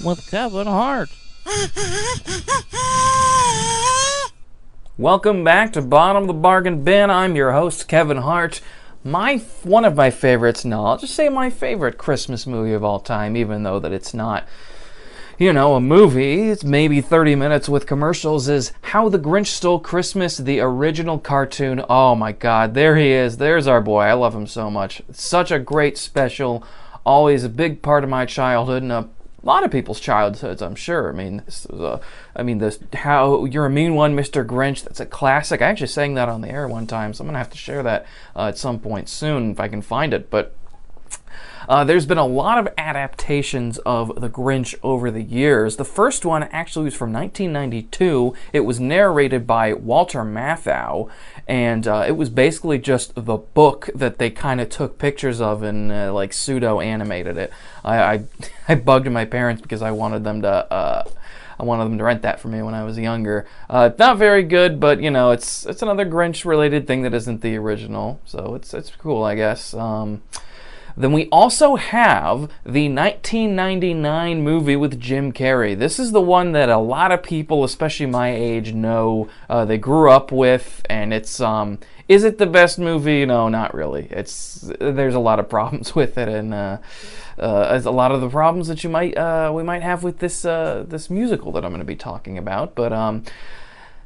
with 0.04 0.28
Kevin 0.30 0.67
Hart. 0.67 1.08
Welcome 4.98 5.46
back 5.46 5.72
to 5.72 5.82
Bottom 5.82 6.24
of 6.24 6.28
the 6.28 6.34
Bargain 6.34 6.84
Bin. 6.84 7.10
I'm 7.10 7.38
your 7.38 7.54
host, 7.54 7.88
Kevin 7.88 8.17
Hart. 8.17 8.60
My 9.06 9.38
one 9.63 9.86
of 9.86 9.96
my 9.96 10.12
favorites, 10.12 10.65
no, 10.65 10.86
I'll 10.86 10.98
just 10.98 11.15
say 11.15 11.30
my 11.30 11.50
favorite 11.50 11.98
Christmas 11.98 12.46
movie 12.46 12.74
of 12.74 12.84
all 12.84 13.00
time, 13.00 13.38
even 13.38 13.63
though 13.63 13.80
that 13.80 13.93
it's 13.93 14.13
not, 14.13 14.46
you 15.43 15.51
know, 15.51 15.75
a 15.75 15.82
movie. 15.82 16.51
It's 16.51 16.63
maybe 16.63 17.01
30 17.01 17.36
minutes 17.36 17.67
with 17.67 17.86
commercials. 17.86 18.47
Is 18.47 18.71
How 18.82 19.10
the 19.10 19.19
Grinch 19.19 19.47
Stole 19.47 19.77
Christmas, 19.77 20.38
the 20.38 20.62
original 20.62 21.19
cartoon. 21.19 21.84
Oh 21.89 22.15
my 22.15 22.32
God, 22.32 22.75
there 22.75 22.95
he 22.95 23.12
is. 23.12 23.36
There's 23.36 23.67
our 23.67 23.82
boy. 23.82 24.03
I 24.03 24.13
love 24.13 24.34
him 24.34 24.47
so 24.47 24.71
much. 24.71 25.01
Such 25.12 25.51
a 25.51 25.60
great 25.60 25.97
special. 25.97 26.63
Always 27.06 27.43
a 27.43 27.49
big 27.49 27.82
part 27.82 28.06
of 28.06 28.10
my 28.10 28.25
childhood 28.25 28.84
and 28.84 28.91
a 28.93 29.10
lot 29.41 29.65
of 29.65 29.71
people's 29.71 29.99
childhoods, 29.99 30.62
I'm 30.62 30.75
sure. 30.75 31.10
I 31.10 31.12
mean, 31.12 31.43
this 31.45 31.65
is 31.65 31.77
a, 31.77 31.99
I 32.34 32.43
mean, 32.43 32.60
this 32.60 32.79
how 32.93 33.43
you're 33.43 33.65
a 33.65 33.69
mean 33.69 33.95
one, 33.95 34.15
Mr. 34.15 34.45
Grinch. 34.45 34.86
That's 34.86 35.01
a 35.01 35.06
classic. 35.06 35.62
I 35.62 35.65
actually 35.65 35.88
sang 35.88 36.13
that 36.13 36.29
on 36.29 36.39
the 36.39 36.49
air 36.49 36.69
one 36.69 36.88
time, 36.88 37.13
so 37.13 37.21
I'm 37.21 37.27
gonna 37.27 37.39
have 37.39 37.49
to 37.49 37.58
share 37.58 37.84
that 37.84 38.06
uh, 38.34 38.47
at 38.47 38.58
some 38.58 38.79
point 38.79 39.10
soon 39.10 39.51
if 39.51 39.60
I 39.60 39.67
can 39.67 39.82
find 39.82 40.13
it. 40.13 40.29
But 40.29 40.56
uh, 41.67 41.84
there's 41.84 42.06
been 42.06 42.17
a 42.17 42.26
lot 42.26 42.58
of 42.58 42.67
adaptations 42.78 43.78
of 43.80 44.19
The 44.19 44.30
Grinch 44.30 44.76
over 44.84 45.10
the 45.12 45.21
years. 45.21 45.76
The 45.76 45.86
first 45.86 46.26
one 46.26 46.43
actually 46.43 46.86
was 46.86 46.95
from 46.95 47.13
1992. 47.13 48.34
It 48.52 48.62
was 48.62 48.80
narrated 48.80 49.47
by 49.47 49.73
Walter 49.73 50.23
Matthau, 50.23 51.10
and 51.47 51.88
uh, 51.88 52.06
it 52.08 52.13
was 52.13 52.30
basically 52.30 52.80
just 52.80 53.15
the 53.15 53.38
book 53.38 53.89
that 53.95 54.17
they 54.17 54.30
kind 54.30 54.62
of 54.62 54.69
took 54.69 54.97
pictures 54.97 55.41
of 55.41 55.63
and 55.63 55.91
uh, 55.91 56.13
like 56.13 56.34
pseudo 56.34 56.80
animated 56.80 57.38
it. 57.38 57.52
I, 57.84 57.97
I 57.97 58.23
I 58.67 58.76
bugged 58.76 59.10
my 59.10 59.26
parents 59.26 59.62
because 59.62 59.82
I 59.82 59.91
wanted 59.91 60.23
them 60.23 60.41
to. 60.41 60.49
Uh, 60.49 61.04
I 61.60 61.63
wanted 61.63 61.86
them 61.86 61.97
to 61.99 62.04
rent 62.04 62.23
that 62.23 62.39
for 62.39 62.47
me 62.47 62.62
when 62.62 62.73
I 62.73 62.84
was 62.84 62.97
younger. 62.97 63.45
Uh, 63.69 63.91
not 63.99 64.17
very 64.17 64.43
good, 64.43 64.80
but 64.80 65.02
you 65.02 65.12
know, 65.12 65.32
it's 65.32 65.65
it's 65.65 65.82
another 65.82 66.06
Grinch 66.06 66.45
related 66.45 66.88
thing 66.88 67.04
that 67.04 67.13
isn't 67.13 67.41
the 67.41 67.56
original, 67.58 68.19
so 68.26 68.56
it's 68.56 68.73
it's 68.73 68.91
cool, 68.97 69.23
I 69.23 69.36
guess. 69.36 69.73
Um, 69.73 70.23
then 70.95 71.12
we 71.12 71.27
also 71.29 71.75
have 71.75 72.49
the 72.63 72.89
1999 72.89 74.41
movie 74.41 74.75
with 74.75 74.99
Jim 74.99 75.32
Carrey. 75.32 75.77
This 75.77 75.99
is 75.99 76.12
the 76.12 76.21
one 76.21 76.51
that 76.51 76.69
a 76.69 76.77
lot 76.77 77.12
of 77.12 77.23
people, 77.23 77.63
especially 77.63 78.06
my 78.06 78.34
age, 78.34 78.73
know. 78.73 79.29
Uh, 79.49 79.65
they 79.65 79.77
grew 79.77 80.10
up 80.10 80.32
with, 80.32 80.82
and 80.89 81.13
it's 81.13 81.39
um. 81.39 81.79
Is 82.10 82.25
it 82.25 82.38
the 82.38 82.45
best 82.45 82.77
movie? 82.77 83.25
No, 83.25 83.47
not 83.47 83.73
really. 83.73 84.08
It's 84.12 84.69
there's 84.79 85.15
a 85.15 85.19
lot 85.19 85.39
of 85.39 85.49
problems 85.58 85.95
with 85.95 86.17
it, 86.17 86.27
and 86.27 86.53
uh, 86.53 86.77
uh, 87.39 87.82
a 87.84 87.91
lot 87.91 88.12
of 88.12 88.21
the 88.21 88.29
problems 88.29 88.67
that 88.67 88.84
you 88.84 88.89
might 88.89 89.17
uh, 89.17 89.51
we 89.53 89.63
might 89.63 89.82
have 89.82 90.03
with 90.03 90.19
this 90.19 90.45
uh, 90.45 90.86
this 90.88 91.10
musical 91.10 91.51
that 91.53 91.65
I'm 91.65 91.71
going 91.71 91.79
to 91.79 91.86
be 91.86 91.95
talking 91.95 92.38
about. 92.38 92.75
But 92.75 92.93
um, 92.93 93.23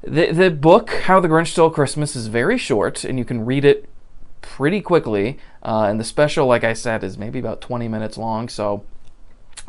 the 0.03 0.31
the 0.31 0.51
book 0.51 0.91
How 0.91 1.19
the 1.19 1.27
Grinch 1.27 1.47
Stole 1.47 1.69
Christmas 1.69 2.15
is 2.15 2.27
very 2.27 2.57
short, 2.57 3.03
and 3.03 3.17
you 3.17 3.25
can 3.25 3.45
read 3.45 3.65
it 3.65 3.89
pretty 4.55 4.81
quickly. 4.81 5.37
Uh, 5.61 5.87
and 5.89 5.99
the 5.99 6.03
special, 6.03 6.47
like 6.47 6.63
I 6.63 6.73
said, 6.73 7.03
is 7.03 7.17
maybe 7.17 7.39
about 7.39 7.59
20 7.59 7.87
minutes 7.87 8.17
long. 8.17 8.47
So 8.47 8.85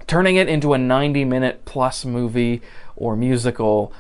turning 0.07 0.37
it 0.37 0.49
into 0.49 0.73
a 0.73 0.79
90 0.79 1.25
minute 1.25 1.65
plus 1.65 2.05
movie 2.05 2.63
or 2.97 3.17
musical, 3.17 3.93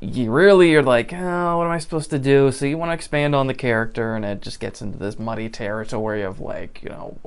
you 0.00 0.30
really 0.30 0.74
are 0.74 0.82
like, 0.82 1.12
oh, 1.12 1.58
what 1.58 1.66
am 1.66 1.72
I 1.72 1.78
supposed 1.78 2.10
to 2.10 2.18
do? 2.18 2.50
So 2.50 2.64
you 2.64 2.78
want 2.78 2.90
to 2.90 2.94
expand 2.94 3.34
on 3.34 3.48
the 3.48 3.54
character, 3.54 4.14
and 4.16 4.24
it 4.24 4.40
just 4.40 4.60
gets 4.60 4.80
into 4.80 4.98
this 4.98 5.18
muddy 5.18 5.48
territory 5.48 6.22
of 6.22 6.40
like, 6.40 6.80
you 6.82 6.88
know, 6.88 7.18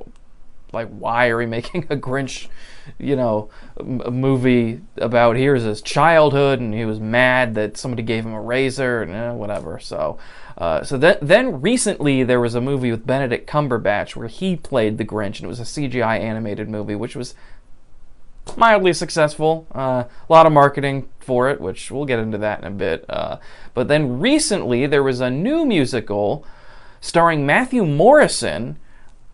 like 0.72 0.88
why 0.88 1.28
are 1.28 1.36
we 1.36 1.46
making 1.46 1.86
a 1.90 1.96
Grinch, 1.96 2.48
you 2.98 3.16
know, 3.16 3.50
movie 3.84 4.80
about 4.96 5.36
here's 5.36 5.62
his 5.62 5.82
childhood 5.82 6.60
and 6.60 6.74
he 6.74 6.84
was 6.84 7.00
mad 7.00 7.54
that 7.54 7.76
somebody 7.76 8.02
gave 8.02 8.24
him 8.24 8.32
a 8.32 8.40
razor 8.40 9.02
and 9.02 9.12
eh, 9.12 9.32
whatever. 9.32 9.78
So, 9.78 10.18
uh, 10.58 10.82
so 10.84 10.98
then 10.98 11.18
then 11.22 11.60
recently 11.60 12.24
there 12.24 12.40
was 12.40 12.54
a 12.54 12.60
movie 12.60 12.90
with 12.90 13.06
Benedict 13.06 13.48
Cumberbatch 13.48 14.16
where 14.16 14.28
he 14.28 14.56
played 14.56 14.98
the 14.98 15.04
Grinch 15.04 15.36
and 15.36 15.44
it 15.44 15.48
was 15.48 15.60
a 15.60 15.64
CGI 15.64 16.20
animated 16.20 16.68
movie 16.68 16.94
which 16.94 17.16
was 17.16 17.34
mildly 18.56 18.92
successful. 18.92 19.66
Uh, 19.74 20.04
a 20.28 20.32
lot 20.32 20.46
of 20.46 20.52
marketing 20.52 21.08
for 21.20 21.48
it, 21.48 21.60
which 21.60 21.90
we'll 21.90 22.04
get 22.04 22.18
into 22.18 22.38
that 22.38 22.58
in 22.60 22.64
a 22.64 22.70
bit. 22.70 23.04
Uh, 23.08 23.38
but 23.74 23.88
then 23.88 24.18
recently 24.18 24.86
there 24.86 25.02
was 25.02 25.20
a 25.20 25.30
new 25.30 25.64
musical 25.64 26.44
starring 27.00 27.46
Matthew 27.46 27.84
Morrison 27.84 28.78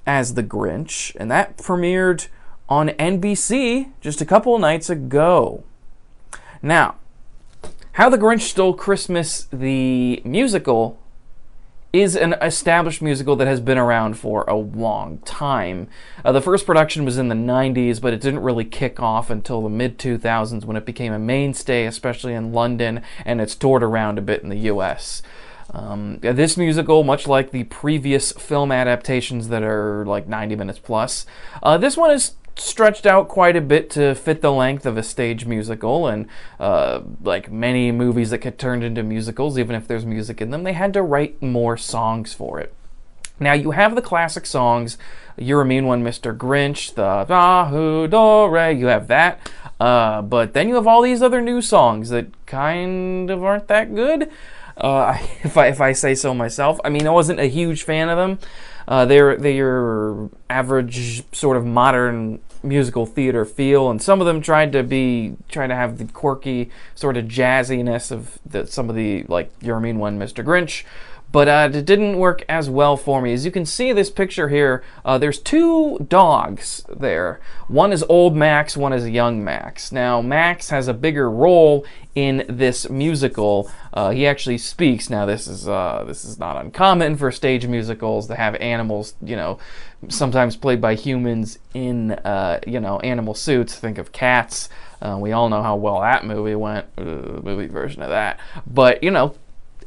as 0.09 0.34
the 0.34 0.42
Grinch, 0.42 1.14
and 1.16 1.30
that 1.30 1.59
premiered 1.59 2.28
on 2.66 2.88
NBC 2.88 3.92
just 4.00 4.22
a 4.22 4.24
couple 4.24 4.59
nights 4.59 4.88
ago. 4.88 5.62
Now, 6.62 6.96
How 7.92 8.09
the 8.09 8.16
Grinch 8.16 8.40
Stole 8.40 8.72
Christmas, 8.72 9.46
the 9.52 10.22
musical, 10.24 10.98
is 11.92 12.16
an 12.16 12.34
established 12.40 13.02
musical 13.02 13.36
that 13.36 13.46
has 13.46 13.61
been 13.61 13.76
around 13.76 14.14
for 14.16 14.44
a 14.44 14.54
long 14.54 15.18
time. 15.18 15.88
Uh, 16.24 16.32
the 16.32 16.40
first 16.40 16.64
production 16.64 17.04
was 17.04 17.18
in 17.18 17.28
the 17.28 17.34
90s, 17.34 18.00
but 18.00 18.12
it 18.14 18.20
didn't 18.20 18.40
really 18.40 18.64
kick 18.64 19.00
off 19.00 19.28
until 19.30 19.62
the 19.62 19.68
mid 19.68 19.98
2000s 19.98 20.64
when 20.64 20.76
it 20.76 20.86
became 20.86 21.12
a 21.12 21.18
mainstay, 21.18 21.84
especially 21.84 22.32
in 22.34 22.52
London, 22.52 23.02
and 23.26 23.40
it's 23.40 23.54
toured 23.54 23.82
around 23.82 24.18
a 24.18 24.22
bit 24.22 24.42
in 24.42 24.48
the 24.48 24.70
US. 24.70 25.22
Um, 25.71 26.19
this 26.21 26.57
musical, 26.57 27.05
much 27.05 27.27
like 27.27 27.51
the 27.51 27.64
previous 27.64 28.33
film 28.33 28.73
adaptations 28.73 29.49
that 29.49 29.62
are 29.62 30.05
like 30.07 30.27
90 30.27 30.57
minutes 30.57 30.79
plus, 30.79 31.27
uh, 31.62 31.77
this 31.77 31.97
one 31.97 32.11
is 32.11 32.33
stretched 32.57 33.07
out 33.07 33.29
quite 33.29 33.57
a 33.57 33.61
bit 33.61 33.91
to 33.91 34.14
fit 34.14 34.41
the 34.41 34.51
length 34.51 34.85
of 34.85 34.97
a 34.97 35.03
stage 35.03 35.47
musical 35.47 36.09
and 36.09 36.27
uh, 36.59 37.01
like 37.23 37.53
many 37.53 37.93
movies 37.93 38.31
that 38.31 38.39
get 38.39 38.59
turned 38.59 38.83
into 38.83 39.03
musicals 39.03 39.59
even 39.59 39.77
if 39.77 39.87
there's 39.87 40.05
music 40.05 40.41
in 40.41 40.51
them 40.51 40.64
they 40.64 40.73
had 40.73 40.93
to 40.93 41.03
write 41.03 41.41
more 41.41 41.77
songs 41.77 42.35
for 42.35 42.59
it. 42.59 42.75
Now 43.41 43.53
you 43.53 43.71
have 43.71 43.95
the 43.95 44.03
classic 44.03 44.47
songs 44.47 44.99
you're 45.37 45.61
a 45.61 45.64
mean 45.64 45.87
one 45.87 46.03
mr 46.03 46.37
grinch 46.37 46.95
the 46.95 47.25
Dahu 47.33 48.11
do 48.11 48.53
re 48.53 48.73
you 48.73 48.87
have 48.87 49.07
that 49.07 49.49
uh, 49.79 50.21
but 50.23 50.53
then 50.53 50.69
you 50.69 50.75
have 50.75 50.89
all 50.89 51.03
these 51.03 51.23
other 51.23 51.41
new 51.41 51.62
songs 51.62 52.09
that 52.09 52.27
kind 52.47 53.31
of 53.31 53.45
aren't 53.45 53.69
that 53.69 53.95
good 53.95 54.29
uh, 54.79 55.18
if, 55.43 55.57
I, 55.57 55.68
if 55.68 55.81
I 55.81 55.93
say 55.93 56.14
so 56.14 56.35
myself 56.35 56.81
i 56.85 56.89
mean 56.89 57.07
i 57.07 57.11
wasn't 57.11 57.41
a 57.41 57.47
huge 57.47 57.83
fan 57.83 58.09
of 58.09 58.16
them 58.16 58.39
uh, 58.89 59.05
they're 59.05 59.37
they're 59.37 60.29
average 60.49 61.22
sort 61.33 61.59
of 61.59 61.66
modern 61.66 62.41
musical 62.62 63.07
theater 63.07 63.45
feel, 63.45 63.91
and 63.91 64.01
some 64.01 64.20
of 64.20 64.26
them 64.26 64.41
tried 64.41 64.72
to 64.72 64.83
be 64.83 65.37
trying 65.49 65.68
to 65.68 65.74
have 65.74 65.99
the 65.99 66.07
quirky 66.07 66.70
sort 66.95 67.16
of 67.16 67.26
jazziness 67.26 68.11
of 68.11 68.39
the, 68.47 68.66
some 68.66 68.89
of 68.89 68.97
the 68.97 69.24
like 69.24 69.53
Your 69.61 69.79
Mean 69.81 69.99
One, 69.99 70.18
Mr. 70.18 70.45
Grinch. 70.45 70.85
But 71.31 71.49
uh, 71.49 71.70
it 71.72 71.85
didn't 71.85 72.16
work 72.16 72.43
as 72.49 72.70
well 72.70 72.97
for 72.97 73.20
me. 73.20 73.35
As 73.35 73.45
you 73.45 73.51
can 73.51 73.66
see 73.66 73.93
this 73.93 74.09
picture 74.09 74.49
here, 74.49 74.83
uh, 75.05 75.18
there's 75.18 75.39
two 75.39 75.99
dogs 76.09 76.85
there. 76.89 77.39
One 77.68 77.93
is 77.93 78.03
old 78.09 78.35
Max, 78.35 78.79
one 78.79 78.95
is 78.95 79.07
young 79.07 79.45
Max. 79.45 79.93
Now, 79.93 80.22
Max 80.22 80.70
has 80.70 80.89
a 80.89 80.95
bigger 80.95 81.31
role 81.31 81.85
in 82.14 82.47
this 82.49 82.89
musical. 82.89 83.70
Uh, 83.93 84.11
he 84.11 84.26
actually 84.26 84.57
speaks. 84.57 85.11
Now, 85.11 85.26
this 85.26 85.47
is 85.47 85.68
uh, 85.68 86.05
this 86.07 86.24
is 86.24 86.39
not 86.39 86.57
uncommon 86.57 87.16
for 87.18 87.31
stage 87.31 87.66
musicals 87.66 88.26
to 88.29 88.35
have 88.35 88.55
animals, 88.57 89.14
you 89.22 89.37
know, 89.37 89.59
sometimes 90.09 90.57
played 90.57 90.81
by 90.81 90.95
humans 90.95 91.59
in 91.74 92.12
uh, 92.12 92.59
you 92.66 92.81
know 92.81 93.01
animal 93.01 93.35
suits. 93.35 93.76
Think 93.76 93.99
of 93.99 94.12
Cats. 94.12 94.70
Uh, 95.03 95.18
we 95.20 95.33
all 95.33 95.51
know 95.51 95.62
how 95.62 95.76
well 95.76 96.01
that 96.01 96.24
movie 96.24 96.55
went, 96.55 96.87
movie 96.99 97.66
version 97.66 98.03
of 98.03 98.09
that. 98.09 98.41
But 98.66 99.03
you 99.05 99.11
know, 99.11 99.35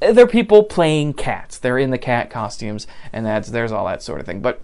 they're 0.01 0.27
people 0.27 0.63
playing 0.63 1.13
cats. 1.13 1.57
They're 1.57 1.77
in 1.77 1.91
the 1.91 1.97
cat 1.97 2.29
costumes, 2.29 2.87
and 3.13 3.25
that's 3.25 3.49
there's 3.49 3.71
all 3.71 3.85
that 3.85 4.01
sort 4.01 4.19
of 4.19 4.25
thing. 4.25 4.41
But 4.41 4.61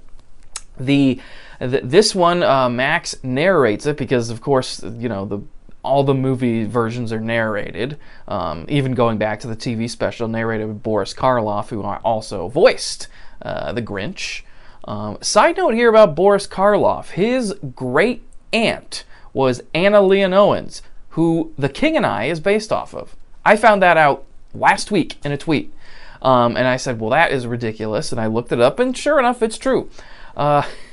the, 0.79 1.19
the 1.59 1.81
this 1.83 2.15
one, 2.15 2.43
uh, 2.43 2.69
Max 2.69 3.15
narrates 3.23 3.85
it 3.85 3.97
because, 3.97 4.29
of 4.29 4.41
course, 4.41 4.83
you 4.83 5.09
know 5.09 5.25
the 5.25 5.39
all 5.83 6.03
the 6.03 6.13
movie 6.13 6.65
versions 6.65 7.13
are 7.13 7.19
narrated. 7.19 7.97
Um, 8.27 8.65
even 8.67 8.93
going 8.93 9.17
back 9.17 9.39
to 9.41 9.47
the 9.47 9.55
TV 9.55 9.89
special, 9.89 10.27
narrated 10.27 10.67
by 10.67 10.73
Boris 10.73 11.13
Karloff, 11.13 11.69
who 11.69 11.81
also 11.83 12.47
voiced 12.49 13.07
uh, 13.41 13.71
the 13.73 13.81
Grinch. 13.81 14.41
Um, 14.85 15.17
side 15.21 15.57
note 15.57 15.73
here 15.73 15.89
about 15.89 16.15
Boris 16.15 16.47
Karloff: 16.47 17.11
his 17.11 17.53
great 17.75 18.23
aunt 18.51 19.03
was 19.33 19.61
Anna 19.75 20.01
Leonowens, 20.01 20.81
who 21.09 21.53
The 21.59 21.69
King 21.69 21.95
and 21.95 22.05
I 22.05 22.25
is 22.25 22.39
based 22.39 22.71
off 22.71 22.95
of. 22.95 23.15
I 23.45 23.55
found 23.55 23.81
that 23.81 23.97
out 23.97 24.25
last 24.53 24.91
week 24.91 25.17
in 25.23 25.31
a 25.31 25.37
tweet. 25.37 25.73
Um, 26.21 26.57
and 26.57 26.67
I 26.67 26.77
said, 26.77 26.99
well, 26.99 27.11
that 27.11 27.31
is 27.31 27.45
ridiculous. 27.45 28.11
And 28.11 28.19
I 28.19 28.27
looked 28.27 28.51
it 28.51 28.59
up, 28.59 28.79
and 28.79 28.97
sure 28.97 29.19
enough, 29.19 29.41
it's 29.41 29.57
true. 29.57 29.89
Uh, 30.35 30.63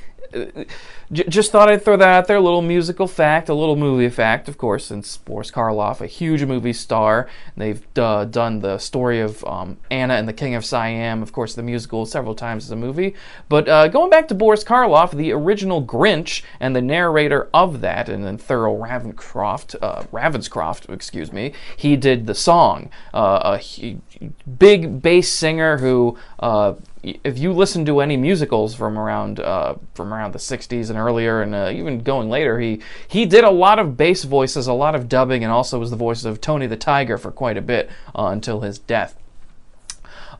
just 1.11 1.51
thought 1.51 1.69
I'd 1.69 1.83
throw 1.83 1.97
that 1.97 2.07
out 2.07 2.27
there. 2.27 2.37
A 2.37 2.41
little 2.41 2.61
musical 2.61 3.07
fact, 3.07 3.49
a 3.49 3.53
little 3.53 3.75
movie 3.75 4.09
fact, 4.09 4.47
of 4.47 4.57
course, 4.57 4.85
since 4.85 5.17
Boris 5.17 5.51
Karloff, 5.51 6.01
a 6.01 6.07
huge 6.07 6.43
movie 6.43 6.73
star. 6.73 7.29
They've 7.55 7.85
uh, 7.97 8.25
done 8.25 8.59
the 8.59 8.77
story 8.77 9.19
of 9.21 9.43
um, 9.45 9.77
Anna 9.91 10.15
and 10.15 10.27
the 10.27 10.33
King 10.33 10.55
of 10.55 10.65
Siam, 10.65 11.21
of 11.21 11.31
course, 11.31 11.55
the 11.55 11.63
musical 11.63 12.05
several 12.05 12.35
times 12.35 12.65
as 12.65 12.71
a 12.71 12.75
movie. 12.75 13.13
But 13.49 13.69
uh, 13.69 13.87
going 13.87 14.09
back 14.09 14.27
to 14.29 14.35
Boris 14.35 14.63
Karloff, 14.63 15.11
the 15.11 15.31
original 15.31 15.85
Grinch 15.85 16.43
and 16.59 16.75
the 16.75 16.81
narrator 16.81 17.49
of 17.53 17.81
that, 17.81 18.09
and 18.09 18.25
then 18.25 18.37
Thurl 18.37 18.79
Ravenscroft, 18.79 19.75
uh, 19.81 20.03
Ravenscroft, 20.11 20.89
excuse 20.91 21.31
me, 21.31 21.53
he 21.77 21.95
did 21.95 22.25
the 22.25 22.35
song. 22.35 22.89
Uh, 23.13 23.59
a 23.59 23.97
big 24.57 25.01
bass 25.01 25.31
singer 25.31 25.77
who 25.77 26.17
uh, 26.39 26.73
if 27.23 27.37
you 27.37 27.53
listen 27.53 27.85
to 27.85 27.99
any 27.99 28.17
musicals 28.17 28.73
from 28.73 28.97
around 28.97 29.39
uh, 29.39 29.75
from 29.93 30.13
around 30.13 30.33
the 30.33 30.39
60s 30.39 30.89
and 30.89 30.97
earlier, 30.97 31.41
and 31.41 31.53
uh, 31.53 31.69
even 31.71 31.99
going 31.99 32.29
later, 32.29 32.59
he 32.59 32.81
he 33.07 33.25
did 33.25 33.43
a 33.43 33.51
lot 33.51 33.79
of 33.79 33.95
bass 33.95 34.23
voices, 34.23 34.67
a 34.67 34.73
lot 34.73 34.95
of 34.95 35.07
dubbing, 35.07 35.43
and 35.43 35.51
also 35.51 35.79
was 35.79 35.91
the 35.91 35.95
voice 35.95 36.25
of 36.25 36.41
Tony 36.41 36.67
the 36.67 36.77
Tiger 36.77 37.17
for 37.17 37.31
quite 37.31 37.57
a 37.57 37.61
bit 37.61 37.89
uh, 38.15 38.25
until 38.25 38.61
his 38.61 38.79
death. 38.79 39.15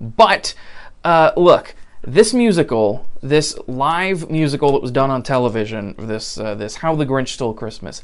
But 0.02 0.56
uh, 1.04 1.32
look, 1.38 1.76
this 2.02 2.34
musical, 2.34 3.08
this 3.22 3.58
live 3.68 4.30
musical 4.30 4.72
that 4.74 4.82
was 4.82 4.92
done 4.92 5.12
on 5.12 5.24
television, 5.24 5.96
this 5.98 6.38
uh, 6.38 6.56
this 6.56 6.78
How 6.78 6.96
the 6.96 7.06
Grinch 7.06 7.30
Stole 7.30 7.54
Christmas, 7.54 8.02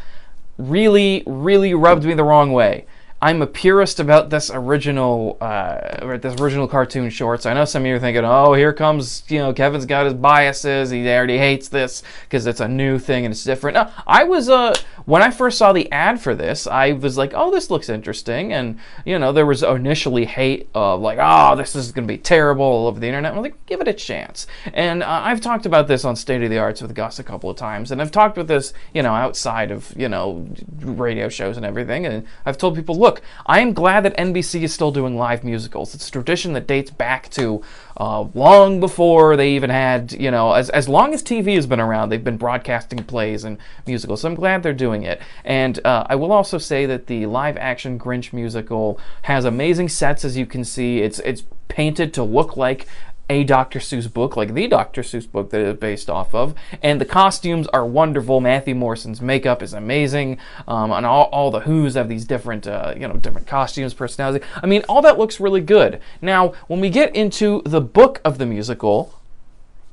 really 0.57 1.23
really 1.25 1.73
rubbed 1.73 2.03
me 2.03 2.13
the 2.13 2.23
wrong 2.23 2.51
way. 2.51 2.85
I'm 3.23 3.43
a 3.43 3.47
purist 3.47 3.99
about 3.99 4.31
this 4.31 4.49
original, 4.51 5.37
uh, 5.39 6.17
this 6.17 6.41
original 6.41 6.67
cartoon 6.67 7.11
shorts. 7.11 7.45
I 7.45 7.53
know 7.53 7.65
some 7.65 7.83
of 7.83 7.85
you 7.85 7.95
are 7.95 7.99
thinking, 7.99 8.25
"Oh, 8.25 8.53
here 8.53 8.73
comes, 8.73 9.23
you 9.27 9.37
know, 9.37 9.53
Kevin's 9.53 9.85
got 9.85 10.05
his 10.05 10.15
biases. 10.15 10.89
He 10.89 11.07
already 11.07 11.37
hates 11.37 11.67
this 11.67 12.01
because 12.23 12.47
it's 12.47 12.59
a 12.59 12.67
new 12.67 12.97
thing 12.97 13.23
and 13.23 13.31
it's 13.31 13.43
different." 13.43 13.75
No, 13.75 13.89
I 14.07 14.23
was, 14.23 14.49
uh, 14.49 14.75
when 15.05 15.21
I 15.21 15.29
first 15.29 15.59
saw 15.59 15.71
the 15.71 15.91
ad 15.91 16.19
for 16.19 16.33
this, 16.33 16.65
I 16.65 16.93
was 16.93 17.15
like, 17.15 17.33
"Oh, 17.35 17.51
this 17.51 17.69
looks 17.69 17.89
interesting," 17.89 18.53
and 18.53 18.79
you 19.05 19.19
know, 19.19 19.31
there 19.31 19.45
was 19.45 19.61
initially 19.61 20.25
hate 20.25 20.67
of 20.73 21.01
like, 21.01 21.19
"Oh, 21.21 21.55
this 21.55 21.75
is 21.75 21.91
going 21.91 22.07
to 22.07 22.11
be 22.11 22.17
terrible" 22.17 22.65
all 22.65 22.87
over 22.87 22.99
the 22.99 23.07
internet. 23.07 23.33
I'm 23.33 23.43
like, 23.43 23.63
give 23.67 23.81
it 23.81 23.87
a 23.87 23.93
chance. 23.93 24.47
And 24.73 25.03
uh, 25.03 25.21
I've 25.23 25.41
talked 25.41 25.67
about 25.67 25.87
this 25.87 26.05
on 26.05 26.15
State 26.15 26.41
of 26.41 26.49
the 26.49 26.57
Arts 26.57 26.81
with 26.81 26.95
Gus 26.95 27.19
a 27.19 27.23
couple 27.23 27.51
of 27.51 27.57
times, 27.57 27.91
and 27.91 28.01
I've 28.01 28.11
talked 28.11 28.35
with 28.35 28.47
this, 28.47 28.73
you 28.95 29.03
know, 29.03 29.13
outside 29.13 29.69
of 29.69 29.93
you 29.95 30.09
know 30.09 30.47
radio 30.79 31.29
shows 31.29 31.55
and 31.55 31.67
everything, 31.67 32.07
and 32.07 32.25
I've 32.47 32.57
told 32.57 32.75
people, 32.75 32.97
look 32.97 33.10
look, 33.11 33.21
I 33.45 33.59
am 33.59 33.73
glad 33.73 34.05
that 34.05 34.15
NBC 34.17 34.61
is 34.61 34.73
still 34.73 34.91
doing 34.91 35.17
live 35.17 35.43
musicals. 35.43 35.93
It's 35.93 36.07
a 36.07 36.11
tradition 36.11 36.53
that 36.53 36.65
dates 36.65 36.91
back 36.91 37.29
to 37.31 37.61
uh, 37.97 38.21
long 38.33 38.79
before 38.79 39.35
they 39.35 39.51
even 39.51 39.69
had, 39.69 40.13
you 40.13 40.31
know, 40.31 40.53
as, 40.53 40.69
as 40.69 40.87
long 40.87 41.13
as 41.13 41.21
TV 41.21 41.55
has 41.55 41.67
been 41.67 41.81
around, 41.81 42.09
they've 42.09 42.23
been 42.23 42.37
broadcasting 42.37 43.03
plays 43.03 43.43
and 43.43 43.57
musicals. 43.85 44.21
So 44.21 44.29
I'm 44.29 44.35
glad 44.35 44.63
they're 44.63 44.73
doing 44.73 45.03
it. 45.03 45.21
And 45.43 45.85
uh, 45.85 46.05
I 46.07 46.15
will 46.15 46.31
also 46.31 46.57
say 46.57 46.85
that 46.85 47.07
the 47.07 47.25
live 47.25 47.57
action 47.57 47.99
Grinch 47.99 48.31
musical 48.31 48.97
has 49.23 49.43
amazing 49.43 49.89
sets, 49.89 50.23
as 50.23 50.37
you 50.37 50.45
can 50.45 50.63
see. 50.63 50.99
It's 50.99 51.19
it's 51.19 51.43
painted 51.67 52.13
to 52.13 52.23
look 52.23 52.57
like 52.57 52.85
a 53.31 53.45
Dr. 53.45 53.79
Seuss 53.79 54.11
book, 54.11 54.35
like 54.35 54.53
the 54.53 54.67
Dr. 54.67 55.03
Seuss 55.03 55.31
book 55.31 55.51
that 55.51 55.61
it's 55.61 55.79
based 55.79 56.09
off 56.09 56.35
of. 56.35 56.53
And 56.83 56.99
the 56.99 57.05
costumes 57.05 57.65
are 57.67 57.85
wonderful. 57.85 58.41
Matthew 58.41 58.75
Morrison's 58.75 59.21
makeup 59.21 59.63
is 59.63 59.71
amazing. 59.71 60.37
Um, 60.67 60.91
and 60.91 61.05
all, 61.05 61.29
all 61.31 61.49
the 61.49 61.61
Who's 61.61 61.93
have 61.93 62.09
these 62.09 62.25
different, 62.25 62.67
uh, 62.67 62.93
you 62.93 63.07
know, 63.07 63.15
different 63.15 63.47
costumes, 63.47 63.93
personality. 63.93 64.45
I 64.61 64.65
mean, 64.65 64.83
all 64.89 65.01
that 65.03 65.17
looks 65.17 65.39
really 65.39 65.61
good. 65.61 66.01
Now, 66.21 66.49
when 66.67 66.81
we 66.81 66.89
get 66.89 67.15
into 67.15 67.61
the 67.63 67.79
book 67.79 68.19
of 68.25 68.37
the 68.37 68.45
musical, 68.45 69.17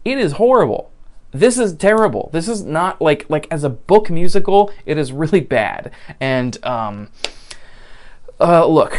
it 0.05 0.19
is 0.19 0.33
horrible. 0.33 0.91
This 1.31 1.59
is 1.59 1.75
terrible. 1.75 2.31
This 2.33 2.49
is 2.49 2.65
not 2.65 3.01
like 3.01 3.29
like 3.29 3.47
as 3.51 3.63
a 3.63 3.69
book 3.69 4.11
musical, 4.11 4.73
it 4.85 4.99
is 4.99 5.13
really 5.13 5.41
bad. 5.41 5.93
And 6.19 6.59
um, 6.65 7.11
uh, 8.41 8.67
look, 8.67 8.97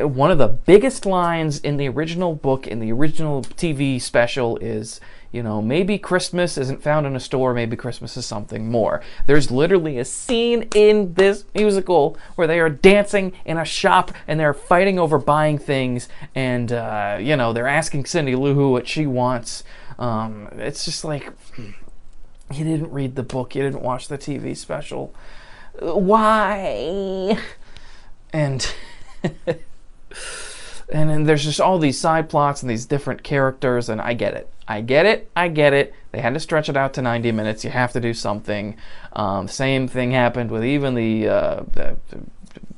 one 0.00 0.30
of 0.30 0.38
the 0.38 0.48
biggest 0.48 1.04
lines 1.06 1.58
in 1.58 1.76
the 1.76 1.88
original 1.88 2.34
book, 2.34 2.66
in 2.66 2.80
the 2.80 2.92
original 2.92 3.42
TV 3.42 4.00
special, 4.00 4.56
is, 4.58 5.00
you 5.32 5.42
know, 5.42 5.60
maybe 5.60 5.98
Christmas 5.98 6.56
isn't 6.56 6.82
found 6.82 7.06
in 7.06 7.14
a 7.14 7.20
store, 7.20 7.52
maybe 7.52 7.76
Christmas 7.76 8.16
is 8.16 8.24
something 8.24 8.70
more. 8.70 9.02
There's 9.26 9.50
literally 9.50 9.98
a 9.98 10.04
scene 10.04 10.68
in 10.74 11.14
this 11.14 11.44
musical 11.54 12.16
where 12.36 12.46
they 12.46 12.58
are 12.60 12.70
dancing 12.70 13.32
in 13.44 13.58
a 13.58 13.64
shop 13.64 14.12
and 14.26 14.40
they're 14.40 14.54
fighting 14.54 14.98
over 14.98 15.18
buying 15.18 15.58
things, 15.58 16.08
and, 16.34 16.72
uh, 16.72 17.18
you 17.20 17.36
know, 17.36 17.52
they're 17.52 17.68
asking 17.68 18.06
Cindy 18.06 18.34
Lou 18.34 18.54
Who 18.54 18.70
what 18.70 18.88
she 18.88 19.06
wants. 19.06 19.64
Um, 19.98 20.48
it's 20.52 20.84
just 20.84 21.04
like, 21.04 21.30
you 21.58 22.64
didn't 22.64 22.90
read 22.90 23.16
the 23.16 23.22
book, 23.22 23.54
you 23.54 23.62
didn't 23.62 23.82
watch 23.82 24.08
the 24.08 24.16
TV 24.18 24.56
special. 24.56 25.14
Why? 25.78 27.38
And 28.36 28.74
and 30.92 31.10
then 31.10 31.24
there's 31.24 31.44
just 31.44 31.60
all 31.60 31.78
these 31.78 31.98
side 31.98 32.28
plots 32.28 32.62
and 32.62 32.70
these 32.70 32.84
different 32.84 33.22
characters 33.22 33.88
and 33.88 34.00
i 34.00 34.12
get 34.12 34.34
it. 34.34 34.50
I 34.68 34.80
get 34.80 35.06
it. 35.06 35.30
I 35.36 35.46
get 35.46 35.72
it. 35.72 35.94
They 36.10 36.20
had 36.20 36.34
to 36.34 36.40
stretch 36.40 36.68
it 36.68 36.76
out 36.76 36.92
to 36.94 37.02
90 37.02 37.30
minutes. 37.30 37.62
You 37.62 37.70
have 37.70 37.92
to 37.92 38.00
do 38.00 38.12
something. 38.12 38.76
Um, 39.12 39.46
same 39.46 39.86
thing 39.86 40.10
happened 40.10 40.50
with 40.50 40.64
even 40.64 40.94
the, 40.94 41.28
uh, 41.28 41.62
the, 41.72 41.96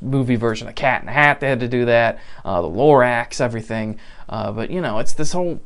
movie 0.01 0.37
version 0.37 0.69
of 0.69 0.75
cat 0.75 1.01
in 1.01 1.07
the 1.07 1.13
hat. 1.13 1.41
They 1.41 1.49
had 1.49 1.61
to 1.61 1.69
do 1.69 1.87
that. 1.87 2.19
Uh, 2.45 2.61
the 2.61 2.69
lorax 2.69 3.41
everything. 3.41 3.99
Uh, 4.29 4.53
but 4.53 4.71
you 4.71 4.81
know, 4.83 4.99
it's 4.99 5.15
this 5.15 5.33
whole 5.33 5.61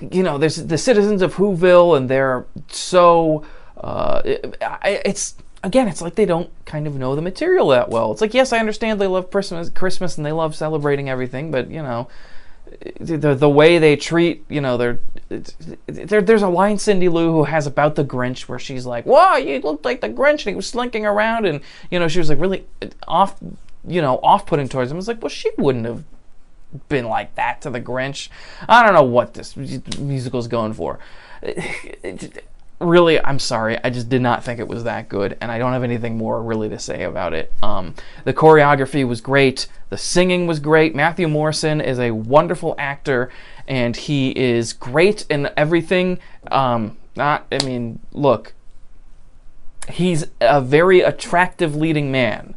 you 0.00 0.22
know, 0.22 0.38
there's 0.38 0.56
the 0.56 0.78
citizens 0.78 1.20
of 1.20 1.34
Whoville, 1.34 1.96
and 1.96 2.08
they're 2.08 2.46
so. 2.68 3.44
Uh, 3.76 4.22
it, 4.24 4.56
it's 4.82 5.34
again, 5.64 5.88
it's 5.88 6.02
like 6.02 6.14
they 6.14 6.26
don't 6.26 6.50
kind 6.66 6.86
of 6.86 6.94
know 6.94 7.16
the 7.16 7.22
material 7.22 7.68
that 7.68 7.88
well. 7.88 8.12
It's 8.12 8.20
like 8.20 8.34
yes, 8.34 8.52
I 8.52 8.58
understand 8.58 9.00
they 9.00 9.06
love 9.06 9.30
Christmas, 9.30 9.70
Christmas, 9.70 10.16
and 10.16 10.24
they 10.24 10.32
love 10.32 10.54
celebrating 10.54 11.08
everything, 11.08 11.50
but 11.50 11.70
you 11.70 11.82
know, 11.82 12.08
the 13.00 13.34
the 13.34 13.48
way 13.48 13.78
they 13.78 13.96
treat, 13.96 14.44
you 14.48 14.60
know, 14.60 14.76
there, 14.76 15.00
there's 15.86 16.42
a 16.42 16.48
line 16.48 16.78
Cindy 16.78 17.08
Lou 17.08 17.32
who 17.32 17.44
has 17.44 17.66
about 17.66 17.94
the 17.94 18.04
Grinch 18.04 18.42
where 18.42 18.58
she's 18.58 18.86
like, 18.86 19.06
"Wow, 19.06 19.36
you 19.36 19.58
looked 19.60 19.84
like 19.84 20.00
the 20.00 20.08
Grinch," 20.08 20.40
and 20.42 20.50
he 20.50 20.54
was 20.54 20.68
slinking 20.68 21.06
around, 21.06 21.46
and 21.46 21.60
you 21.90 21.98
know, 21.98 22.08
she 22.08 22.18
was 22.18 22.28
like 22.28 22.40
really 22.40 22.64
uh, 22.82 22.88
off, 23.08 23.36
you 23.86 24.02
know, 24.02 24.18
off-putting 24.22 24.68
towards 24.68 24.90
him. 24.90 24.98
It's 24.98 25.08
like, 25.08 25.22
well, 25.22 25.30
she 25.30 25.50
wouldn't 25.56 25.86
have 25.86 26.04
been 26.88 27.06
like 27.06 27.34
that 27.36 27.62
to 27.62 27.70
the 27.70 27.80
Grinch. 27.80 28.28
I 28.68 28.84
don't 28.84 28.94
know 28.94 29.02
what 29.02 29.34
this 29.34 29.56
musical's 29.56 30.48
going 30.48 30.74
for. 30.74 30.98
Really, 32.84 33.18
I'm 33.24 33.38
sorry. 33.38 33.78
I 33.82 33.90
just 33.90 34.08
did 34.08 34.20
not 34.20 34.44
think 34.44 34.60
it 34.60 34.68
was 34.68 34.84
that 34.84 35.08
good, 35.08 35.38
and 35.40 35.50
I 35.50 35.58
don't 35.58 35.72
have 35.72 35.82
anything 35.82 36.18
more 36.18 36.42
really 36.42 36.68
to 36.68 36.78
say 36.78 37.04
about 37.04 37.32
it. 37.32 37.52
Um, 37.62 37.94
the 38.24 38.34
choreography 38.34 39.06
was 39.06 39.20
great. 39.20 39.66
The 39.88 39.96
singing 39.96 40.46
was 40.46 40.60
great. 40.60 40.94
Matthew 40.94 41.26
Morrison 41.26 41.80
is 41.80 41.98
a 41.98 42.10
wonderful 42.10 42.74
actor, 42.78 43.30
and 43.66 43.96
he 43.96 44.30
is 44.38 44.72
great 44.74 45.24
in 45.30 45.48
everything. 45.56 46.18
Um, 46.50 46.98
not, 47.16 47.46
I 47.50 47.64
mean, 47.64 48.00
look, 48.12 48.52
he's 49.90 50.26
a 50.40 50.60
very 50.60 51.00
attractive 51.00 51.74
leading 51.74 52.12
man. 52.12 52.54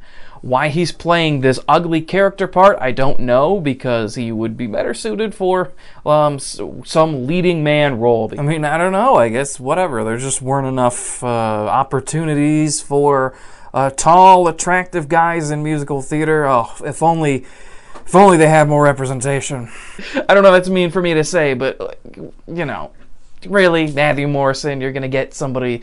Why 0.48 0.70
he's 0.70 0.94
playing 0.94 1.42
this 1.42 1.60
ugly 1.68 2.00
character 2.00 2.48
part, 2.48 2.78
I 2.80 2.94
don't 2.94 3.20
know, 3.20 3.60
because 3.60 4.16
he 4.16 4.32
would 4.32 4.56
be 4.56 4.66
better 4.66 4.94
suited 4.94 5.36
for 5.36 5.74
um, 6.06 6.40
some 6.40 7.28
leading 7.28 7.66
man 7.66 8.00
role. 8.00 8.32
I 8.38 8.42
mean, 8.42 8.64
I 8.64 8.78
don't 8.78 8.94
know. 8.94 9.16
I 9.16 9.28
guess 9.28 9.60
whatever. 9.60 10.06
There 10.06 10.16
just 10.18 10.42
weren't 10.42 10.68
enough 10.68 11.22
uh, 11.22 11.28
opportunities 11.28 12.82
for 12.82 13.38
uh, 13.74 13.90
tall, 13.90 14.48
attractive 14.48 15.10
guys 15.10 15.52
in 15.52 15.64
musical 15.64 16.02
theater. 16.02 16.46
Oh, 16.46 16.74
if 16.86 17.04
only. 17.04 17.46
If 18.06 18.16
only 18.16 18.38
they 18.38 18.48
had 18.48 18.70
more 18.70 18.86
representation. 18.86 19.70
I 20.30 20.34
don't 20.34 20.42
know 20.42 20.54
that's 20.54 20.70
mean 20.70 20.92
for 20.92 21.02
me 21.02 21.14
to 21.16 21.26
say, 21.26 21.56
but 21.56 22.00
you 22.48 22.64
know, 22.64 22.92
really, 23.46 23.92
Matthew 23.92 24.30
Morrison, 24.30 24.80
you're 24.80 24.94
gonna 24.94 25.10
get 25.10 25.34
somebody, 25.34 25.82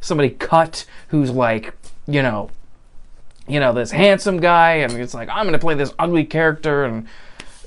somebody 0.00 0.30
cut 0.30 0.86
who's 1.08 1.30
like, 1.30 1.74
you 2.06 2.22
know, 2.22 2.48
you 3.48 3.60
know, 3.60 3.72
this 3.72 3.90
handsome 3.90 4.40
guy, 4.40 4.74
and 4.74 4.92
it's 4.92 5.14
like, 5.14 5.28
I'm 5.28 5.50
to 5.50 5.58
play 5.58 5.74
this 5.74 5.92
ugly 5.98 6.24
character. 6.24 6.84
And 6.84 7.06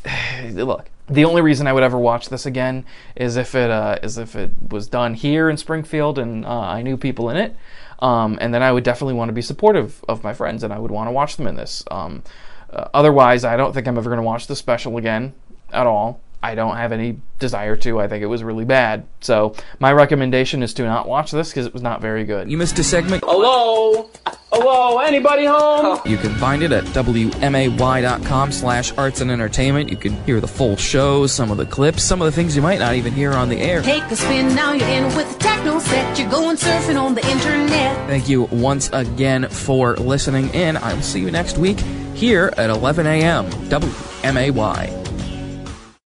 look, 0.56 0.90
the 1.10 1.26
only 1.26 1.42
reason 1.42 1.68
I 1.68 1.74
would 1.74 1.84
ever 1.84 1.98
watch 1.98 2.30
this 2.30 2.46
again 2.46 2.86
is 3.16 3.36
if 3.36 3.56
it 3.56 3.70
uh, 3.70 4.00
is 4.02 4.18
if 4.18 4.36
it 4.36 4.52
was 4.70 4.88
done 4.88 5.14
here 5.14 5.50
in 5.50 5.58
Springfield 5.58 6.18
and 6.18 6.46
uh, 6.46 6.60
I 6.60 6.82
knew 6.82 6.98
people 6.98 7.30
in 7.30 7.38
it, 7.38 7.56
um, 8.00 8.38
and 8.42 8.54
then 8.54 8.64
I 8.64 8.72
would 8.72 8.84
definitely 8.84 9.16
want 9.16 9.30
to 9.30 9.34
be 9.34 9.42
supportive 9.42 10.04
of 10.08 10.24
my 10.24 10.34
friends 10.34 10.64
and 10.64 10.72
I 10.72 10.80
would 10.80 10.92
want 10.92 11.08
to 11.08 11.12
watch 11.12 11.38
them 11.38 11.48
in 11.48 11.56
this. 11.56 11.84
Um, 11.92 12.24
uh, 12.72 12.88
otherwise, 12.94 13.44
I 13.44 13.58
don't 13.58 13.74
think 13.74 13.88
I'm 13.88 13.98
ever 13.98 14.10
going 14.10 14.22
to 14.22 14.26
watch 14.26 14.48
the 14.48 14.56
special 14.56 14.98
again 14.98 15.34
at 15.74 15.86
all. 15.86 16.22
I 16.44 16.56
don't 16.56 16.76
have 16.76 16.92
any 16.92 17.20
desire 17.40 17.76
to. 17.78 18.00
I 18.00 18.08
think 18.08 18.24
it 18.24 18.28
was 18.28 18.44
really 18.44 18.66
bad. 18.66 19.06
So 19.20 19.56
my 19.80 19.94
recommendation 19.94 20.64
is 20.64 20.74
to 20.76 20.84
not 20.84 21.08
watch 21.08 21.32
this 21.32 21.50
because 21.50 21.68
it 21.68 21.74
was 21.74 21.84
not 21.84 22.02
very 22.02 22.24
good. 22.24 22.50
You 22.50 22.58
missed 22.58 22.80
a 22.80 22.84
segment. 22.84 23.24
Hello? 23.26 24.10
Hello? 24.52 25.00
Anybody 25.00 25.46
home? 25.46 26.00
You 26.06 26.18
can 26.18 26.34
find 26.36 26.64
it 26.64 26.72
at 26.72 26.84
wmay.com 26.86 28.52
slash 28.52 28.92
arts 28.98 29.22
and 29.22 29.30
entertainment. 29.30 29.90
You 29.90 29.98
can 29.98 30.14
hear 30.24 30.40
the 30.40 30.48
full 30.48 30.78
show, 30.78 31.28
some 31.28 31.52
of 31.52 31.58
the 31.58 31.66
clips, 31.66 32.04
some 32.04 32.22
of 32.22 32.26
the 32.26 32.32
things 32.32 32.56
you 32.56 32.62
might 32.62 32.80
not 32.80 32.96
even 32.96 33.14
hear 33.14 33.34
on 33.34 33.50
the 33.50 33.60
air. 33.60 33.82
Take 33.82 34.04
a 34.04 34.16
spin, 34.16 34.56
now 34.56 34.74
you're 34.74 34.88
in 34.88 35.04
with 35.16 35.32
the 35.34 35.40
techno 35.40 35.80
set. 35.80 36.18
You're 36.18 36.30
going 36.30 36.58
surfing 36.58 37.02
on 37.02 37.14
the 37.14 37.26
internet. 37.30 38.08
Thank 38.08 38.30
you 38.30 38.44
once 38.44 38.90
again 38.94 39.48
for 39.48 39.96
listening 39.98 40.50
in. 40.54 40.78
I 40.78 40.94
will 40.94 41.02
see 41.02 41.20
you 41.20 41.32
next 41.32 41.58
week 41.58 41.80
here 42.16 42.54
at 42.58 42.70
11 42.70 43.06
a.m. 43.06 43.46
WMAY. 43.70 45.01